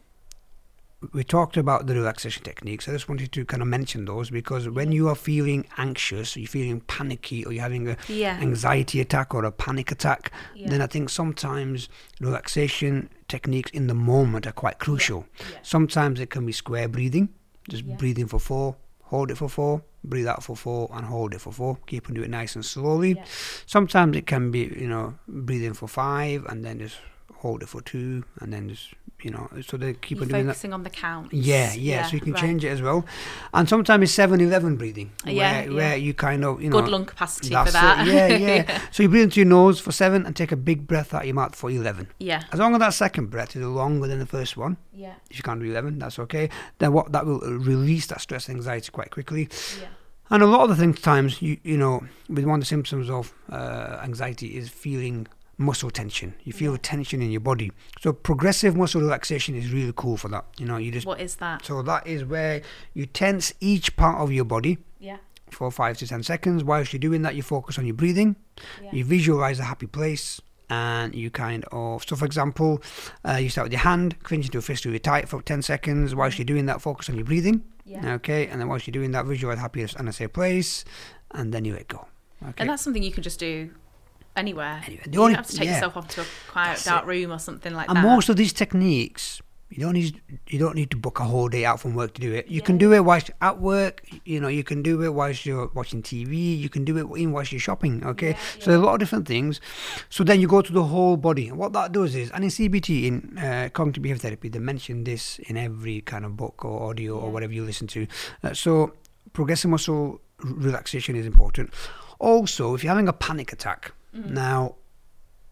we 1.11 1.23
talked 1.23 1.57
about 1.57 1.85
the 1.85 1.93
relaxation 1.95 2.43
techniques. 2.43 2.87
I 2.87 2.91
just 2.93 3.09
wanted 3.09 3.31
to 3.33 3.43
kind 3.43 3.61
of 3.61 3.67
mention 3.67 4.05
those 4.05 4.29
because 4.29 4.69
when 4.69 4.93
you 4.93 5.09
are 5.09 5.15
feeling 5.15 5.65
anxious, 5.77 6.37
you're 6.37 6.47
feeling 6.47 6.79
panicky, 6.81 7.43
or 7.45 7.51
you're 7.51 7.61
having 7.61 7.89
an 7.89 7.97
Yeah. 8.07 8.37
anxiety 8.39 9.01
attack 9.01 9.33
or 9.33 9.43
a 9.43 9.51
panic 9.51 9.91
attack, 9.91 10.31
Yeah. 10.55 10.69
then 10.69 10.81
I 10.81 10.87
think 10.87 11.09
sometimes 11.09 11.89
relaxation 12.21 13.09
techniques 13.27 13.69
in 13.71 13.87
the 13.87 13.93
moment 13.95 14.47
are 14.47 14.53
quite 14.53 14.79
crucial. 14.79 15.25
Yeah. 15.39 15.45
Sometimes 15.61 16.19
it 16.21 16.29
can 16.29 16.45
be 16.45 16.53
square 16.53 16.87
breathing, 16.87 17.29
just 17.69 17.85
breathing 17.97 18.27
for 18.27 18.39
four, 18.39 18.77
hold 19.01 19.29
it 19.29 19.37
for 19.37 19.49
four, 19.49 19.83
breathe 20.05 20.27
out 20.27 20.41
for 20.43 20.55
four, 20.55 20.89
and 20.93 21.05
hold 21.05 21.33
it 21.33 21.41
for 21.41 21.51
four. 21.51 21.79
Keep 21.85 22.07
on 22.07 22.13
doing 22.15 22.25
it 22.25 22.31
nice 22.31 22.55
and 22.55 22.63
slowly. 22.63 23.21
Sometimes 23.65 24.15
it 24.15 24.25
can 24.25 24.51
be, 24.51 24.71
you 24.79 24.87
know, 24.87 25.15
breathing 25.27 25.73
for 25.73 25.87
five 25.89 26.45
and 26.45 26.63
then 26.63 26.79
just 26.79 26.95
hold 27.43 27.61
it 27.61 27.67
for 27.69 27.81
two 27.81 28.23
and 28.39 28.51
then 28.53 28.69
just, 28.69 28.93
you 29.21 29.29
know, 29.29 29.47
so 29.67 29.75
they 29.77 29.93
keep 29.93 30.17
You're 30.17 30.23
on 30.23 30.29
doing 30.29 30.45
that. 30.47 30.53
focusing 30.53 30.73
on 30.73 30.83
the 30.83 30.89
counts. 30.89 31.33
Yeah, 31.33 31.73
yeah, 31.73 32.05
so 32.07 32.13
you 32.15 32.21
can 32.21 32.31
right. 32.33 32.41
change 32.41 32.63
it 32.63 32.69
as 32.69 32.81
well. 32.81 33.05
And 33.53 33.67
sometimes 33.67 34.03
it's 34.03 34.13
7 34.13 34.39
11 34.39 34.77
breathing, 34.77 35.11
Yeah, 35.25 35.33
where, 35.33 35.63
yeah. 35.69 35.75
where 35.75 35.97
you 35.97 36.13
kind 36.13 36.43
of, 36.45 36.61
you 36.61 36.69
know. 36.69 36.79
Good 36.81 36.89
lung 36.89 37.05
capacity 37.05 37.49
for 37.49 37.71
that. 37.71 38.07
It. 38.07 38.13
Yeah, 38.13 38.27
yeah. 38.37 38.81
So 38.91 39.03
you 39.03 39.09
breathe 39.09 39.23
into 39.25 39.41
your 39.41 39.47
nose 39.49 39.79
for 39.79 39.91
seven 39.91 40.25
and 40.25 40.35
take 40.35 40.51
a 40.53 40.55
big 40.57 40.87
breath 40.87 41.13
out 41.13 41.25
your 41.25 41.35
mouth 41.35 41.53
for 41.55 41.69
11. 41.69 42.07
yeah. 42.19 42.43
As 42.53 42.59
long 42.59 42.73
as 42.73 42.79
that 42.79 42.93
second 42.93 43.27
breath 43.29 43.55
is 43.55 43.61
longer 43.63 44.07
than 44.07 44.19
the 44.19 44.25
first 44.25 44.55
one, 44.57 44.77
Yeah. 44.93 45.15
if 45.29 45.37
you 45.37 45.43
can't 45.43 45.59
do 45.59 45.65
11, 45.69 45.99
that's 45.99 46.17
okay. 46.19 46.49
Then 46.79 46.93
what 46.93 47.11
that 47.11 47.25
will 47.25 47.39
release 47.41 48.07
that 48.07 48.21
stress 48.21 48.47
and 48.47 48.57
anxiety 48.57 48.89
quite 48.91 49.11
quickly. 49.11 49.49
Yeah. 49.81 49.87
And 50.29 50.41
a 50.41 50.47
lot 50.47 50.61
of 50.63 50.69
the 50.69 50.75
things, 50.77 51.01
times, 51.01 51.41
you 51.41 51.57
you 51.63 51.77
know, 51.77 52.03
with 52.29 52.45
one 52.45 52.55
of 52.55 52.61
the 52.61 52.65
symptoms 52.65 53.09
of 53.09 53.33
uh, 53.51 53.99
anxiety 54.01 54.57
is 54.57 54.69
feeling 54.69 55.27
muscle 55.57 55.91
tension. 55.91 56.33
You 56.43 56.51
feel 56.53 56.71
Yeah. 56.73 56.77
tension 56.81 57.21
in 57.21 57.29
your 57.31 57.41
body. 57.41 57.71
So 58.01 58.11
progressive 58.13 58.75
muscle 58.75 59.01
relaxation 59.01 59.55
is 59.55 59.71
really 59.71 59.93
cool 59.95 60.17
for 60.17 60.27
that. 60.29 60.45
You 60.57 60.65
know, 60.65 60.77
you 60.77 60.91
just 60.91 61.05
What 61.05 61.21
is 61.21 61.35
that? 61.35 61.63
so 61.65 61.81
that 61.83 62.07
is 62.07 62.23
where 62.25 62.61
you 62.93 63.05
tense 63.05 63.53
each 63.59 63.95
part 63.95 64.19
of 64.19 64.31
your 64.31 64.45
body 64.45 64.79
Yeah. 64.99 65.17
for 65.51 65.69
five 65.71 65.97
to 65.99 66.07
ten 66.07 66.23
seconds. 66.23 66.63
Whilst 66.63 66.91
you're 66.93 66.99
doing 66.99 67.21
that, 67.21 67.35
you 67.35 67.43
focus 67.43 67.77
on 67.77 67.85
your 67.85 67.95
breathing. 67.95 68.35
Yeah. 68.81 68.89
You 68.93 69.05
visualize 69.05 69.59
a 69.59 69.63
happy 69.65 69.87
place. 69.87 70.41
And 70.69 71.13
you 71.13 71.29
kind 71.29 71.65
of, 71.71 72.03
so 72.07 72.15
for 72.15 72.25
example, 72.25 72.81
uh, 73.27 73.33
you 73.33 73.49
start 73.49 73.65
with 73.65 73.73
your 73.73 73.81
hand, 73.81 74.15
clench 74.23 74.45
into 74.45 74.57
a 74.57 74.61
fist 74.61 74.85
really 74.85 74.97
tight 74.97 75.29
for 75.29 75.39
10 75.41 75.61
seconds. 75.61 76.15
Whilst 76.15 76.39
you're 76.39 76.45
doing 76.45 76.65
that, 76.65 76.81
focus 76.81 77.09
on 77.09 77.15
your 77.15 77.25
breathing. 77.25 77.61
Yeah. 77.85 78.13
Okay, 78.15 78.47
and 78.47 78.59
then 78.59 78.69
whilst 78.69 78.87
you're 78.87 78.93
doing 78.93 79.11
that, 79.11 79.25
visualize 79.27 79.59
happiness 79.59 79.93
and 79.93 80.09
a 80.09 80.13
safe 80.13 80.33
place, 80.33 80.83
and 81.31 81.53
then 81.53 81.63
you 81.65 81.73
let 81.73 81.89
go. 81.89 82.07
Okay. 82.41 82.53
And 82.57 82.69
that's 82.69 82.81
something 82.81 83.03
you 83.03 83.11
can 83.11 83.21
just 83.23 83.39
do 83.39 83.69
anywhere. 84.35 84.81
Anywhere. 84.85 85.03
The 85.05 85.11
you 85.13 85.21
only- 85.21 85.33
don't 85.33 85.43
have 85.43 85.47
to 85.51 85.57
take 85.57 85.65
yeah. 85.67 85.73
yourself 85.75 85.97
off 85.97 86.07
to 86.09 86.21
a 86.21 86.25
quiet, 86.51 86.81
dark 86.83 87.03
it. 87.03 87.07
room 87.07 87.31
or 87.31 87.39
something 87.39 87.73
like 87.73 87.87
and 87.89 87.97
that. 87.97 88.03
most 88.03 88.29
of 88.29 88.35
these 88.35 88.53
techniques, 88.53 89.41
you 89.69 89.79
don't 89.79 89.93
need 89.93 90.21
you 90.47 90.59
don't 90.59 90.75
need 90.75 90.91
to 90.91 90.97
book 90.97 91.19
a 91.19 91.23
whole 91.23 91.49
day 91.49 91.65
out 91.65 91.79
from 91.79 91.95
work 91.95 92.13
to 92.13 92.21
do 92.21 92.31
it. 92.31 92.47
You 92.47 92.57
Yeah. 92.59 92.65
can 92.65 92.77
do 92.77 92.93
it 92.93 93.03
whilst 93.03 93.31
at 93.41 93.59
work. 93.59 94.03
You 94.23 94.39
know, 94.39 94.47
you 94.47 94.63
can 94.63 94.83
do 94.83 95.01
it 95.01 95.13
whilst 95.15 95.47
you're 95.47 95.71
watching 95.73 96.03
TV. 96.03 96.55
You 96.55 96.69
can 96.69 96.85
do 96.85 96.95
it 96.97 97.07
even 97.19 97.31
whilst 97.33 97.51
you're 97.51 97.59
shopping. 97.59 98.03
Okay, 98.05 98.31
Yeah, 98.31 98.37
so 98.59 98.65
there's 98.69 98.81
a 98.81 98.85
lot 98.85 98.93
of 98.93 98.99
different 98.99 99.27
things. 99.27 99.59
So 100.09 100.23
then 100.23 100.39
you 100.39 100.47
go 100.47 100.61
to 100.61 100.71
the 100.71 100.83
whole 100.83 101.17
body. 101.17 101.47
And 101.47 101.57
what 101.57 101.73
that 101.73 101.91
does 101.91 102.13
is, 102.13 102.29
and 102.31 102.43
in 102.43 102.51
CBT 102.51 103.07
in 103.07 103.37
uh, 103.39 103.69
cognitive 103.73 104.03
behavior 104.03 104.19
therapy, 104.21 104.49
they 104.49 104.59
mention 104.59 105.05
this 105.05 105.39
in 105.39 105.57
every 105.57 106.01
kind 106.01 106.23
of 106.23 106.37
book 106.37 106.63
or 106.63 106.89
audio 106.91 107.17
or 107.17 107.31
whatever 107.31 107.53
you 107.53 107.63
listen 107.65 107.87
to. 107.87 108.05
Uh, 108.43 108.53
so 108.53 108.93
progressive 109.33 109.71
muscle 109.71 110.21
relaxation 110.43 111.15
is 111.15 111.25
important. 111.25 111.73
Also, 112.19 112.75
if 112.75 112.83
you're 112.83 112.91
having 112.91 113.07
a 113.07 113.13
panic 113.13 113.51
attack, 113.51 113.91
Mm-hmm. 114.15 114.33
now, 114.33 114.75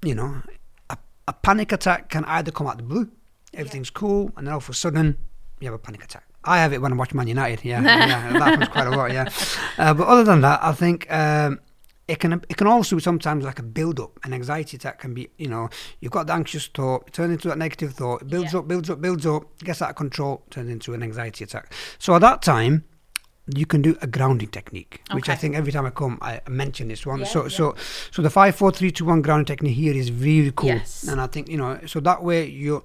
you 0.03 0.13
know, 0.15 0.41
a, 0.89 0.97
a 1.27 1.33
panic 1.33 1.71
attack 1.71 2.09
can 2.09 2.23
either 2.25 2.51
come 2.51 2.67
out 2.67 2.77
the 2.77 2.83
blue, 2.83 3.09
everything's 3.53 3.89
cool, 3.89 4.31
and 4.37 4.45
then 4.47 4.53
all 4.53 4.59
of 4.59 4.69
a 4.69 4.73
sudden 4.73 5.17
you 5.59 5.65
have 5.67 5.73
a 5.73 5.79
panic 5.79 6.03
attack. 6.03 6.23
I 6.43 6.57
have 6.59 6.73
it 6.73 6.81
when 6.81 6.91
I 6.93 6.95
watch 6.95 7.13
Man 7.13 7.27
United. 7.27 7.63
Yeah, 7.65 7.81
yeah 7.83 8.33
that 8.33 8.41
happens 8.41 8.67
quite 8.69 8.87
a 8.87 8.91
lot. 8.91 9.11
Yeah, 9.13 9.29
uh, 9.77 9.93
but 9.93 10.07
other 10.07 10.23
than 10.23 10.41
that, 10.41 10.59
I 10.63 10.71
think 10.73 11.11
um, 11.11 11.59
it 12.07 12.19
can 12.19 12.33
it 12.33 12.57
can 12.57 12.65
also 12.67 12.95
be 12.95 13.01
sometimes 13.01 13.45
like 13.45 13.59
a 13.59 13.63
build 13.63 13.99
up. 13.99 14.19
An 14.23 14.33
anxiety 14.33 14.77
attack 14.77 14.99
can 14.99 15.13
be, 15.13 15.29
you 15.37 15.47
know, 15.47 15.69
you've 15.99 16.11
got 16.11 16.27
the 16.27 16.33
anxious 16.33 16.65
thought, 16.67 17.03
it 17.07 17.13
turns 17.13 17.31
into 17.31 17.47
that 17.47 17.57
negative 17.59 17.93
thought, 17.93 18.23
it 18.23 18.27
builds 18.27 18.53
Yeah. 18.53 18.59
up, 18.59 18.67
builds 18.67 18.89
up, 18.89 19.01
builds 19.01 19.25
up, 19.25 19.57
gets 19.59 19.81
out 19.83 19.91
of 19.91 19.95
control, 19.95 20.43
turns 20.49 20.69
into 20.69 20.93
an 20.95 21.03
anxiety 21.03 21.43
attack. 21.43 21.73
So 21.99 22.15
at 22.15 22.21
that 22.21 22.41
time. 22.41 22.85
You 23.47 23.65
can 23.65 23.81
do 23.81 23.97
a 24.01 24.07
grounding 24.07 24.49
technique, 24.49 25.01
which 25.13 25.27
I 25.27 25.35
think 25.35 25.55
every 25.55 25.71
time 25.71 25.85
I 25.85 25.89
come, 25.89 26.19
I 26.21 26.41
mention 26.47 26.87
this 26.87 27.05
one. 27.05 27.19
Yeah, 27.19 27.25
so, 27.25 27.43
yeah. 27.43 27.49
so, 27.49 27.75
so 28.11 28.21
the 28.21 28.29
five, 28.29 28.55
four, 28.55 28.71
three, 28.71 28.91
two, 28.91 29.05
one 29.05 29.21
grounding 29.21 29.45
technique 29.45 29.75
here 29.75 29.93
is 29.93 30.11
really 30.11 30.51
cool, 30.55 30.69
Yes. 30.69 31.03
and 31.03 31.19
I 31.19 31.27
think 31.27 31.49
you 31.49 31.57
know. 31.57 31.79
So 31.87 31.99
that 32.01 32.23
way, 32.23 32.45
you're 32.47 32.83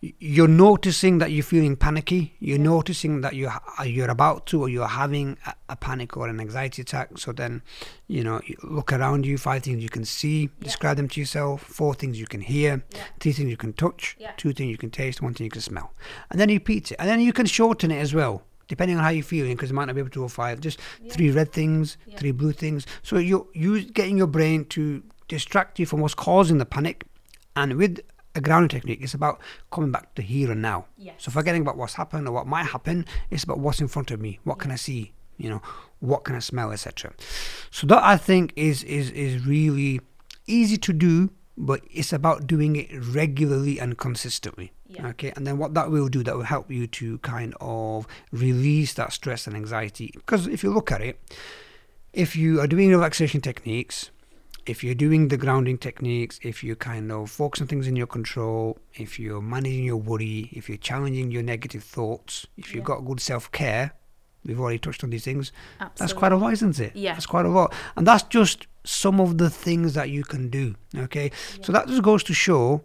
you're 0.00 0.46
noticing 0.46 1.18
that 1.18 1.32
you're 1.32 1.42
feeling 1.42 1.74
panicky. 1.74 2.36
You're 2.38 2.60
noticing 2.60 3.20
that 3.22 3.34
you're 3.34 3.52
you're 3.84 4.10
about 4.10 4.46
to 4.46 4.62
or 4.62 4.68
you're 4.68 4.86
having 4.86 5.36
a, 5.44 5.54
a 5.70 5.76
panic 5.76 6.16
or 6.16 6.28
an 6.28 6.38
anxiety 6.38 6.82
attack. 6.82 7.18
So 7.18 7.32
then, 7.32 7.62
you 8.06 8.22
know, 8.22 8.40
you 8.46 8.56
look 8.62 8.92
around 8.92 9.26
you. 9.26 9.36
Five 9.38 9.64
things 9.64 9.82
you 9.82 9.88
can 9.88 10.04
see. 10.04 10.42
Yeah. 10.42 10.48
Describe 10.64 10.98
them 10.98 11.08
to 11.08 11.20
yourself. 11.20 11.62
Four 11.62 11.94
things 11.94 12.20
you 12.20 12.26
can 12.26 12.42
hear. 12.42 12.84
Yeah. 12.94 13.02
Three 13.18 13.32
things 13.32 13.50
you 13.50 13.56
can 13.56 13.72
touch. 13.72 14.16
Yeah. 14.20 14.30
Two 14.36 14.52
things 14.52 14.70
you 14.70 14.78
can 14.78 14.90
taste. 14.90 15.20
One 15.20 15.34
thing 15.34 15.46
you 15.46 15.50
can 15.50 15.62
smell. 15.62 15.92
And 16.30 16.38
then 16.38 16.48
you 16.48 16.56
repeat 16.56 16.92
it. 16.92 16.96
And 17.00 17.08
then 17.08 17.20
you 17.20 17.32
can 17.32 17.46
shorten 17.46 17.90
it 17.90 17.98
as 17.98 18.14
well. 18.14 18.44
Depending 18.68 18.96
on 18.98 19.02
how 19.02 19.10
you're 19.10 19.24
feeling, 19.24 19.56
because 19.56 19.70
you 19.70 19.76
might 19.76 19.86
not 19.86 19.94
be 19.94 20.00
able 20.00 20.10
to 20.10 20.20
do 20.22 20.28
five. 20.28 20.60
Just 20.60 20.78
Yeah. 21.02 21.12
three 21.12 21.30
red 21.30 21.52
things, 21.52 21.96
Yeah. 22.06 22.18
three 22.18 22.32
blue 22.32 22.52
things. 22.52 22.86
So 23.02 23.16
you're 23.18 23.46
you 23.54 23.82
getting 23.82 24.16
your 24.18 24.26
brain 24.26 24.64
to 24.66 25.02
distract 25.26 25.78
you 25.78 25.86
from 25.86 26.00
what's 26.00 26.14
causing 26.14 26.58
the 26.58 26.66
panic. 26.66 27.04
And 27.56 27.74
with 27.76 28.00
a 28.34 28.40
grounding 28.40 28.68
technique, 28.68 29.00
it's 29.02 29.14
about 29.14 29.40
coming 29.72 29.90
back 29.90 30.14
to 30.14 30.22
here 30.22 30.50
and 30.52 30.62
now. 30.62 30.86
Yes. 30.96 31.16
So 31.18 31.30
forgetting 31.30 31.62
about 31.62 31.76
what's 31.76 31.94
happened 31.94 32.28
or 32.28 32.32
what 32.32 32.46
might 32.46 32.66
happen, 32.66 33.04
it's 33.30 33.42
about 33.44 33.58
what's 33.58 33.80
in 33.80 33.88
front 33.88 34.10
of 34.10 34.20
me. 34.20 34.38
What 34.44 34.58
can 34.58 34.70
I 34.70 34.76
see? 34.76 35.12
You 35.38 35.48
know, 35.50 35.62
what 36.00 36.24
can 36.24 36.34
I 36.36 36.40
smell, 36.40 36.70
etc. 36.72 37.12
So 37.70 37.86
that 37.88 38.02
I 38.02 38.16
think 38.16 38.52
is 38.56 38.82
is 38.84 39.10
is 39.10 39.46
really 39.46 40.00
easy 40.46 40.76
to 40.78 40.92
do, 40.92 41.30
but 41.56 41.80
it's 41.90 42.12
about 42.12 42.46
doing 42.46 42.76
it 42.76 42.88
regularly 42.92 43.78
and 43.78 43.96
consistently. 43.98 44.72
Yeah. 44.88 45.08
Okay, 45.08 45.32
and 45.36 45.46
then 45.46 45.58
what 45.58 45.74
that 45.74 45.90
will 45.90 46.08
do, 46.08 46.22
that 46.22 46.34
will 46.34 46.44
help 46.44 46.70
you 46.70 46.86
to 46.86 47.18
kind 47.18 47.54
of 47.60 48.06
release 48.32 48.94
that 48.94 49.12
stress 49.12 49.46
and 49.46 49.54
anxiety. 49.54 50.10
Because 50.14 50.46
if 50.46 50.62
you 50.64 50.70
look 50.72 50.90
at 50.90 51.02
it, 51.02 51.20
if 52.12 52.34
you 52.34 52.60
are 52.60 52.66
doing 52.66 52.88
relaxation 52.90 53.40
techniques, 53.42 54.10
if 54.64 54.82
you're 54.82 54.94
doing 54.94 55.28
the 55.28 55.36
grounding 55.36 55.78
techniques, 55.78 56.40
if 56.42 56.64
you're 56.64 56.76
kind 56.76 57.12
of 57.12 57.30
focus 57.30 57.60
on 57.60 57.66
things 57.68 57.86
in 57.86 57.96
your 57.96 58.06
control, 58.06 58.78
if 58.94 59.18
you're 59.18 59.42
managing 59.42 59.84
your 59.84 59.96
worry, 59.96 60.48
if 60.52 60.68
you're 60.68 60.78
challenging 60.78 61.30
your 61.30 61.42
negative 61.42 61.84
thoughts, 61.84 62.46
if 62.56 62.74
you've 62.74 62.82
Yeah. 62.82 62.94
got 62.96 63.04
good 63.04 63.20
self 63.20 63.50
care, 63.52 63.92
we've 64.44 64.58
already 64.60 64.78
touched 64.78 65.04
on 65.04 65.10
these 65.10 65.24
things. 65.24 65.52
That's 65.96 66.12
quite 66.14 66.32
a 66.32 66.36
lot, 66.36 66.52
isn't 66.54 66.78
it? 66.80 66.96
Yeah. 66.96 67.12
That's 67.12 67.26
quite 67.26 67.44
a 67.44 67.50
lot. 67.50 67.74
And 67.96 68.06
that's 68.06 68.24
just 68.24 68.66
some 68.84 69.20
of 69.20 69.36
the 69.38 69.50
things 69.50 69.92
that 69.94 70.08
you 70.10 70.22
can 70.22 70.48
do. 70.48 70.76
Okay. 70.96 71.30
So 71.62 71.72
that 71.72 71.88
just 71.88 72.02
goes 72.02 72.22
to 72.24 72.32
show 72.34 72.82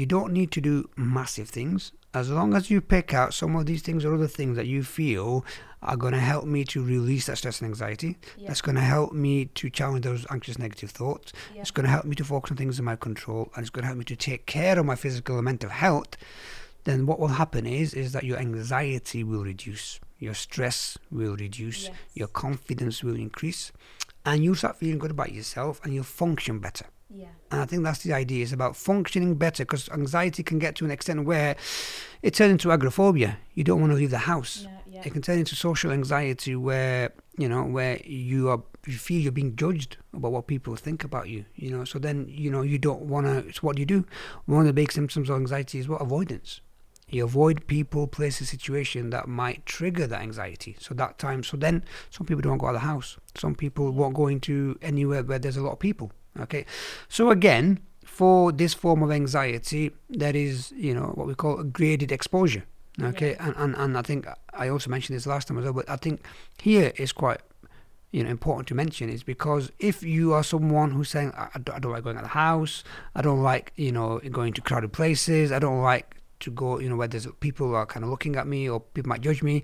you 0.00 0.06
don't 0.06 0.32
need 0.32 0.50
to 0.52 0.60
do 0.62 0.88
massive 0.96 1.48
things. 1.50 1.92
As 2.14 2.28
long 2.30 2.54
as 2.54 2.70
you 2.70 2.80
pick 2.80 3.12
out 3.14 3.34
some 3.34 3.54
of 3.54 3.66
these 3.66 3.82
things 3.82 4.04
or 4.04 4.14
other 4.14 4.26
things 4.26 4.56
that 4.56 4.66
you 4.66 4.82
feel 4.82 5.44
are 5.82 5.96
going 5.96 6.12
to 6.14 6.18
help 6.32 6.44
me 6.44 6.64
to 6.64 6.82
release 6.82 7.26
that 7.26 7.36
stress 7.38 7.60
and 7.60 7.68
anxiety, 7.68 8.16
Yeah. 8.38 8.48
that's 8.48 8.62
going 8.62 8.74
to 8.76 8.80
help 8.96 9.12
me 9.12 9.44
to 9.60 9.70
challenge 9.70 10.04
those 10.04 10.26
anxious 10.30 10.58
negative 10.58 10.90
thoughts, 10.90 11.32
Yeah. 11.54 11.60
it's 11.60 11.70
going 11.70 11.84
to 11.84 11.90
help 11.96 12.06
me 12.06 12.16
to 12.16 12.24
focus 12.24 12.50
on 12.52 12.56
things 12.56 12.78
in 12.78 12.84
my 12.84 12.96
control, 12.96 13.42
and 13.54 13.62
it's 13.62 13.70
going 13.70 13.82
to 13.82 13.86
help 13.86 13.98
me 13.98 14.04
to 14.06 14.16
take 14.16 14.46
care 14.46 14.78
of 14.78 14.86
my 14.86 14.96
physical 14.96 15.36
and 15.36 15.44
mental 15.44 15.70
health, 15.70 16.16
then 16.84 17.04
what 17.06 17.18
will 17.20 17.28
happen 17.42 17.64
is 17.66 17.92
is 17.94 18.12
that 18.12 18.24
your 18.24 18.38
anxiety 18.38 19.22
will 19.22 19.44
reduce, 19.44 20.00
your 20.18 20.34
stress 20.34 20.98
will 21.10 21.36
reduce, 21.36 21.84
Yes. 21.84 21.92
your 22.14 22.28
confidence 22.28 23.04
will 23.04 23.16
increase, 23.16 23.70
and 24.24 24.42
you'll 24.42 24.56
start 24.62 24.78
feeling 24.78 24.98
good 24.98 25.10
about 25.12 25.32
yourself 25.32 25.80
and 25.84 25.94
you'll 25.94 26.04
function 26.24 26.58
better. 26.58 26.86
Yeah. 27.10 27.26
And 27.50 27.60
I 27.60 27.64
think 27.66 27.82
that's 27.82 28.02
the 28.02 28.12
idea. 28.12 28.42
It's 28.42 28.52
about 28.52 28.76
functioning 28.76 29.34
better 29.34 29.64
because 29.64 29.88
anxiety 29.90 30.42
can 30.42 30.58
get 30.58 30.76
to 30.76 30.84
an 30.84 30.90
extent 30.90 31.24
where 31.24 31.56
it 32.22 32.34
turns 32.34 32.52
into 32.52 32.70
agoraphobia. 32.70 33.38
You 33.54 33.64
don't 33.64 33.80
want 33.80 33.92
to 33.92 33.96
leave 33.96 34.10
the 34.10 34.18
house. 34.18 34.66
Yeah. 34.88 35.02
It 35.04 35.12
can 35.12 35.22
turn 35.22 35.38
into 35.38 35.54
social 35.54 35.90
anxiety 35.90 36.54
where 36.56 37.12
you 37.36 37.48
know 37.48 37.64
where 37.64 38.00
you 38.04 38.50
are 38.50 38.62
you 38.86 38.94
feel 38.94 39.20
you're 39.20 39.32
being 39.32 39.56
judged 39.56 39.96
about 40.14 40.32
what 40.32 40.46
people 40.46 40.74
think 40.76 41.04
about 41.04 41.28
you. 41.28 41.44
You 41.54 41.70
know, 41.70 41.84
so 41.84 41.98
then 41.98 42.26
you 42.28 42.50
know 42.50 42.62
you 42.62 42.78
don't 42.78 43.02
want 43.02 43.26
to. 43.26 43.52
So 43.52 43.60
what 43.60 43.76
do 43.76 43.80
you 43.80 43.86
do? 43.86 44.04
One 44.46 44.60
of 44.60 44.66
the 44.66 44.72
big 44.72 44.92
symptoms 44.92 45.30
of 45.30 45.36
anxiety 45.36 45.78
is 45.78 45.88
what 45.88 46.00
avoidance. 46.00 46.60
You 47.08 47.24
avoid 47.24 47.66
people, 47.66 48.06
places, 48.06 48.50
situation 48.50 49.10
that 49.10 49.26
might 49.26 49.66
trigger 49.66 50.06
that 50.06 50.20
anxiety. 50.20 50.76
So 50.78 50.94
that 50.94 51.18
time, 51.18 51.42
so 51.42 51.56
then 51.56 51.84
some 52.10 52.24
people 52.24 52.40
don't 52.40 52.58
go 52.58 52.66
out 52.66 52.76
of 52.76 52.82
the 52.82 52.86
house. 52.86 53.18
Some 53.36 53.56
people 53.56 53.90
won't 53.90 54.14
go 54.14 54.28
into 54.28 54.78
anywhere 54.80 55.24
where 55.24 55.40
there's 55.40 55.56
a 55.56 55.62
lot 55.62 55.72
of 55.72 55.80
people. 55.80 56.12
Okay, 56.38 56.64
so 57.08 57.30
again, 57.30 57.80
for 58.04 58.52
this 58.52 58.74
form 58.74 59.02
of 59.02 59.10
anxiety, 59.10 59.90
there 60.08 60.36
is 60.36 60.72
you 60.76 60.94
know 60.94 61.12
what 61.14 61.26
we 61.26 61.34
call 61.34 61.58
a 61.58 61.64
graded 61.64 62.12
exposure. 62.12 62.64
Okay, 63.02 63.34
and, 63.40 63.54
and 63.56 63.74
and 63.76 63.96
I 63.96 64.02
think 64.02 64.26
I 64.52 64.68
also 64.68 64.90
mentioned 64.90 65.16
this 65.16 65.26
last 65.26 65.48
time 65.48 65.56
as 65.58 65.64
well, 65.64 65.72
but 65.72 65.88
I 65.88 65.96
think 65.96 66.22
here 66.60 66.92
is 66.96 67.12
quite 67.12 67.40
you 68.12 68.22
know 68.22 68.28
important 68.30 68.68
to 68.68 68.74
mention 68.74 69.08
is 69.08 69.22
because 69.22 69.70
if 69.78 70.02
you 70.02 70.34
are 70.34 70.44
someone 70.44 70.90
who's 70.90 71.08
saying 71.08 71.32
I, 71.36 71.48
I, 71.54 71.58
don't, 71.60 71.76
I 71.76 71.78
don't 71.78 71.92
like 71.92 72.04
going 72.04 72.16
out 72.16 72.24
of 72.24 72.28
the 72.28 72.34
house, 72.34 72.84
I 73.14 73.22
don't 73.22 73.42
like 73.42 73.72
you 73.76 73.90
know 73.90 74.20
going 74.30 74.52
to 74.52 74.60
crowded 74.60 74.92
places, 74.92 75.50
I 75.50 75.58
don't 75.58 75.80
like 75.80 76.16
to 76.40 76.50
go 76.50 76.78
you 76.78 76.88
know 76.90 76.96
where 76.96 77.08
there's 77.08 77.26
people 77.40 77.74
are 77.74 77.86
kind 77.86 78.04
of 78.04 78.10
looking 78.10 78.36
at 78.36 78.46
me 78.46 78.68
or 78.68 78.80
people 78.80 79.08
might 79.08 79.22
judge 79.22 79.42
me, 79.42 79.62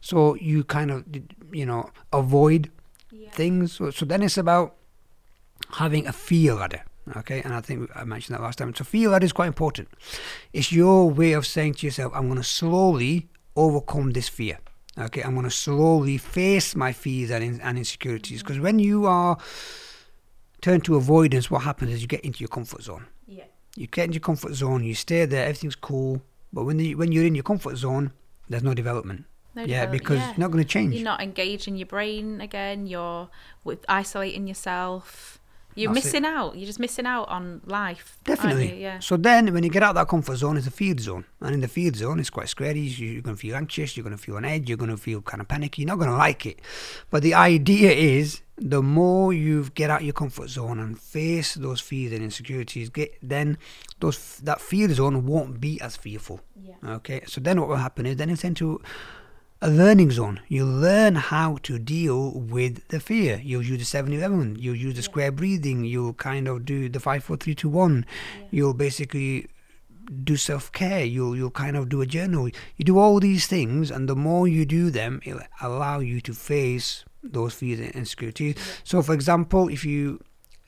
so 0.00 0.34
you 0.36 0.64
kind 0.64 0.90
of 0.90 1.04
you 1.52 1.66
know 1.66 1.90
avoid 2.12 2.70
Yeah. 3.12 3.30
things. 3.32 3.72
So, 3.74 3.90
so 3.90 4.06
then 4.06 4.22
it's 4.22 4.38
about 4.38 4.76
having 5.72 6.06
a 6.06 6.12
fear 6.12 6.54
ladder. 6.54 6.82
Okay, 7.16 7.40
and 7.40 7.54
I 7.54 7.60
think 7.60 7.90
I 7.94 8.04
mentioned 8.04 8.36
that 8.36 8.42
last 8.42 8.58
time. 8.58 8.74
So 8.74 8.84
fear 8.84 9.08
ladder 9.08 9.24
is 9.24 9.32
quite 9.32 9.46
important. 9.46 9.88
It's 10.52 10.72
your 10.72 11.10
way 11.10 11.32
of 11.32 11.46
saying 11.46 11.74
to 11.74 11.86
yourself, 11.86 12.12
"I'm 12.14 12.26
going 12.26 12.38
to 12.38 12.44
slowly 12.44 13.28
overcome 13.56 14.12
this 14.12 14.28
fear." 14.28 14.58
Okay, 14.98 15.22
I'm 15.22 15.34
going 15.34 15.44
to 15.44 15.50
slowly 15.50 16.18
face 16.18 16.74
my 16.74 16.92
fears 16.92 17.30
and, 17.30 17.44
in, 17.44 17.60
and 17.60 17.78
insecurities. 17.78 18.42
Because 18.42 18.58
when 18.58 18.78
you 18.78 19.06
are 19.06 19.38
turned 20.60 20.84
to 20.86 20.96
avoidance, 20.96 21.50
what 21.50 21.62
happens 21.62 21.92
is 21.92 22.02
you 22.02 22.08
get 22.08 22.22
into 22.22 22.40
your 22.40 22.48
comfort 22.48 22.82
zone. 22.82 23.06
Yeah. 23.26 23.44
You 23.76 23.86
get 23.86 24.06
into 24.06 24.14
your 24.14 24.22
comfort 24.22 24.54
zone, 24.54 24.82
you 24.82 24.94
stay 24.94 25.24
there, 25.24 25.44
everything's 25.44 25.76
cool. 25.76 26.22
But 26.52 26.64
when 26.64 26.78
you, 26.80 26.96
when 26.98 27.12
you're 27.12 27.26
in 27.26 27.36
your 27.36 27.44
comfort 27.44 27.76
zone, 27.76 28.12
there's 28.48 28.64
no 28.64 28.74
development. 28.74 29.24
No 29.54 29.64
yeah, 29.64 29.86
because 29.86 30.18
yeah. 30.18 30.28
you're 30.30 30.38
not 30.38 30.50
going 30.50 30.64
to 30.64 30.68
change. 30.68 30.94
You're 30.94 31.04
not 31.04 31.22
engaging 31.22 31.76
your 31.76 31.86
brain 31.86 32.40
again. 32.40 32.86
You're 32.86 33.28
with 33.64 33.84
isolating 33.88 34.46
yourself. 34.46 35.37
You're 35.78 35.94
That's 35.94 36.06
it. 36.06 36.08
missing 36.08 36.24
out. 36.26 36.56
You're 36.56 36.66
just 36.66 36.80
missing 36.80 37.06
out 37.06 37.28
on 37.28 37.60
life. 37.66 38.18
Definitely. 38.24 38.82
Yeah. 38.82 38.98
So 38.98 39.16
then, 39.16 39.52
when 39.54 39.62
you 39.64 39.70
get 39.70 39.82
out 39.82 39.90
of 39.90 39.94
that 39.96 40.08
comfort 40.08 40.36
zone, 40.36 40.56
it's 40.56 40.66
a 40.66 40.70
field 40.70 41.00
zone, 41.00 41.24
and 41.40 41.54
in 41.54 41.60
the 41.60 41.68
field 41.68 41.96
zone, 41.96 42.18
it's 42.20 42.30
quite 42.30 42.48
scary. 42.48 42.80
You- 42.80 43.06
You're 43.12 43.22
going 43.22 43.36
to 43.36 43.40
feel 43.40 43.56
anxious. 43.56 43.96
You're 43.96 44.04
going 44.04 44.16
to 44.16 44.22
feel 44.22 44.36
on 44.36 44.44
edge. 44.44 44.68
You're 44.68 44.78
going 44.78 44.90
to 44.90 44.96
feel 44.96 45.22
kind 45.22 45.40
of 45.40 45.48
panicky. 45.48 45.82
You're 45.82 45.88
not 45.88 45.98
going 45.98 46.10
to 46.10 46.16
like 46.16 46.44
it. 46.46 46.60
But 47.10 47.22
the 47.22 47.34
idea 47.34 47.90
is, 47.92 48.42
the 48.60 48.82
more 48.82 49.32
you 49.32 49.68
get 49.74 49.88
out 49.88 50.02
your 50.02 50.12
comfort 50.14 50.48
zone 50.50 50.80
and 50.80 50.98
face 50.98 51.54
those 51.54 51.80
fears 51.80 52.12
and 52.12 52.22
insecurities, 52.24 52.88
get 52.90 53.14
then 53.22 53.56
those 54.00 54.38
that 54.42 54.60
field 54.60 54.90
zone 54.90 55.26
won't 55.26 55.60
be 55.60 55.80
as 55.80 55.94
fearful. 55.96 56.40
Yeah. 56.60 56.74
Okay. 56.96 57.22
So 57.28 57.40
then, 57.40 57.60
what 57.60 57.68
will 57.68 57.76
happen 57.76 58.04
is 58.04 58.16
then 58.16 58.30
it's 58.30 58.42
into 58.44 58.80
a 59.60 59.68
learning 59.68 60.10
zone. 60.10 60.40
You 60.48 60.64
learn 60.64 61.16
how 61.16 61.58
to 61.64 61.78
deal 61.78 62.32
with 62.32 62.86
the 62.88 63.00
fear. 63.00 63.40
You'll 63.42 63.62
use 63.62 63.78
the 63.78 63.84
7 63.84 64.12
11, 64.12 64.56
you'll 64.58 64.76
use 64.76 64.94
the 64.94 65.02
square 65.02 65.32
breathing, 65.32 65.84
you'll 65.84 66.14
kind 66.14 66.46
of 66.46 66.64
do 66.64 66.88
the 66.88 67.00
5 67.00 67.24
4 67.24 67.36
3 67.36 67.54
2 67.54 67.68
1. 67.68 68.06
You'll 68.50 68.74
basically 68.74 69.48
do 70.24 70.36
self 70.36 70.72
care, 70.72 71.04
you'll, 71.04 71.36
you'll 71.36 71.50
kind 71.50 71.76
of 71.76 71.88
do 71.88 72.00
a 72.00 72.06
journal. 72.06 72.48
You 72.76 72.84
do 72.84 72.98
all 72.98 73.18
these 73.20 73.46
things, 73.46 73.90
and 73.90 74.08
the 74.08 74.16
more 74.16 74.46
you 74.46 74.64
do 74.64 74.90
them, 74.90 75.20
it'll 75.24 75.42
allow 75.60 75.98
you 75.98 76.20
to 76.22 76.32
face 76.32 77.04
those 77.22 77.54
fears 77.54 77.80
and 77.80 77.90
insecurities. 77.90 78.56
So, 78.84 79.02
for 79.02 79.12
example, 79.12 79.68
if 79.68 79.84
you 79.84 80.20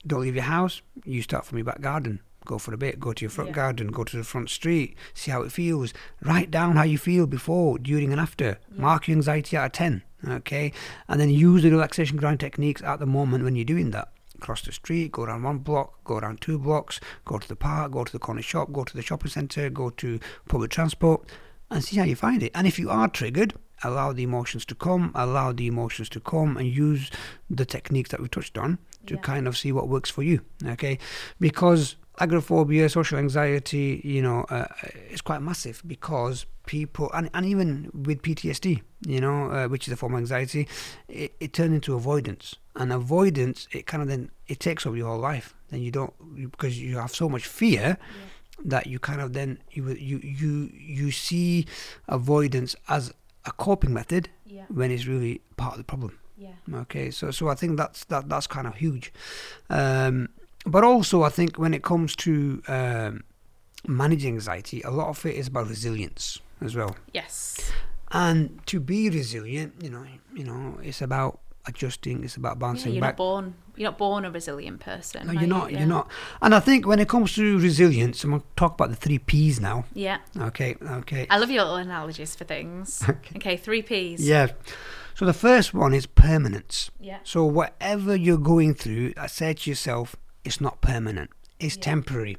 don't 0.07 0.23
leave 0.23 0.35
your 0.35 0.45
house, 0.45 0.83
you 1.05 1.23
start 1.23 1.47
from 1.47 1.59
your 1.59 1.65
back 1.65 1.81
garden. 1.81 2.21
Go 2.51 2.59
for 2.59 2.75
a 2.75 2.77
bit, 2.77 2.99
go 2.99 3.13
to 3.13 3.23
your 3.25 3.31
front 3.31 3.51
Yeah. 3.51 3.55
garden, 3.63 3.93
go 3.93 4.03
to 4.03 4.17
the 4.17 4.25
front 4.25 4.51
street, 4.51 4.97
see 5.15 5.31
how 5.31 5.43
it 5.43 5.53
feels. 5.53 5.95
Write 6.21 6.51
down 6.51 6.75
how 6.75 6.83
you 6.83 6.99
feel 6.99 7.29
before, 7.29 7.79
during, 7.79 8.11
and 8.11 8.21
after. 8.21 8.59
Mark 8.77 9.07
your 9.07 9.17
anxiety 9.19 9.57
out 9.57 9.67
of 9.67 9.73
10, 9.73 10.03
okay? 10.27 10.73
And 11.07 11.21
then 11.21 11.31
use 11.31 11.63
the 11.63 11.71
relaxation 11.71 12.17
ground 12.17 12.41
techniques 12.41 12.83
at 12.83 12.99
the 12.99 13.07
moment 13.07 13.45
when 13.45 13.55
you're 13.55 13.65
doing 13.65 13.93
that. 13.93 14.09
Cross 14.41 14.63
the 14.63 14.73
street, 14.73 15.13
go 15.13 15.23
around 15.23 15.45
one 15.45 15.59
block, 15.59 16.03
go 16.03 16.17
around 16.19 16.41
two 16.41 16.59
blocks, 16.59 16.99
go 17.25 17.39
to 17.39 17.47
the 17.47 17.55
park, 17.55 17.93
go 17.93 18.03
to 18.03 18.11
the 18.11 18.19
corner 18.19 18.43
shop, 18.43 18.73
go 18.73 18.83
to 18.83 18.97
the 18.97 19.03
shopping 19.03 19.31
centre, 19.31 19.71
go 19.71 19.91
to 19.91 20.19
public 20.49 20.73
transport, 20.73 21.29
and 21.71 21.85
see 21.85 21.99
how 21.99 22.05
you 22.05 22.17
find 22.17 22.43
it. 22.43 22.51
And 22.53 22.67
if 22.67 22.81
you 22.81 22.91
are 22.91 23.07
triggered, 23.07 23.55
allow 23.85 24.13
the 24.13 24.25
emotions 24.25 24.65
to 24.65 24.75
come, 24.75 25.13
allow 25.15 25.53
the 25.53 25.69
emotions 25.69 26.09
to 26.09 26.19
come, 26.21 26.57
and 26.57 26.67
use 26.67 27.13
the 27.49 27.65
techniques 27.65 28.11
that 28.11 28.19
we 28.21 28.27
touched 28.27 28.59
on 28.59 28.79
to 29.07 29.15
Yeah. 29.15 29.21
kind 29.21 29.47
of 29.47 29.57
see 29.57 29.71
what 29.71 29.89
works 29.89 30.11
for 30.11 30.25
you. 30.25 30.41
Okay, 30.67 30.99
because 31.39 31.95
agoraphobia, 32.21 32.89
social 32.89 33.19
anxiety, 33.19 34.01
you 34.05 34.23
know, 34.23 34.45
uh, 34.51 34.67
is 35.11 35.21
quite 35.21 35.41
massive 35.43 35.83
because 35.87 36.47
people, 36.67 37.11
and, 37.15 37.31
and 37.35 37.47
even 37.47 37.91
with 37.95 38.23
PTSD, 38.23 38.83
you 39.07 39.21
know, 39.21 39.51
uh, 39.51 39.67
which 39.69 39.89
is 39.89 39.93
a 39.93 39.97
form 39.97 40.15
of 40.15 40.19
anxiety, 40.19 40.69
it, 41.09 41.35
it 41.41 41.53
turns 41.53 41.75
into 41.75 41.95
avoidance. 41.95 42.57
And 42.77 42.93
avoidance, 42.93 43.67
it 43.73 43.87
kind 43.87 44.03
of 44.03 44.09
then 44.09 44.31
it 44.47 44.61
takes 44.61 44.87
over 44.87 44.97
your 44.97 45.09
whole 45.09 45.19
life. 45.19 45.55
Then 45.71 45.81
you 45.83 45.91
don't 45.91 46.13
because 46.51 46.81
you 46.81 46.99
have 46.99 47.15
so 47.15 47.29
much 47.29 47.47
fear 47.47 47.97
that 48.65 48.87
you 48.87 48.99
kind 48.99 49.21
of 49.21 49.33
then 49.33 49.59
you 49.73 49.89
you 49.93 50.19
you 50.23 50.71
you 50.75 51.11
see 51.11 51.67
avoidance 52.09 52.77
as 52.89 53.13
a 53.45 53.53
coping 53.53 53.93
method 53.95 54.29
Yeah. 54.47 54.65
when 54.69 54.91
it's 54.91 55.07
really 55.07 55.41
part 55.57 55.73
of 55.73 55.79
the 55.79 55.85
problem. 55.85 56.19
Yeah. 56.37 56.53
Okay, 56.83 57.11
so 57.11 57.31
so 57.31 57.49
I 57.49 57.55
think 57.55 57.77
that's 57.77 58.05
that 58.07 58.29
that's 58.29 58.47
kind 58.47 58.67
of 58.67 58.75
huge, 58.77 59.13
um, 59.69 60.29
but 60.67 60.85
also 60.85 61.23
I 61.23 61.29
think 61.31 61.59
when 61.59 61.75
it 61.75 61.83
comes 61.83 62.15
to 62.17 62.63
um, 62.69 63.25
managing 63.87 64.35
anxiety, 64.35 64.83
a 64.83 64.91
lot 64.91 65.09
of 65.09 65.25
it 65.27 65.35
is 65.37 65.49
about 65.49 65.69
resilience 65.69 66.39
as 66.61 66.75
well. 66.77 66.97
Yes. 67.15 67.71
And 68.13 68.61
to 68.67 68.81
be 68.81 69.09
resilient, 69.09 69.75
you 69.83 69.91
know, 69.91 70.05
you 70.35 70.45
know, 70.45 70.79
it's 70.83 71.01
about 71.01 71.41
adjusting. 71.67 72.25
It's 72.25 72.37
about 72.37 72.57
Yeah, 72.57 72.61
bouncing 72.67 72.93
you're 72.93 73.01
back. 73.01 73.13
not 73.13 73.17
born. 73.19 73.55
You're 73.77 73.91
not 73.91 73.99
born 73.99 74.25
a 74.25 74.31
resilient 74.31 74.81
person. 74.81 75.27
no, 75.27 75.33
you're 75.33 75.47
not. 75.49 75.71
Yeah. 75.71 75.79
You're 75.81 75.89
not. 75.89 76.11
And 76.43 76.55
I 76.55 76.61
think 76.61 76.87
when 76.87 76.99
it 76.99 77.09
comes 77.09 77.35
to 77.37 77.59
resilience, 77.59 78.25
I'm 78.25 78.31
going 78.31 78.41
to 78.43 78.47
talk 78.57 78.75
about 78.75 78.91
the 78.91 78.97
three 78.97 79.19
P's 79.19 79.61
now. 79.61 79.85
Yeah. 79.95 80.19
Okay. 80.39 80.77
Okay. 80.83 81.27
I 81.31 81.39
love 81.39 81.51
your 81.51 81.63
little 81.63 81.77
analogies 81.79 82.35
for 82.35 82.45
things. 82.45 83.03
Okay, 83.37 83.57
three 83.57 83.81
P's. 83.83 84.27
Yeah. 84.27 84.49
So 85.15 85.25
the 85.25 85.33
first 85.33 85.73
one 85.73 85.95
is 85.95 86.07
permanence. 86.07 86.91
Yeah. 87.01 87.19
So 87.25 87.45
whatever 87.45 88.17
you're 88.17 88.39
going 88.39 88.75
through, 88.75 89.13
I 89.17 89.27
say 89.29 89.55
to 89.55 89.71
yourself, 89.71 90.17
it's 90.45 90.61
not 90.61 90.81
permanent. 90.81 91.31
It's 91.59 91.77
Yeah. 91.77 91.83
temporary. 91.83 92.39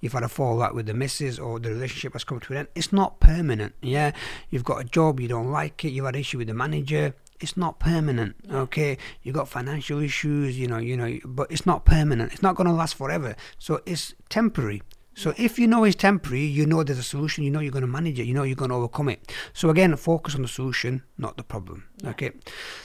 You've 0.00 0.12
had 0.12 0.22
a 0.22 0.28
fallout 0.28 0.74
with 0.74 0.86
the 0.86 0.94
missus 0.94 1.38
or 1.38 1.58
the 1.58 1.70
relationship 1.70 2.12
has 2.14 2.24
come 2.24 2.40
to 2.40 2.52
an 2.52 2.58
end. 2.60 2.68
It's 2.74 2.92
not 2.92 3.20
permanent. 3.20 3.74
Yeah. 3.82 4.12
You've 4.50 4.64
got 4.64 4.80
a 4.80 4.84
job, 4.84 5.20
you 5.20 5.28
don't 5.28 5.50
like 5.50 5.84
it, 5.84 5.90
you've 5.90 6.04
had 6.06 6.16
issue 6.16 6.38
with 6.38 6.48
the 6.48 6.54
manager. 6.54 7.14
It's 7.40 7.56
not 7.56 7.80
permanent. 7.80 8.36
Yeah. 8.44 8.58
Okay. 8.58 8.98
You've 9.22 9.34
got 9.34 9.48
financial 9.48 10.00
issues, 10.00 10.58
you 10.58 10.68
know, 10.68 10.78
you 10.78 10.96
know, 10.96 11.18
but 11.24 11.50
it's 11.50 11.66
not 11.66 11.84
permanent. 11.84 12.32
It's 12.32 12.42
not 12.42 12.54
gonna 12.54 12.72
last 12.72 12.94
forever. 12.94 13.34
So 13.58 13.80
it's 13.84 14.14
temporary. 14.28 14.82
So 15.14 15.34
if 15.36 15.58
you 15.58 15.66
know 15.66 15.84
it's 15.84 15.96
temporary, 15.96 16.44
you 16.44 16.64
know 16.64 16.82
there's 16.82 16.98
a 16.98 17.02
solution, 17.02 17.44
you 17.44 17.50
know 17.50 17.60
you're 17.60 17.70
going 17.70 17.82
to 17.82 17.86
manage 17.86 18.18
it, 18.18 18.24
you 18.24 18.32
know 18.32 18.44
you're 18.44 18.56
going 18.56 18.70
to 18.70 18.76
overcome 18.76 19.10
it. 19.10 19.30
So 19.52 19.68
again, 19.68 19.94
focus 19.96 20.34
on 20.34 20.40
the 20.40 20.48
solution, 20.48 21.02
not 21.18 21.36
the 21.36 21.42
problem. 21.42 21.84
Yeah. 22.02 22.10
Okay. 22.10 22.30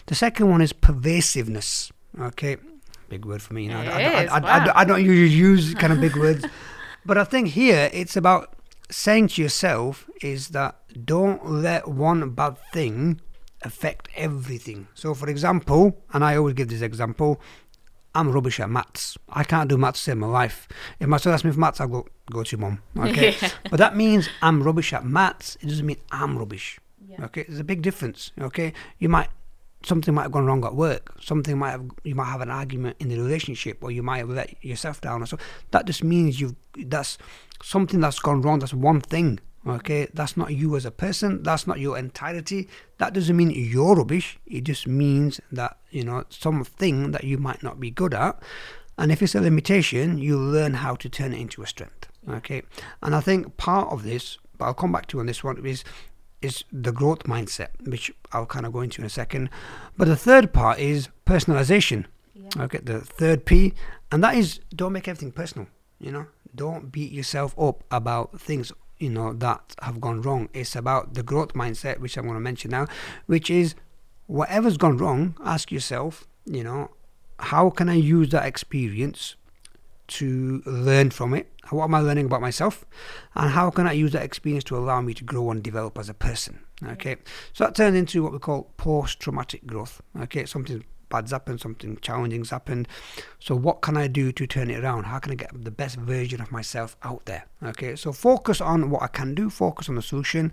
The 0.07 0.15
second 0.15 0.49
one 0.49 0.61
is 0.61 0.73
pervasiveness. 0.73 1.89
Okay. 2.19 2.57
Big 3.09 3.25
word 3.25 3.41
for 3.41 3.53
me. 3.53 3.63
You 3.63 3.69
know, 3.69 3.79
I, 3.79 3.83
It 3.83 3.87
I- 3.87 3.91
I- 4.19 4.23
is, 4.23 4.29
I- 4.31 4.37
I- 4.37 4.65
wow. 4.67 4.73
I 4.75 4.85
don't 4.85 5.03
usually 5.03 5.29
use 5.29 5.73
kind 5.75 5.93
of 5.93 5.99
big 6.01 6.15
words, 6.25 6.45
but 7.05 7.17
I 7.17 7.23
think 7.23 7.49
here 7.49 7.89
it's 7.93 8.15
about 8.17 8.53
saying 8.89 9.27
to 9.29 9.41
yourself 9.41 10.09
is 10.21 10.49
that 10.49 10.75
don't 11.05 11.45
let 11.49 11.87
one 11.87 12.29
bad 12.31 12.57
thing 12.73 13.19
affect 13.63 14.07
everything. 14.15 14.87
So, 14.93 15.13
for 15.13 15.27
example, 15.29 15.97
and 16.13 16.23
I 16.23 16.35
always 16.37 16.53
give 16.53 16.69
this 16.69 16.81
example, 16.81 17.41
I'm 18.15 18.31
rubbish 18.31 18.59
at 18.59 18.69
maths. 18.69 19.17
I 19.29 19.43
can't 19.43 19.69
do 19.69 19.77
maths 19.77 20.07
in 20.07 20.19
my 20.19 20.27
life. 20.27 20.67
If 20.99 21.07
my 21.07 21.17
son 21.17 21.33
asks 21.33 21.43
me 21.45 21.51
for 21.51 21.59
maths, 21.59 21.79
I'll 21.81 21.87
go, 21.87 22.07
go 22.31 22.43
to 22.43 22.51
your 22.57 22.61
mum. 22.61 22.81
Okay. 22.97 23.35
Yeah. 23.41 23.49
But 23.69 23.77
that 23.77 23.95
means 23.95 24.29
I'm 24.41 24.63
rubbish 24.63 24.93
at 24.93 25.05
maths. 25.05 25.57
It 25.61 25.67
doesn't 25.67 25.85
mean 25.85 25.97
I'm 26.11 26.37
rubbish. 26.37 26.79
Yeah. 27.07 27.25
Okay. 27.25 27.43
There's 27.47 27.59
a 27.59 27.63
big 27.63 27.81
difference. 27.81 28.31
Okay. 28.39 28.73
You 28.99 29.09
might, 29.09 29.29
something 29.87 30.13
might 30.13 30.23
have 30.23 30.31
gone 30.31 30.45
wrong 30.45 30.63
at 30.65 30.75
work. 30.75 31.15
Something 31.21 31.57
might 31.57 31.71
have, 31.71 31.85
you 32.03 32.15
might 32.15 32.25
have 32.25 32.41
an 32.41 32.51
argument 32.51 32.97
in 32.99 33.09
the 33.09 33.17
relationship 33.17 33.83
or 33.83 33.91
you 33.91 34.03
might 34.03 34.19
have 34.19 34.29
let 34.29 34.63
yourself 34.63 35.01
down 35.01 35.25
so. 35.25 35.37
That 35.71 35.85
just 35.85 36.03
means 36.03 36.39
you've, 36.39 36.55
that's 36.75 37.17
something 37.63 37.99
that's 37.99 38.19
gone 38.19 38.41
wrong. 38.41 38.59
That's 38.59 38.73
one 38.73 39.01
thing. 39.01 39.39
Okay. 39.65 40.07
That's 40.13 40.37
not 40.37 40.53
you 40.53 40.75
as 40.75 40.85
a 40.85 40.91
person. 40.91 41.43
That's 41.43 41.67
not 41.67 41.79
your 41.79 41.97
entirety. 41.97 42.69
That 42.99 43.13
doesn't 43.13 43.35
mean 43.35 43.51
you're 43.51 43.95
rubbish. 43.95 44.39
It 44.45 44.63
just 44.63 44.87
means 44.87 45.41
that, 45.51 45.77
you 45.89 46.03
know, 46.03 46.23
something 46.29 47.11
that 47.11 47.23
you 47.23 47.37
might 47.37 47.63
not 47.63 47.79
be 47.79 47.91
good 47.91 48.13
at. 48.13 48.41
And 48.97 49.11
if 49.11 49.21
it's 49.21 49.35
a 49.35 49.41
limitation, 49.41 50.17
you 50.17 50.37
learn 50.37 50.75
how 50.75 50.95
to 50.95 51.09
turn 51.09 51.33
it 51.33 51.39
into 51.39 51.61
a 51.61 51.67
strength. 51.67 52.07
Okay. 52.29 52.63
And 53.01 53.15
I 53.15 53.19
think 53.19 53.57
part 53.57 53.91
of 53.91 54.03
this, 54.03 54.37
but 54.57 54.65
I'll 54.65 54.73
come 54.73 54.91
back 54.91 55.07
to 55.07 55.19
on 55.19 55.27
this 55.27 55.43
one, 55.43 55.63
is 55.65 55.83
is 56.41 56.63
the 56.71 56.91
growth 56.91 57.23
mindset, 57.23 57.69
which 57.87 58.11
I'll 58.31 58.45
kind 58.45 58.65
of 58.65 58.73
go 58.73 58.81
into 58.81 59.01
in 59.01 59.05
a 59.05 59.09
second. 59.09 59.49
But 59.97 60.07
the 60.07 60.15
third 60.15 60.53
part 60.53 60.79
is 60.79 61.09
personalization. 61.25 62.05
Yeah. 62.35 62.63
Okay, 62.63 62.79
the 62.79 63.01
third 63.01 63.45
P, 63.45 63.73
and 64.11 64.23
that 64.23 64.35
is 64.35 64.59
don't 64.75 64.93
make 64.93 65.07
everything 65.07 65.31
personal. 65.31 65.67
You 65.99 66.11
know, 66.11 66.25
don't 66.55 66.91
beat 66.91 67.11
yourself 67.11 67.57
up 67.59 67.83
about 67.91 68.39
things 68.39 68.71
you 68.99 69.09
know 69.09 69.33
that 69.33 69.75
have 69.81 70.01
gone 70.01 70.21
wrong. 70.21 70.49
It's 70.53 70.75
about 70.75 71.13
the 71.13 71.23
growth 71.23 71.53
mindset, 71.53 71.99
which 71.99 72.17
I'm 72.17 72.23
going 72.23 72.35
to 72.35 72.41
mention 72.41 72.71
now, 72.71 72.87
which 73.25 73.49
is 73.49 73.75
whatever's 74.27 74.77
gone 74.77 74.97
wrong. 74.97 75.35
Ask 75.43 75.71
yourself, 75.71 76.27
you 76.45 76.63
know, 76.63 76.91
how 77.39 77.69
can 77.69 77.89
I 77.89 77.95
use 77.95 78.29
that 78.29 78.45
experience 78.45 79.35
to 80.07 80.61
learn 80.65 81.11
from 81.11 81.33
it? 81.33 81.51
What 81.69 81.85
am 81.85 81.95
I 81.95 81.99
learning 81.99 82.25
about 82.25 82.41
myself? 82.41 82.85
And 83.35 83.51
how 83.51 83.69
can 83.69 83.87
I 83.87 83.91
use 83.91 84.13
that 84.13 84.23
experience 84.23 84.63
to 84.65 84.77
allow 84.77 85.01
me 85.01 85.13
to 85.13 85.23
grow 85.23 85.51
and 85.51 85.61
develop 85.61 85.97
as 85.97 86.09
a 86.09 86.13
person? 86.13 86.59
Okay, 86.85 87.17
so 87.53 87.63
that 87.63 87.75
turns 87.75 87.95
into 87.95 88.23
what 88.23 88.31
we 88.31 88.39
call 88.39 88.71
post 88.77 89.19
traumatic 89.19 89.65
growth. 89.65 90.01
Okay, 90.21 90.45
something 90.45 90.83
bad's 91.09 91.31
happened, 91.31 91.61
something 91.61 91.97
challenging's 92.01 92.49
happened. 92.49 92.87
So 93.39 93.55
what 93.55 93.81
can 93.81 93.97
I 93.97 94.07
do 94.07 94.31
to 94.31 94.47
turn 94.47 94.69
it 94.69 94.83
around? 94.83 95.05
How 95.05 95.19
can 95.19 95.31
I 95.31 95.35
get 95.35 95.51
the 95.53 95.71
best 95.71 95.95
version 95.95 96.41
of 96.41 96.51
myself 96.51 96.95
out 97.03 97.25
there? 97.25 97.45
Okay, 97.63 97.95
so 97.95 98.11
focus 98.11 98.61
on 98.61 98.89
what 98.89 99.01
I 99.03 99.07
can 99.07 99.33
do, 99.33 99.49
focus 99.49 99.89
on 99.89 99.95
the 99.95 100.01
solution, 100.01 100.51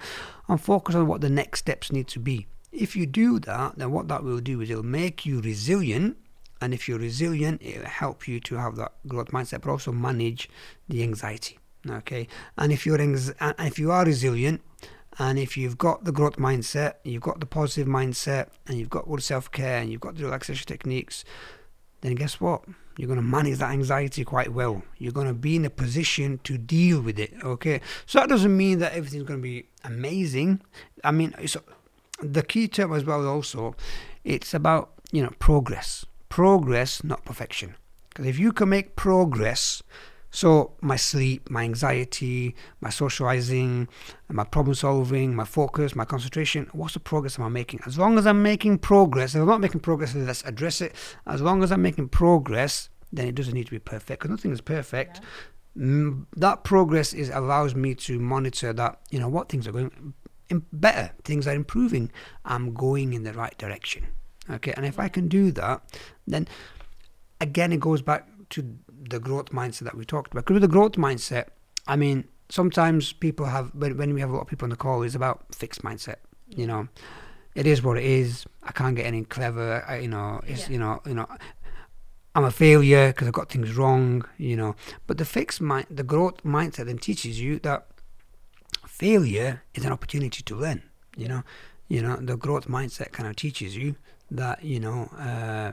and 0.49 0.61
focus 0.61 0.95
on 0.95 1.07
what 1.07 1.21
the 1.21 1.31
next 1.31 1.61
steps 1.61 1.93
need 1.93 2.09
to 2.09 2.19
be. 2.19 2.47
If 2.73 2.97
you 2.97 3.07
do 3.07 3.39
that, 3.41 3.79
then 3.79 3.93
what 3.93 4.09
that 4.09 4.25
will 4.25 4.41
do 4.41 4.61
is 4.61 4.71
it'll 4.71 4.83
make 4.83 5.25
you 5.25 5.41
resilient. 5.41 6.17
And 6.65 6.73
if 6.73 6.89
you're 6.89 6.99
resilient, 6.99 7.61
it'll 7.63 7.85
help 7.85 8.27
you 8.27 8.41
to 8.41 8.55
have 8.55 8.77
that 8.77 8.93
growth 9.07 9.33
mindset, 9.33 9.61
but 9.61 9.69
also 9.69 9.93
manage 9.93 10.49
the 10.89 11.03
anxiety. 11.03 11.59
Okay, 11.87 12.27
and 12.57 12.73
if 12.73 12.87
you're 12.87 12.99
anx- 12.99 13.33
if 13.59 13.79
you 13.79 13.93
are 13.93 14.07
resilient, 14.07 14.63
and 15.19 15.39
if 15.39 15.59
you've 15.59 15.77
got 15.77 16.05
the 16.05 16.11
growth 16.11 16.37
mindset, 16.37 16.95
you've 17.05 17.21
got 17.21 17.39
the 17.41 17.45
positive 17.45 17.87
mindset, 17.87 18.49
and 18.67 18.79
you've 18.79 18.89
got 18.89 19.07
good 19.07 19.23
self 19.23 19.53
care, 19.53 19.83
and 19.83 19.93
you've 19.93 20.01
got 20.01 20.17
the 20.17 20.25
relaxation 20.25 20.67
techniques, 20.67 21.23
then 22.01 22.15
guess 22.15 22.41
what? 22.41 22.63
You're 22.97 23.09
going 23.09 23.21
to 23.21 23.23
manage 23.23 23.59
that 23.59 23.73
anxiety 23.73 24.25
quite 24.25 24.55
well. 24.55 24.83
You're 24.97 25.13
going 25.13 25.27
to 25.27 25.35
be 25.35 25.57
in 25.57 25.67
a 25.67 25.71
position 25.71 26.41
to 26.45 26.57
deal 26.57 27.03
with 27.03 27.19
it. 27.19 27.35
Okay, 27.43 27.83
so 28.07 28.21
that 28.21 28.31
doesn't 28.31 28.57
mean 28.57 28.79
that 28.79 28.95
everything's 28.95 29.25
going 29.25 29.41
to 29.41 29.43
be 29.43 29.67
amazing. 29.85 30.63
I 31.03 31.11
mean, 31.11 31.35
the 32.23 32.43
key 32.43 32.69
term 32.69 32.95
as 32.95 33.05
well. 33.05 33.29
Also, 33.29 33.77
it's 34.25 34.55
about 34.55 34.93
you 35.13 35.23
know 35.23 35.33
progress. 35.39 36.07
Progress, 36.35 37.05
not 37.05 37.25
perfection. 37.25 37.77
Because 38.09 38.27
if 38.27 38.41
you 38.41 38.51
can 38.53 38.69
make 38.69 38.97
progress 38.97 39.85
so 40.33 40.73
my 40.81 40.97
sleep, 40.97 41.49
my 41.49 41.63
anxiety, 41.63 42.57
my 42.81 42.91
socializing, 42.91 43.87
my 44.29 44.43
problem 44.43 44.75
solving, 44.75 45.37
my 45.37 45.45
focus, 45.45 45.95
my 45.95 46.05
concentration, 46.05 46.69
what's 46.73 46.95
the 46.95 46.99
progress 46.99 47.39
am 47.39 47.45
I 47.45 47.51
making? 47.51 47.83
As 47.87 47.99
long 47.99 48.19
as 48.19 48.27
I'm 48.27 48.43
making 48.43 48.79
progress, 48.79 49.37
if 49.37 49.43
I'm 49.43 49.47
not 49.47 49.61
making 49.61 49.79
progress, 49.79 50.13
let's 50.17 50.43
address 50.43 50.81
it. 50.81 50.97
As 51.25 51.41
long 51.41 51.63
as 51.63 51.71
I'm 51.71 51.83
making 51.83 52.09
progress, 52.09 52.89
then 53.13 53.29
it 53.29 53.37
doesn't 53.37 53.55
need 53.55 53.67
to 53.67 53.71
be 53.71 53.79
perfect 53.79 54.21
because 54.21 54.33
nothing 54.33 54.51
is 54.51 54.61
perfect. 54.61 55.21
Yeah. 55.77 55.85
Mm, 55.85 56.27
that 56.35 56.65
progress 56.65 57.15
is 57.15 57.31
allows 57.31 57.77
me 57.77 57.95
to 57.95 58.19
monitor 58.19 58.73
that, 58.73 58.99
you 59.11 59.21
know, 59.21 59.29
what 59.29 59.49
things 59.49 59.69
are 59.69 59.73
going 59.73 60.15
better, 60.73 61.13
things 61.23 61.47
are 61.47 61.55
improving. 61.55 62.11
I'm 62.45 62.75
going 62.75 63.13
in 63.13 63.23
the 63.23 63.35
right 63.35 63.57
direction. 63.57 64.09
Okay, 64.51 64.73
and 64.77 64.85
if 64.85 64.99
I 64.99 65.09
can 65.09 65.29
do 65.29 65.51
that, 65.53 65.83
then 66.27 66.49
again 67.41 67.73
it 67.73 67.81
goes 67.81 68.03
back 68.03 68.29
to 68.51 68.77
the 69.09 69.19
growth 69.19 69.51
mindset 69.51 69.81
that 69.81 69.97
we 69.97 70.05
talked 70.05 70.33
about. 70.33 70.45
Because 70.45 70.55
with 70.55 70.63
the 70.63 70.69
growth 70.69 70.93
mindset, 70.93 71.47
I 71.87 71.97
mean, 71.97 72.29
sometimes 72.49 73.13
people 73.13 73.47
have 73.47 73.75
when, 73.75 73.97
when 73.97 74.15
we 74.15 74.21
have 74.21 74.31
a 74.31 74.33
lot 74.33 74.43
of 74.43 74.49
people 74.49 74.67
on 74.67 74.71
the 74.71 74.77
call, 74.77 75.03
it's 75.03 75.15
about 75.15 75.55
fixed 75.55 75.83
mindset. 75.83 76.17
You 76.49 76.67
know, 76.67 76.89
it 77.55 77.67
is 77.67 77.83
what 77.83 77.97
it 77.97 78.05
is. 78.05 78.47
I 78.63 78.73
can't 78.73 78.97
get 78.97 79.07
any 79.07 79.25
clever. 79.25 79.85
I, 79.87 79.99
you 79.99 80.09
know, 80.09 80.41
it's 80.47 80.69
yeah. 80.69 80.73
you 80.73 80.79
know, 80.79 81.01
you 81.07 81.15
know. 81.15 81.27
I'm 82.37 82.45
a 82.45 82.51
failure 82.51 83.09
because 83.09 83.29
I've 83.29 83.35
got 83.35 83.49
things 83.49 83.77
wrong, 83.77 84.25
you 84.39 84.57
know. 84.57 84.75
But 85.07 85.19
the 85.19 85.25
fixed 85.25 85.61
mind, 85.61 85.87
the 85.89 86.03
growth 86.03 86.43
mindset 86.43 86.87
then 86.87 86.99
teaches 86.99 87.41
you 87.41 87.61
that 87.61 87.87
failure 88.89 89.63
is 89.75 89.85
an 89.85 89.93
opportunity 89.93 90.43
to 90.43 90.57
learn. 90.57 90.83
You 91.17 91.29
know, 91.29 91.43
you 91.89 92.03
know 92.03 92.17
the 92.17 92.37
growth 92.37 92.67
mindset 92.67 93.13
kind 93.13 93.29
of 93.29 93.37
teaches 93.37 93.77
you 93.77 93.95
that 94.31 94.65
you 94.65 94.81
know 94.81 95.11
uh, 95.19 95.73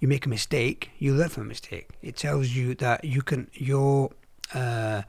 you 0.00 0.08
make 0.08 0.26
a 0.26 0.28
mistake, 0.28 0.90
you 0.98 1.14
learn 1.14 1.28
from 1.28 1.44
a 1.44 1.46
mistake. 1.46 1.90
It 2.02 2.16
tells 2.16 2.50
you 2.50 2.74
that 2.76 3.04
you 3.04 3.22
can 3.22 3.50
you're 3.52 4.10
uh, 4.54 5.02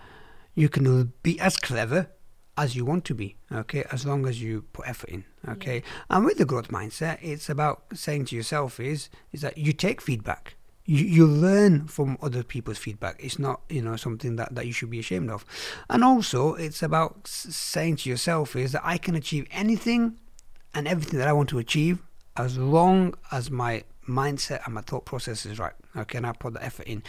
you 0.55 0.69
can 0.69 1.13
be 1.23 1.39
as 1.39 1.57
clever 1.57 2.09
as 2.57 2.75
you 2.75 2.83
want 2.83 3.05
to 3.05 3.15
be, 3.15 3.37
okay, 3.53 3.85
as 3.89 4.05
long 4.05 4.27
as 4.27 4.41
you 4.41 4.63
put 4.73 4.85
effort 4.85 5.09
in, 5.09 5.23
okay. 5.47 5.75
Yeah. 5.75 6.17
And 6.17 6.25
with 6.25 6.37
the 6.37 6.43
growth 6.43 6.67
mindset, 6.67 7.17
it's 7.21 7.49
about 7.49 7.83
saying 7.93 8.25
to 8.25 8.35
yourself 8.35 8.81
is 8.81 9.09
is 9.31 9.41
that 9.41 9.57
you 9.57 9.71
take 9.71 10.01
feedback. 10.01 10.55
You, 10.83 11.05
you 11.05 11.25
learn 11.25 11.87
from 11.87 12.17
other 12.21 12.43
people's 12.43 12.79
feedback. 12.79 13.15
It's 13.23 13.39
not, 13.39 13.61
you 13.69 13.81
know, 13.81 13.95
something 13.95 14.37
that, 14.37 14.55
that 14.55 14.65
you 14.65 14.73
should 14.73 14.89
be 14.89 14.99
ashamed 14.99 15.29
of. 15.29 15.45
And 15.87 16.03
also, 16.03 16.55
it's 16.55 16.81
about 16.81 17.27
saying 17.27 17.97
to 17.97 18.09
yourself 18.09 18.55
is 18.55 18.71
that 18.71 18.81
I 18.83 18.97
can 18.97 19.15
achieve 19.15 19.45
anything 19.51 20.17
and 20.73 20.87
everything 20.87 21.19
that 21.19 21.27
I 21.27 21.33
want 21.33 21.49
to 21.49 21.59
achieve 21.59 21.99
as 22.39 22.57
long 22.57 23.13
as 23.33 23.51
my 23.51 23.83
mindset 24.07 24.65
and 24.65 24.73
my 24.73 24.81
thought 24.81 25.05
process 25.05 25.45
is 25.45 25.59
right. 25.59 25.73
Okay, 25.97 26.17
and 26.17 26.25
I 26.25 26.31
put 26.31 26.53
the 26.53 26.63
effort 26.63 26.87
in. 26.87 27.03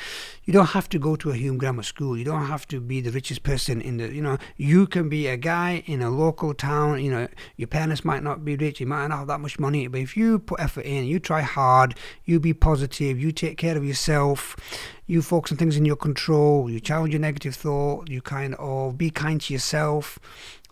You 0.44 0.52
don't 0.52 0.70
have 0.70 0.88
to 0.88 0.98
go 0.98 1.14
to 1.16 1.30
a 1.30 1.34
Hume 1.34 1.56
Grammar 1.56 1.84
School. 1.84 2.16
You 2.16 2.24
don't 2.24 2.46
have 2.46 2.66
to 2.68 2.80
be 2.80 3.00
the 3.00 3.12
richest 3.12 3.42
person 3.44 3.80
in 3.80 3.98
the. 3.98 4.12
You 4.12 4.22
know, 4.22 4.38
you 4.56 4.86
can 4.86 5.08
be 5.08 5.28
a 5.28 5.36
guy 5.36 5.84
in 5.86 6.02
a 6.02 6.10
local 6.10 6.52
town. 6.52 7.02
You 7.04 7.10
know, 7.10 7.28
your 7.56 7.68
parents 7.68 8.04
might 8.04 8.22
not 8.22 8.44
be 8.44 8.56
rich. 8.56 8.80
You 8.80 8.86
might 8.86 9.06
not 9.06 9.18
have 9.18 9.28
that 9.28 9.40
much 9.40 9.58
money, 9.58 9.86
but 9.86 10.00
if 10.00 10.16
you 10.16 10.40
put 10.40 10.60
effort 10.60 10.84
in, 10.84 11.04
you 11.04 11.20
try 11.20 11.42
hard, 11.42 11.94
you 12.24 12.40
be 12.40 12.52
positive, 12.52 13.20
you 13.20 13.30
take 13.30 13.56
care 13.56 13.76
of 13.76 13.84
yourself, 13.84 14.56
you 15.06 15.22
focus 15.22 15.52
on 15.52 15.58
things 15.58 15.76
in 15.76 15.84
your 15.84 15.96
control, 15.96 16.68
you 16.68 16.80
challenge 16.80 17.12
your 17.12 17.20
negative 17.20 17.54
thought, 17.54 18.10
you 18.10 18.20
kind 18.20 18.56
of 18.56 18.98
be 18.98 19.10
kind 19.10 19.40
to 19.42 19.52
yourself. 19.52 20.18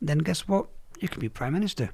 Then 0.00 0.18
guess 0.18 0.48
what? 0.48 0.66
You 0.98 1.08
can 1.08 1.20
be 1.20 1.28
prime 1.28 1.52
minister. 1.52 1.90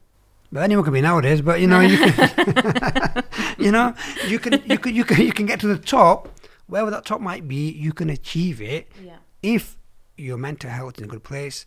But 0.53 0.63
anyone 0.63 0.85
can 0.85 0.93
be 0.93 1.01
nowadays. 1.01 1.41
But 1.41 1.61
you 1.61 1.67
know, 1.67 1.81
you 1.81 1.99
can, 1.99 3.25
you 3.59 3.73
know, 3.73 3.95
you 4.27 4.39
can, 4.39 4.63
you 4.67 4.79
can, 4.79 4.95
you 4.95 5.05
can, 5.05 5.21
you 5.21 5.33
can 5.33 5.47
get 5.47 5.61
to 5.61 5.67
the 5.67 5.79
top. 5.79 6.29
Wherever 6.67 6.91
that 6.91 7.05
top 7.05 7.21
might 7.21 7.47
be, 7.47 7.71
you 7.71 7.93
can 7.93 8.09
achieve 8.09 8.63
it 8.63 8.91
yeah. 9.03 9.17
if 9.43 9.77
your 10.17 10.39
mental 10.39 10.71
health 10.71 10.95
is 10.95 10.99
in 10.99 11.05
a 11.05 11.09
good 11.09 11.25
place, 11.25 11.67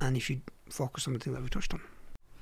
and 0.00 0.16
if 0.16 0.30
you 0.30 0.42
focus 0.68 1.06
on 1.06 1.14
the 1.14 1.18
thing 1.18 1.32
that 1.32 1.42
we 1.42 1.48
touched 1.48 1.74
on. 1.74 1.80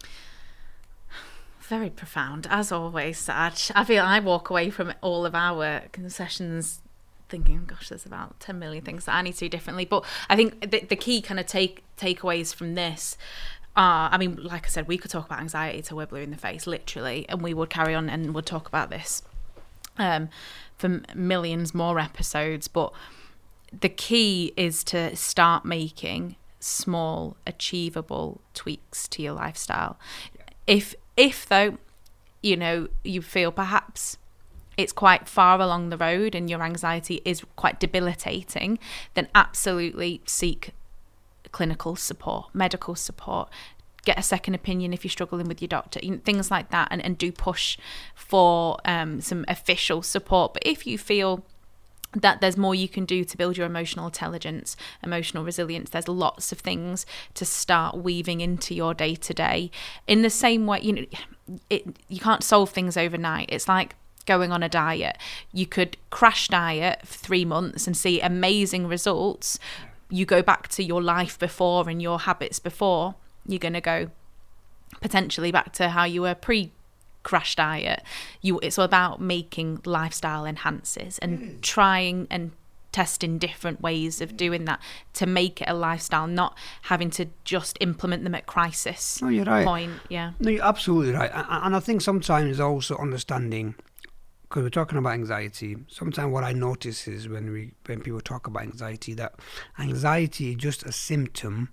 Very 1.60 1.88
profound, 1.88 2.46
as 2.50 2.70
always, 2.70 3.18
Saj. 3.18 3.70
I 3.74 3.84
feel 3.84 4.04
I 4.04 4.20
walk 4.20 4.50
away 4.50 4.70
from 4.70 4.92
all 5.00 5.24
of 5.24 5.34
our 5.34 5.82
sessions 6.08 6.82
thinking, 7.30 7.64
gosh, 7.64 7.88
there's 7.88 8.04
about 8.04 8.38
10 8.40 8.58
million 8.58 8.84
things 8.84 9.06
that 9.06 9.14
I 9.14 9.22
need 9.22 9.34
to 9.34 9.40
do 9.40 9.48
differently. 9.48 9.84
But 9.84 10.04
I 10.28 10.36
think 10.36 10.70
the, 10.70 10.80
the 10.80 10.96
key 10.96 11.22
kind 11.22 11.40
of 11.40 11.46
take 11.46 11.84
takeaways 11.96 12.54
from 12.54 12.74
this 12.74 13.16
uh, 13.76 14.10
I 14.10 14.18
mean, 14.18 14.36
like 14.42 14.66
I 14.66 14.68
said, 14.68 14.88
we 14.88 14.98
could 14.98 15.10
talk 15.10 15.26
about 15.26 15.40
anxiety 15.40 15.80
till 15.82 15.96
we're 15.96 16.06
blue 16.06 16.20
in 16.20 16.30
the 16.30 16.36
face, 16.36 16.66
literally, 16.66 17.24
and 17.28 17.40
we 17.40 17.54
would 17.54 17.70
carry 17.70 17.94
on 17.94 18.10
and 18.10 18.34
would 18.34 18.46
talk 18.46 18.66
about 18.66 18.90
this 18.90 19.22
um, 19.96 20.28
for 20.76 21.00
millions 21.14 21.72
more 21.72 21.98
episodes. 22.00 22.66
But 22.66 22.92
the 23.78 23.88
key 23.88 24.52
is 24.56 24.82
to 24.84 25.14
start 25.14 25.64
making 25.64 26.34
small, 26.58 27.36
achievable 27.46 28.40
tweaks 28.54 29.06
to 29.08 29.22
your 29.22 29.34
lifestyle. 29.34 29.98
If, 30.66 30.94
if 31.16 31.48
though, 31.48 31.78
you 32.42 32.56
know, 32.56 32.88
you 33.04 33.22
feel 33.22 33.52
perhaps 33.52 34.18
it's 34.76 34.92
quite 34.92 35.28
far 35.28 35.60
along 35.60 35.90
the 35.90 35.96
road 35.96 36.34
and 36.34 36.50
your 36.50 36.62
anxiety 36.62 37.22
is 37.24 37.44
quite 37.54 37.78
debilitating, 37.78 38.78
then 39.14 39.28
absolutely 39.34 40.22
seek 40.26 40.72
clinical 41.52 41.96
support, 41.96 42.46
medical 42.54 42.94
support, 42.94 43.48
get 44.04 44.18
a 44.18 44.22
second 44.22 44.54
opinion 44.54 44.92
if 44.92 45.04
you're 45.04 45.10
struggling 45.10 45.46
with 45.46 45.60
your 45.60 45.68
doctor, 45.68 46.00
things 46.24 46.50
like 46.50 46.70
that, 46.70 46.88
and, 46.90 47.04
and 47.04 47.18
do 47.18 47.30
push 47.30 47.76
for 48.14 48.78
um, 48.84 49.20
some 49.20 49.44
official 49.48 50.02
support. 50.02 50.54
But 50.54 50.62
if 50.64 50.86
you 50.86 50.96
feel 50.96 51.44
that 52.12 52.40
there's 52.40 52.56
more 52.56 52.74
you 52.74 52.88
can 52.88 53.04
do 53.04 53.24
to 53.24 53.36
build 53.36 53.56
your 53.56 53.66
emotional 53.66 54.06
intelligence, 54.06 54.76
emotional 55.02 55.44
resilience. 55.44 55.90
There's 55.90 56.08
lots 56.08 56.50
of 56.50 56.58
things 56.58 57.06
to 57.34 57.44
start 57.44 57.98
weaving 57.98 58.40
into 58.40 58.74
your 58.74 58.94
day 58.94 59.14
to 59.14 59.32
day. 59.32 59.70
In 60.06 60.22
the 60.22 60.30
same 60.30 60.66
way, 60.66 60.80
you 60.82 60.92
know, 60.92 61.06
it, 61.68 61.96
you 62.08 62.18
can't 62.18 62.42
solve 62.42 62.70
things 62.70 62.96
overnight. 62.96 63.48
It's 63.52 63.68
like 63.68 63.94
going 64.26 64.52
on 64.52 64.62
a 64.62 64.68
diet. 64.68 65.18
You 65.52 65.66
could 65.66 65.96
crash 66.10 66.48
diet 66.48 67.06
for 67.06 67.18
three 67.18 67.44
months 67.44 67.86
and 67.86 67.96
see 67.96 68.20
amazing 68.20 68.86
results, 68.86 69.58
you 70.10 70.26
go 70.26 70.42
back 70.42 70.68
to 70.68 70.82
your 70.82 71.02
life 71.02 71.38
before 71.38 71.88
and 71.88 72.02
your 72.02 72.20
habits 72.20 72.58
before, 72.58 73.14
you're 73.46 73.58
going 73.58 73.74
to 73.74 73.80
go 73.80 74.10
potentially 75.00 75.52
back 75.52 75.72
to 75.74 75.90
how 75.90 76.04
you 76.04 76.22
were 76.22 76.34
pre 76.34 76.72
crash 77.22 77.54
diet. 77.54 78.02
You 78.40 78.58
it's 78.60 78.78
all 78.78 78.84
about 78.84 79.20
making 79.20 79.80
lifestyle 79.84 80.44
enhances 80.46 81.18
and 81.18 81.62
trying 81.62 82.26
and 82.30 82.52
testing 82.92 83.38
different 83.38 83.80
ways 83.80 84.20
of 84.20 84.36
doing 84.36 84.64
that 84.64 84.80
to 85.14 85.26
make 85.26 85.62
it 85.62 85.68
a 85.68 85.74
lifestyle, 85.74 86.26
not 86.26 86.56
having 86.82 87.10
to 87.10 87.26
just 87.44 87.76
implement 87.80 88.24
them 88.24 88.34
at 88.34 88.46
crisis 88.46 89.22
No, 89.22 89.28
you're 89.28 89.44
right. 89.44 89.64
point. 89.64 89.92
Yeah. 90.08 90.32
No, 90.40 90.50
you're 90.50 90.64
absolutely 90.64 91.12
right. 91.12 91.30
And 91.32 91.76
I 91.76 91.80
think 91.80 92.00
sometimes 92.00 92.58
also 92.58 92.96
understanding, 92.96 93.76
because 94.50 94.64
we're 94.64 94.70
talking 94.70 94.98
about 94.98 95.12
anxiety, 95.12 95.76
sometimes 95.86 96.32
what 96.32 96.42
I 96.42 96.52
notice 96.52 97.06
is 97.06 97.28
when 97.28 97.52
we 97.52 97.72
when 97.86 98.00
people 98.00 98.20
talk 98.20 98.48
about 98.48 98.64
anxiety, 98.64 99.14
that 99.14 99.34
anxiety 99.78 100.50
is 100.50 100.56
just 100.56 100.82
a 100.82 100.90
symptom 100.90 101.68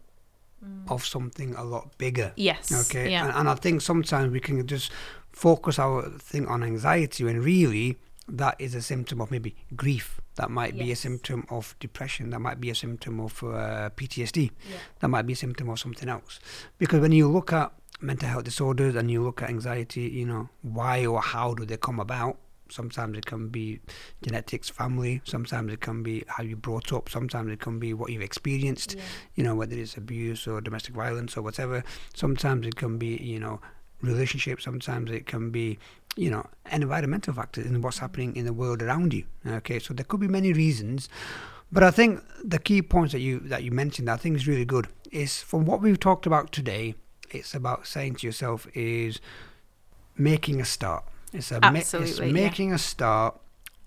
of 0.87 1.03
something 1.03 1.55
a 1.55 1.63
lot 1.63 1.97
bigger. 1.97 2.33
Yes. 2.35 2.71
Okay. 2.87 3.11
Yeah. 3.11 3.25
And, 3.25 3.35
and 3.35 3.49
I 3.49 3.55
think 3.55 3.81
sometimes 3.81 4.31
we 4.31 4.39
can 4.39 4.65
just 4.67 4.91
focus 5.31 5.79
our 5.79 6.03
thing 6.03 6.45
on 6.47 6.63
anxiety 6.63 7.23
when 7.23 7.41
really 7.41 7.97
that 8.27 8.55
is 8.59 8.75
a 8.75 8.81
symptom 8.81 9.21
of 9.21 9.31
maybe 9.31 9.55
grief. 9.75 10.21
That 10.35 10.51
might 10.51 10.77
be 10.77 10.91
a 10.91 10.95
symptom 10.95 11.47
of 11.49 11.75
depression. 11.79 12.29
That 12.29 12.39
might 12.39 12.59
be 12.61 12.69
a 12.69 12.75
symptom 12.75 13.19
of 13.19 13.41
uh, 13.43 13.89
PTSD. 13.95 14.51
That 14.99 15.07
might 15.07 15.25
be 15.25 15.33
a 15.33 15.35
symptom 15.35 15.69
of 15.69 15.79
something 15.79 16.07
else. 16.07 16.39
Because 16.77 16.99
when 16.99 17.11
you 17.11 17.27
look 17.27 17.51
at 17.53 17.71
mental 18.01 18.29
health 18.29 18.43
disorders 18.43 18.95
and 18.95 19.09
you 19.09 19.23
look 19.23 19.41
at 19.41 19.49
anxiety, 19.49 20.01
you 20.01 20.27
know, 20.27 20.49
why 20.61 21.07
or 21.07 21.21
how 21.21 21.55
do 21.55 21.65
they 21.65 21.77
come 21.77 21.99
about? 21.99 22.37
Sometimes 22.71 23.17
it 23.17 23.25
can 23.25 23.49
be 23.49 23.79
genetics, 24.21 24.69
family. 24.69 25.21
Sometimes 25.23 25.71
it 25.73 25.81
can 25.81 26.03
be 26.03 26.23
how 26.27 26.43
you 26.43 26.55
brought 26.55 26.93
up. 26.93 27.09
Sometimes 27.09 27.51
it 27.51 27.59
can 27.59 27.79
be 27.79 27.93
what 27.93 28.11
you've 28.11 28.21
experienced 28.21 28.95
you 29.35 29.43
know, 29.43 29.55
whether 29.55 29.75
it's 29.75 29.97
abuse 29.97 30.47
or 30.47 30.61
domestic 30.61 30.95
violence 30.95 31.37
or 31.37 31.41
whatever. 31.41 31.83
Sometimes 32.13 32.65
it 32.67 32.75
can 32.75 32.97
be, 32.97 33.17
you 33.17 33.39
know, 33.39 33.59
relationships. 34.01 34.63
Sometimes 34.63 35.11
it 35.11 35.25
can 35.25 35.51
be, 35.51 35.79
you 36.15 36.29
know, 36.29 36.45
environmental 36.71 37.33
factors 37.33 37.65
in 37.65 37.81
what's 37.81 37.97
mm-hmm. 37.97 38.03
happening 38.03 38.35
in 38.35 38.45
the 38.45 38.53
world 38.53 38.81
around 38.81 39.13
you. 39.13 39.25
Okay, 39.45 39.79
so 39.79 39.93
there 39.93 40.05
could 40.05 40.19
be 40.19 40.27
many 40.27 40.53
reasons, 40.53 41.09
but 41.71 41.83
I 41.83 41.91
think 41.91 42.23
the 42.43 42.59
key 42.59 42.81
points 42.81 43.13
that 43.13 43.19
you 43.19 43.39
that 43.39 43.63
you 43.63 43.71
mentioned, 43.71 44.07
that 44.07 44.13
I 44.13 44.17
think 44.17 44.35
is 44.35 44.47
really 44.47 44.65
good, 44.65 44.87
is 45.11 45.41
from 45.41 45.65
what 45.65 45.81
we've 45.81 45.99
talked 45.99 46.25
about 46.25 46.51
today. 46.51 46.95
It's 47.29 47.53
about 47.53 47.85
saying 47.85 48.15
to 48.15 48.27
yourself 48.27 48.67
is 48.73 49.19
making 50.17 50.61
a 50.61 50.65
start. 50.65 51.03
It's 51.33 51.51
a 51.51 51.59
ma- 51.61 51.69
it's 51.69 51.93
Absolutely, 51.93 52.27
yeah. 52.27 52.33
making 52.33 52.73
a 52.73 52.77
start 52.77 53.39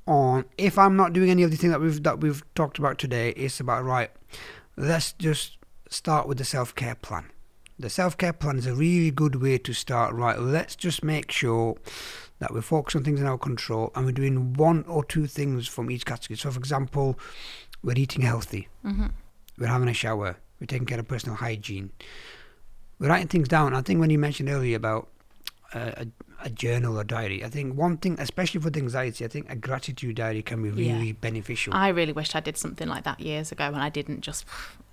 on 0.06 0.44
if 0.58 0.78
I'm 0.78 0.96
not 0.96 1.12
doing 1.12 1.30
any 1.30 1.42
of 1.42 1.50
the 1.50 1.56
things 1.56 1.72
that 1.72 1.80
we've 1.80 2.02
that 2.02 2.20
we've 2.20 2.42
talked 2.54 2.78
about 2.78 2.98
today, 2.98 3.30
it's 3.30 3.60
about 3.60 3.84
right. 3.84 4.10
Let's 4.76 5.12
just 5.12 5.58
start 5.88 6.26
with 6.28 6.38
the 6.38 6.44
self 6.44 6.74
care 6.74 6.94
plan. 6.94 7.30
The 7.78 7.90
self 7.90 8.16
care 8.18 8.32
plan 8.32 8.58
is 8.58 8.66
a 8.66 8.74
really 8.74 9.10
good 9.10 9.36
way 9.36 9.58
to 9.58 9.72
start. 9.72 10.14
Right, 10.14 10.38
let's 10.38 10.76
just 10.76 11.02
make 11.02 11.30
sure 11.32 11.76
that 12.40 12.52
we 12.54 12.60
focus 12.62 12.96
on 12.96 13.04
things 13.04 13.20
in 13.20 13.26
our 13.26 13.36
control 13.38 13.90
and 13.94 14.06
we're 14.06 14.12
doing 14.12 14.54
one 14.54 14.84
or 14.84 15.04
two 15.04 15.26
things 15.26 15.68
from 15.68 15.90
each 15.90 16.06
category. 16.06 16.38
So, 16.38 16.50
for 16.50 16.58
example, 16.58 17.18
we're 17.82 17.98
eating 17.98 18.22
healthy, 18.22 18.68
hmm 18.82 19.06
we're 19.58 19.66
having 19.66 19.88
a 19.88 19.92
shower, 19.94 20.36
we're 20.58 20.66
taking 20.66 20.86
care 20.86 20.98
of 20.98 21.06
personal 21.06 21.36
hygiene, 21.36 21.90
we're 22.98 23.08
writing 23.08 23.28
things 23.28 23.46
down. 23.46 23.74
I 23.74 23.82
think 23.82 24.00
when 24.00 24.08
you 24.08 24.18
mentioned 24.18 24.48
earlier 24.48 24.76
about 24.76 25.08
uh, 25.74 26.04
a, 26.42 26.46
a 26.46 26.50
journal 26.50 26.98
or 26.98 27.04
diary, 27.04 27.44
I 27.44 27.48
think 27.48 27.76
one 27.76 27.96
thing, 27.96 28.16
especially 28.18 28.60
for 28.60 28.70
the 28.70 28.80
anxiety, 28.80 29.24
I 29.24 29.28
think 29.28 29.50
a 29.50 29.56
gratitude 29.56 30.16
diary 30.16 30.42
can 30.42 30.62
be 30.62 30.82
Yeah. 30.82 30.94
really 30.94 31.12
beneficial. 31.12 31.74
I 31.74 31.88
really 31.88 32.12
wished 32.12 32.34
I 32.36 32.40
did 32.40 32.56
something 32.56 32.88
like 32.88 33.04
that 33.04 33.20
years 33.20 33.52
ago 33.52 33.64
and 33.64 33.76
I 33.76 33.88
didn't 33.88 34.20
just, 34.22 34.44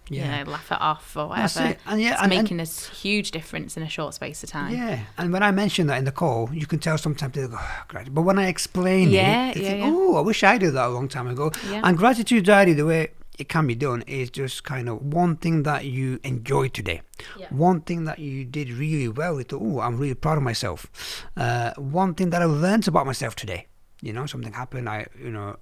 Yeah. 0.10 0.40
you 0.40 0.46
know, 0.46 0.52
laugh 0.52 0.72
it 0.72 0.80
off 0.82 1.16
or 1.18 1.28
whatever. 1.28 1.66
it. 1.72 1.80
And 1.86 2.02
yeah, 2.02 2.14
it's 2.14 2.22
and- 2.22 2.32
and- 2.34 2.44
making 2.44 2.60
a 2.60 2.64
s- 2.64 2.88
huge 2.88 3.32
difference 3.32 3.76
in 3.78 3.84
a 3.84 3.90
short 3.90 4.14
space 4.14 4.42
of 4.44 4.50
time. 4.50 4.74
Yeah, 4.74 5.00
and 5.18 5.34
when 5.34 5.44
I 5.44 5.52
mention 5.52 5.88
that 5.88 5.98
in 5.98 6.06
the 6.06 6.12
call, 6.12 6.50
you 6.54 6.66
can 6.66 6.80
tell 6.80 6.98
sometimes 6.98 7.34
they 7.34 7.48
go, 7.48 7.58
oh, 7.60 7.82
great. 7.88 8.14
But 8.14 8.22
when 8.22 8.40
I 8.40 8.48
explain 8.48 9.10
Yeah, 9.10 9.50
it, 9.50 9.56
they 9.56 9.62
yeah, 9.64 9.70
think, 9.70 9.84
yeah. 9.86 9.92
oh, 9.94 10.16
I 10.16 10.22
wish 10.22 10.44
I 10.44 10.58
did 10.58 10.74
that 10.76 10.86
a 10.88 10.90
long 10.90 11.08
time 11.10 11.28
ago. 11.28 11.52
Yeah. 11.70 11.82
And 11.84 11.98
gratitude 11.98 12.46
diary, 12.46 12.74
the 12.74 12.86
way 12.86 13.10
it 13.38 13.50
can 13.50 13.68
be 13.68 13.76
done 13.76 14.04
is 14.08 14.30
just 14.30 14.64
kind 14.64 14.90
of 14.90 15.02
one 15.02 15.38
thing 15.38 15.64
that 15.64 15.86
you 15.86 16.20
enjoyed 16.24 16.74
today. 16.74 17.02
Yeah. 17.38 17.48
One 17.50 17.82
thing 17.82 18.06
that 18.06 18.20
you 18.20 18.46
did 18.46 18.70
really 18.70 19.08
well. 19.08 19.38
Thought, 19.38 19.62
oh, 19.62 19.80
I'm 19.80 19.98
really 19.98 20.16
proud 20.16 20.38
of 20.38 20.44
myself. 20.44 20.88
Uh, 21.36 21.74
one 21.78 22.16
thing 22.16 22.32
that 22.32 22.42
I 22.42 22.46
learned 22.46 22.88
about 22.88 23.06
myself 23.06 23.36
today. 23.36 23.68
You 24.02 24.14
know, 24.14 24.26
something 24.26 24.54
happened. 24.54 24.90
I, 24.90 25.08
you 25.20 25.32
know, 25.32 25.58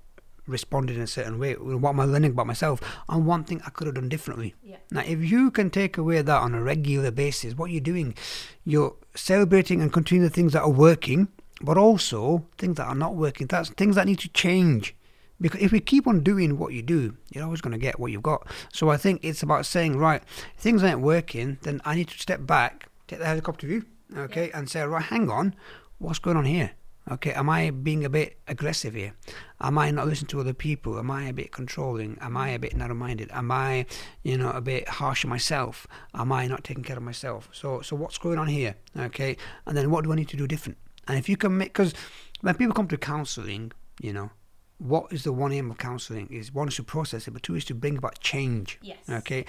responded 0.47 0.95
in 0.95 1.01
a 1.01 1.07
certain 1.07 1.39
way. 1.39 1.53
What 1.53 1.89
am 1.89 1.99
I 1.99 2.05
learning 2.05 2.31
about 2.31 2.47
myself? 2.47 2.81
And 3.09 3.25
one 3.25 3.43
thing 3.43 3.61
I 3.65 3.69
could 3.69 3.87
have 3.87 3.95
done 3.95 4.09
differently. 4.09 4.55
Yeah. 4.63 4.77
Now, 4.91 5.01
if 5.01 5.19
you 5.23 5.51
can 5.51 5.69
take 5.69 5.97
away 5.97 6.21
that 6.21 6.41
on 6.41 6.53
a 6.53 6.61
regular 6.61 7.11
basis, 7.11 7.55
what 7.55 7.71
you're 7.71 7.81
doing, 7.81 8.15
you're 8.63 8.95
celebrating 9.15 9.81
and 9.81 9.91
continuing 9.91 10.29
the 10.29 10.33
things 10.33 10.53
that 10.53 10.61
are 10.61 10.69
working, 10.69 11.27
but 11.61 11.77
also 11.77 12.45
things 12.57 12.77
that 12.77 12.87
are 12.87 12.95
not 12.95 13.15
working. 13.15 13.47
That's 13.47 13.69
things 13.69 13.95
that 13.95 14.07
need 14.07 14.19
to 14.19 14.29
change. 14.29 14.95
Because 15.39 15.61
if 15.61 15.71
we 15.71 15.79
keep 15.79 16.07
on 16.07 16.21
doing 16.23 16.57
what 16.57 16.73
you 16.73 16.81
do, 16.81 17.17
you're 17.31 17.43
always 17.43 17.61
going 17.61 17.73
to 17.73 17.77
get 17.77 17.99
what 17.99 18.11
you've 18.11 18.23
got. 18.23 18.47
So 18.71 18.89
I 18.89 18.97
think 18.97 19.19
it's 19.23 19.43
about 19.43 19.65
saying, 19.65 19.97
right, 19.97 20.21
if 20.55 20.61
things 20.61 20.83
aren't 20.83 21.01
working, 21.01 21.57
then 21.63 21.81
I 21.83 21.95
need 21.95 22.07
to 22.07 22.19
step 22.19 22.45
back, 22.45 22.87
take 23.07 23.19
the 23.19 23.25
helicopter 23.25 23.67
view, 23.67 23.85
okay, 24.15 24.51
and 24.51 24.69
say, 24.69 24.83
right, 24.83 25.03
hang 25.03 25.29
on, 25.29 25.55
what's 25.97 26.19
going 26.19 26.37
on 26.37 26.45
here? 26.45 26.71
Okay, 27.11 27.33
am 27.33 27.51
I 27.51 27.69
being 27.69 28.03
a 28.03 28.09
bit 28.09 28.39
aggressive 28.47 28.95
here? 28.95 29.13
Am 29.61 29.77
I 29.77 29.91
not 29.91 30.07
listening 30.07 30.29
to 30.29 30.39
other 30.39 30.55
people? 30.55 30.97
Am 30.97 31.11
I 31.11 31.25
a 31.25 31.33
bit 31.33 31.51
controlling? 31.51 32.17
Am 32.19 32.35
I 32.35 32.49
a 32.49 32.57
bit 32.57 32.75
narrow-minded? 32.75 33.29
Am 33.31 33.51
I, 33.51 33.85
you 34.23 34.39
know, 34.39 34.49
a 34.49 34.61
bit 34.61 34.87
harsh 34.89 35.23
on 35.23 35.29
myself? 35.29 35.85
Am 36.15 36.31
I 36.31 36.47
not 36.47 36.63
taking 36.63 36.83
care 36.83 36.97
of 36.97 37.03
myself? 37.03 37.47
So, 37.51 37.81
so 37.81 37.95
what's 37.95 38.17
going 38.17 38.39
on 38.39 38.47
here? 38.47 38.75
Okay, 38.97 39.37
and 39.67 39.77
then 39.77 39.91
what 39.91 40.03
do 40.03 40.13
I 40.13 40.15
need 40.15 40.29
to 40.29 40.37
do 40.37 40.47
different? 40.47 40.79
And 41.07 41.19
if 41.19 41.29
you 41.29 41.37
can 41.37 41.55
make, 41.55 41.73
because 41.73 41.93
when 42.41 42.55
people 42.55 42.73
come 42.73 42.87
to 42.87 42.97
counselling, 42.97 43.71
you 44.01 44.11
know, 44.11 44.31
what 44.77 45.11
is 45.11 45.23
the 45.23 45.31
one 45.31 45.51
aim 45.51 45.71
of 45.71 45.77
counselling? 45.77 46.27
Is 46.27 46.53
one 46.53 46.67
is 46.67 46.75
to 46.75 46.83
process 46.83 47.27
it, 47.27 47.31
but 47.31 47.43
two 47.43 47.55
is 47.55 47.65
to 47.65 47.75
bring 47.75 47.97
about 47.97 48.19
change. 48.19 48.79
Yes. 48.81 48.97
Okay. 49.09 49.45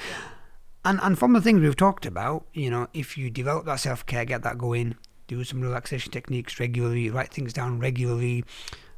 And 0.85 1.01
and 1.03 1.19
from 1.19 1.33
the 1.33 1.41
things 1.41 1.61
we've 1.61 1.77
talked 1.77 2.07
about, 2.07 2.47
you 2.53 2.71
know, 2.71 2.87
if 2.95 3.19
you 3.19 3.31
develop 3.31 3.67
that 3.67 3.81
self 3.81 4.07
care, 4.07 4.25
get 4.25 4.43
that 4.43 4.59
going, 4.59 4.97
do 5.27 5.43
some 5.45 5.61
relaxation 5.61 6.13
techniques 6.13 6.61
regularly, 6.61 7.11
write 7.11 7.33
things 7.33 7.53
down 7.53 7.81
regularly, 7.81 8.45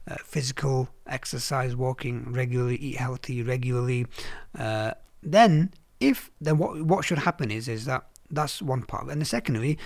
uh, 0.07 0.17
physical 0.23 0.89
exercise, 1.07 1.75
walking 1.75 2.33
regularly, 2.33 2.77
eat 2.77 2.97
healthy 2.97 3.43
regularly, 3.43 4.07
uh, 4.59 4.93
then 5.23 5.73
if 6.01 6.31
then 6.41 6.59
what 6.59 6.83
what 6.83 7.05
should 7.05 7.19
happen 7.19 7.51
is 7.51 7.69
is 7.69 7.85
that 7.87 8.07
that's 8.31 8.61
one 8.61 8.83
part. 8.83 9.05
of 9.05 9.09
it. 9.09 9.13
And 9.13 9.23
the 9.23 9.27
secondly, 9.27 9.79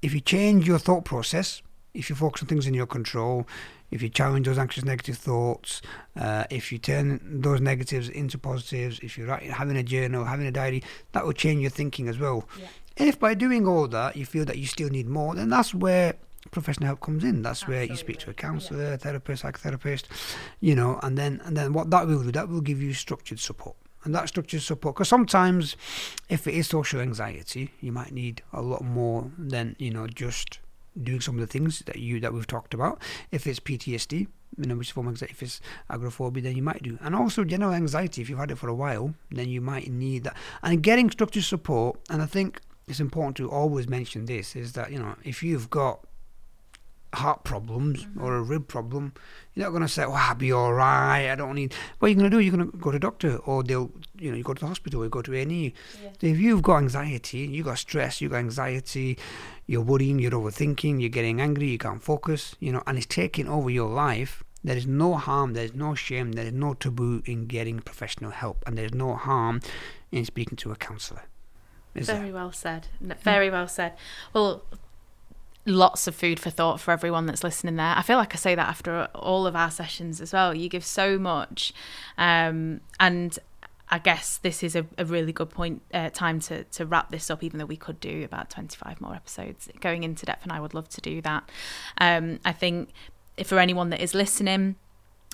if 0.00 0.14
you 0.14 0.20
change 0.20 0.66
your 0.66 0.78
thought 0.78 1.04
process, 1.04 1.62
if 1.94 2.08
you 2.08 2.16
focus 2.16 2.42
on 2.42 2.48
things 2.48 2.66
in 2.66 2.74
your 2.74 2.86
control, 2.86 3.46
if 3.92 4.02
you 4.02 4.08
challenge 4.08 4.46
those 4.46 4.58
anxious 4.58 4.84
negative 4.84 5.18
thoughts, 5.18 5.82
uh, 6.16 6.44
if 6.50 6.72
you 6.72 6.78
turn 6.78 7.20
those 7.22 7.60
negatives 7.60 8.08
into 8.08 8.38
positives, 8.38 8.98
if 9.00 9.16
you're 9.16 9.28
writing, 9.28 9.50
having 9.50 9.76
a 9.76 9.82
journal, 9.82 10.24
having 10.24 10.46
a 10.46 10.50
diary, 10.50 10.82
that 11.12 11.24
will 11.24 11.34
change 11.34 11.60
your 11.60 11.70
thinking 11.70 12.08
as 12.08 12.18
well. 12.18 12.48
Yeah. 12.58 12.66
If 13.08 13.20
by 13.20 13.34
doing 13.34 13.66
all 13.68 13.86
that 13.88 14.16
you 14.16 14.26
feel 14.26 14.44
that 14.46 14.58
you 14.58 14.66
still 14.66 14.88
need 14.88 15.06
more, 15.06 15.34
then 15.34 15.50
that's 15.50 15.74
where 15.74 16.14
professional 16.50 16.86
help 16.86 17.00
comes 17.00 17.22
in. 17.22 17.42
That's 17.42 17.68
where 17.68 17.84
you 17.84 17.96
speak 17.96 18.18
to 18.20 18.30
a 18.30 18.30
Absolutely, 18.30 18.42
counsellor, 18.42 18.96
therapist, 18.96 19.44
psychotherapist, 19.44 20.04
you 20.60 20.74
know, 20.74 20.98
and 21.02 21.16
then 21.16 21.40
and 21.44 21.56
then 21.56 21.72
what 21.72 21.90
that 21.90 22.06
will 22.06 22.22
do, 22.22 22.32
that 22.32 22.48
will 22.48 22.60
give 22.62 22.82
you 22.82 22.94
structured 22.94 23.40
support. 23.40 23.76
And 24.04 24.14
that 24.14 24.28
structured 24.28 24.62
support, 24.62 24.96
because 24.96 25.08
sometimes 25.08 25.76
if 26.28 26.48
it 26.48 26.54
is 26.54 26.66
social 26.66 27.00
anxiety, 27.00 27.70
you 27.80 27.92
might 27.92 28.10
need 28.12 28.42
a 28.52 28.60
lot 28.60 28.82
more 28.82 29.30
than 29.38 29.76
you 29.78 29.90
know 29.90 30.06
just 30.06 30.58
doing 31.00 31.20
some 31.20 31.36
of 31.36 31.40
the 31.40 31.46
things 31.46 31.80
that 31.86 31.96
you 31.96 32.20
that 32.20 32.32
we've 32.32 32.46
talked 32.46 32.74
about. 32.74 33.00
If 33.30 33.46
it's 33.46 33.60
PTSD, 33.60 34.26
you 34.58 34.66
know, 34.66 34.76
which 34.76 34.92
form 34.92 35.08
of 35.08 35.22
if 35.22 35.42
it's 35.42 35.60
agoraphobia, 35.88 36.42
then 36.42 36.56
you 36.56 36.62
might 36.62 36.82
do. 36.82 36.98
And 37.00 37.14
also 37.14 37.44
general 37.44 37.72
anxiety, 37.72 38.22
if 38.22 38.28
you've 38.28 38.38
had 38.38 38.50
it 38.50 38.58
for 38.58 38.68
a 38.68 38.74
while, 38.74 39.14
then 39.30 39.48
you 39.48 39.60
might 39.60 39.90
need 39.90 40.24
that. 40.24 40.36
And 40.62 40.82
getting 40.82 41.10
structured 41.10 41.44
support, 41.44 41.98
and 42.10 42.20
I 42.20 42.26
think 42.26 42.60
it's 42.86 43.00
important 43.00 43.36
to 43.38 43.50
always 43.50 43.88
mention 43.88 44.26
this, 44.26 44.54
is 44.54 44.72
that, 44.74 44.92
you 44.92 44.98
know, 44.98 45.14
if 45.24 45.42
you've 45.42 45.70
got 45.70 46.00
heart 47.14 47.44
problems 47.44 48.04
mm-hmm. 48.04 48.22
or 48.22 48.36
a 48.36 48.42
rib 48.42 48.68
problem, 48.68 49.12
you're 49.54 49.66
not 49.66 49.70
going 49.70 49.82
to 49.82 49.88
say, 49.88 50.06
"Well, 50.06 50.16
I'll 50.16 50.34
be 50.34 50.52
all 50.52 50.72
right. 50.72 51.30
I 51.30 51.34
don't 51.34 51.54
need." 51.54 51.74
What 51.98 52.08
you're 52.08 52.18
going 52.18 52.30
to 52.30 52.36
do? 52.36 52.40
You're 52.40 52.56
going 52.56 52.70
to 52.70 52.76
go 52.78 52.90
to 52.90 52.96
a 52.96 53.00
doctor, 53.00 53.36
or 53.38 53.62
they'll, 53.62 53.90
you 54.18 54.30
know, 54.30 54.36
you 54.36 54.42
go 54.42 54.54
to 54.54 54.60
the 54.60 54.66
hospital, 54.66 55.02
you 55.02 55.10
go 55.10 55.22
to 55.22 55.34
any. 55.34 55.66
E. 55.66 55.74
If 56.20 56.38
you've 56.38 56.62
got 56.62 56.78
anxiety, 56.78 57.38
you 57.38 57.62
got 57.62 57.78
stress, 57.78 58.20
you 58.20 58.28
got 58.28 58.38
anxiety, 58.38 59.18
you're 59.66 59.82
worrying, 59.82 60.18
you're 60.18 60.32
overthinking, 60.32 61.00
you're 61.00 61.10
getting 61.10 61.40
angry, 61.40 61.68
you 61.68 61.78
can't 61.78 62.02
focus, 62.02 62.54
you 62.60 62.72
know, 62.72 62.82
and 62.86 62.96
it's 62.96 63.06
taking 63.06 63.48
over 63.48 63.70
your 63.70 63.90
life. 63.90 64.42
There 64.64 64.76
is 64.76 64.86
no 64.86 65.16
harm, 65.16 65.54
there 65.54 65.64
is 65.64 65.74
no 65.74 65.94
shame, 65.94 66.32
there 66.32 66.46
is 66.46 66.52
no 66.52 66.74
taboo 66.74 67.22
in 67.26 67.46
getting 67.46 67.80
professional 67.80 68.30
help, 68.30 68.62
and 68.66 68.78
there 68.78 68.84
is 68.84 68.94
no 68.94 69.16
harm 69.16 69.60
in 70.12 70.24
speaking 70.24 70.56
to 70.58 70.70
a 70.70 70.76
counsellor. 70.76 71.24
Is? 71.94 72.06
Very 72.06 72.32
well 72.32 72.52
said. 72.52 72.86
Hmm? 73.00 73.12
Very 73.22 73.50
well 73.50 73.68
said. 73.68 73.94
Well, 74.32 74.64
lots 75.64 76.06
of 76.06 76.14
food 76.14 76.40
for 76.40 76.50
thought 76.50 76.80
for 76.80 76.90
everyone 76.90 77.26
that's 77.26 77.44
listening 77.44 77.76
there. 77.76 77.94
I 77.96 78.02
feel 78.02 78.16
like 78.16 78.34
I 78.34 78.36
say 78.36 78.54
that 78.54 78.68
after 78.68 79.08
all 79.14 79.46
of 79.46 79.54
our 79.54 79.70
sessions 79.70 80.20
as 80.20 80.32
well. 80.32 80.54
You 80.54 80.68
give 80.68 80.84
so 80.84 81.18
much. 81.18 81.72
Um, 82.18 82.80
and 82.98 83.38
I 83.88 83.98
guess 83.98 84.38
this 84.38 84.62
is 84.62 84.74
a, 84.74 84.86
a 84.98 85.04
really 85.04 85.32
good 85.32 85.50
point, 85.50 85.82
uh, 85.92 86.10
time 86.10 86.40
to, 86.40 86.64
to 86.64 86.86
wrap 86.86 87.10
this 87.10 87.30
up, 87.30 87.44
even 87.44 87.58
though 87.58 87.66
we 87.66 87.76
could 87.76 88.00
do 88.00 88.24
about 88.24 88.50
25 88.50 89.00
more 89.00 89.14
episodes 89.14 89.68
going 89.80 90.02
into 90.02 90.24
depth, 90.26 90.42
and 90.42 90.52
I 90.52 90.60
would 90.60 90.74
love 90.74 90.88
to 90.88 91.00
do 91.00 91.20
that. 91.20 91.48
Um, 91.98 92.40
I 92.44 92.52
think 92.52 92.90
for 93.44 93.58
anyone 93.58 93.90
that 93.90 94.00
is 94.00 94.14
listening, 94.14 94.76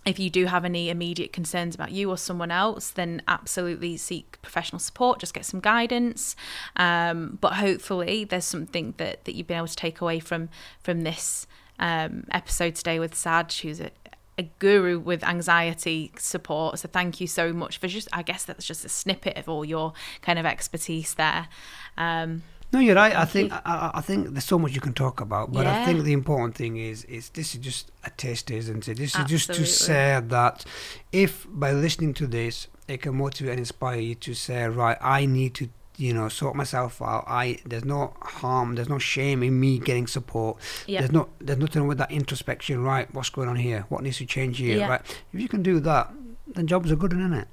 if 0.09 0.19
you 0.19 0.31
do 0.31 0.47
have 0.47 0.65
any 0.65 0.89
immediate 0.89 1.33
concerns 1.33 1.75
about 1.75 1.93
you 1.93 2.11
or 2.11 2.17
someone 2.17 2.51
else, 2.51 2.91
then 2.91 3.23
absolutely 3.29 3.97
seek 3.97 4.41
professional 4.41 4.79
support. 4.79 5.21
Just 5.21 5.35
get 5.35 5.45
some 5.45 5.61
guidance. 5.61 6.35
Um, 6.77 7.39
but 7.41 7.55
hopefully, 7.55 8.25
there's 8.25 8.45
something 8.45 8.95
that 8.97 9.25
that 9.25 9.35
you've 9.35 9.47
been 9.47 9.59
able 9.59 9.67
to 9.69 9.77
take 9.77 10.01
away 10.01 10.19
from 10.19 10.49
from 10.83 11.03
this 11.03 11.47
um, 11.79 12.25
episode 12.31 12.75
today 12.75 12.99
with 12.99 13.15
Saj, 13.15 13.61
who's 13.61 13.81
a, 13.81 13.91
a 14.39 14.45
guru 14.59 14.99
with 14.99 15.23
anxiety 15.25 16.13
support. 16.19 16.79
So 16.79 16.89
thank 16.89 17.21
you 17.21 17.27
so 17.27 17.53
much 17.53 17.79
for 17.79 17.87
just. 17.87 18.09
I 18.13 18.23
guess 18.23 18.45
that's 18.45 18.67
just 18.67 18.85
a 18.85 18.89
snippet 18.89 19.37
of 19.37 19.49
all 19.49 19.65
your 19.65 19.93
kind 20.23 20.39
of 20.39 20.47
expertise 20.47 21.15
there. 21.15 21.49
Um, 21.97 22.43
no, 22.73 22.81
you're 22.81 22.95
right. 22.97 23.15
I 23.15 23.25
think 23.25 23.53
I, 23.53 23.91
I, 23.95 24.01
think 24.01 24.29
there's 24.31 24.45
so 24.45 24.59
much 24.59 24.75
you 24.75 24.81
can 24.81 24.93
talk 24.93 25.21
about, 25.21 25.53
but 25.53 25.65
Yeah. 25.65 25.81
I 25.81 25.85
think 25.87 26.05
the 26.05 26.13
important 26.13 26.55
thing 26.55 26.77
is 26.77 27.05
is 27.05 27.31
this 27.31 27.55
is 27.55 27.61
just 27.61 27.91
a 28.05 28.11
taste, 28.11 28.51
isn't 28.51 28.87
it? 28.89 28.99
This 28.99 29.17
is 29.17 29.25
just 29.25 29.53
to 29.55 29.65
say 29.65 30.21
that 30.23 30.65
if 31.11 31.47
by 31.49 31.73
listening 31.73 32.13
to 32.15 32.27
this, 32.27 32.67
it 32.87 33.03
can 33.03 33.17
motivate 33.17 33.53
and 33.53 33.61
inspire 33.61 34.01
you 34.01 34.15
to 34.17 34.35
say, 34.35 34.67
right, 34.69 34.99
I 35.01 35.25
need 35.25 35.55
to, 35.55 35.69
you 35.97 36.13
know, 36.13 36.29
sort 36.29 36.57
myself 36.57 37.01
out. 37.01 37.25
I 37.27 37.59
there's 37.65 37.85
no 37.87 38.15
harm, 38.21 38.75
there's 38.75 38.89
no 38.91 38.99
shame 38.99 39.43
in 39.43 39.59
me 39.59 39.79
getting 39.79 40.07
support. 40.07 40.59
Yeah. 40.87 41.01
There's 41.01 41.13
no 41.13 41.29
there's 41.41 41.59
nothing 41.59 41.87
with 41.87 41.97
that 41.99 42.11
introspection. 42.11 42.83
Right, 42.83 43.13
what's 43.15 43.31
going 43.31 43.49
on 43.49 43.57
here? 43.57 43.87
What 43.89 44.03
needs 44.03 44.19
to 44.19 44.27
change 44.27 44.59
here? 44.59 44.79
Yeah. 44.79 44.89
Right, 44.89 45.01
if 45.33 45.41
you 45.41 45.49
can 45.49 45.63
do 45.63 45.81
that, 45.81 46.13
then 46.47 46.67
jobs 46.67 46.93
are 46.93 46.97
good, 46.97 47.13
isn't 47.15 47.33
it? 47.33 47.49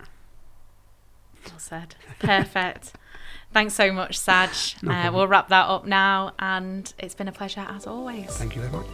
Well 1.50 1.60
said. 1.60 1.96
Perfect. 2.20 2.94
Thanks 3.56 3.74
so 3.74 3.90
much, 3.94 4.20
Saj. 4.20 4.76
No 4.82 4.92
uh, 4.92 5.12
we'll 5.14 5.30
wrap 5.30 5.48
that 5.48 5.70
up 5.70 5.86
now, 5.86 6.34
and 6.40 6.94
it's 7.00 7.16
been 7.16 7.30
a 7.30 7.32
pleasure 7.32 7.66
as 7.70 7.88
always. 7.88 8.26
Thank 8.26 8.54
you 8.54 8.62
very 8.62 8.74
much. 8.74 8.86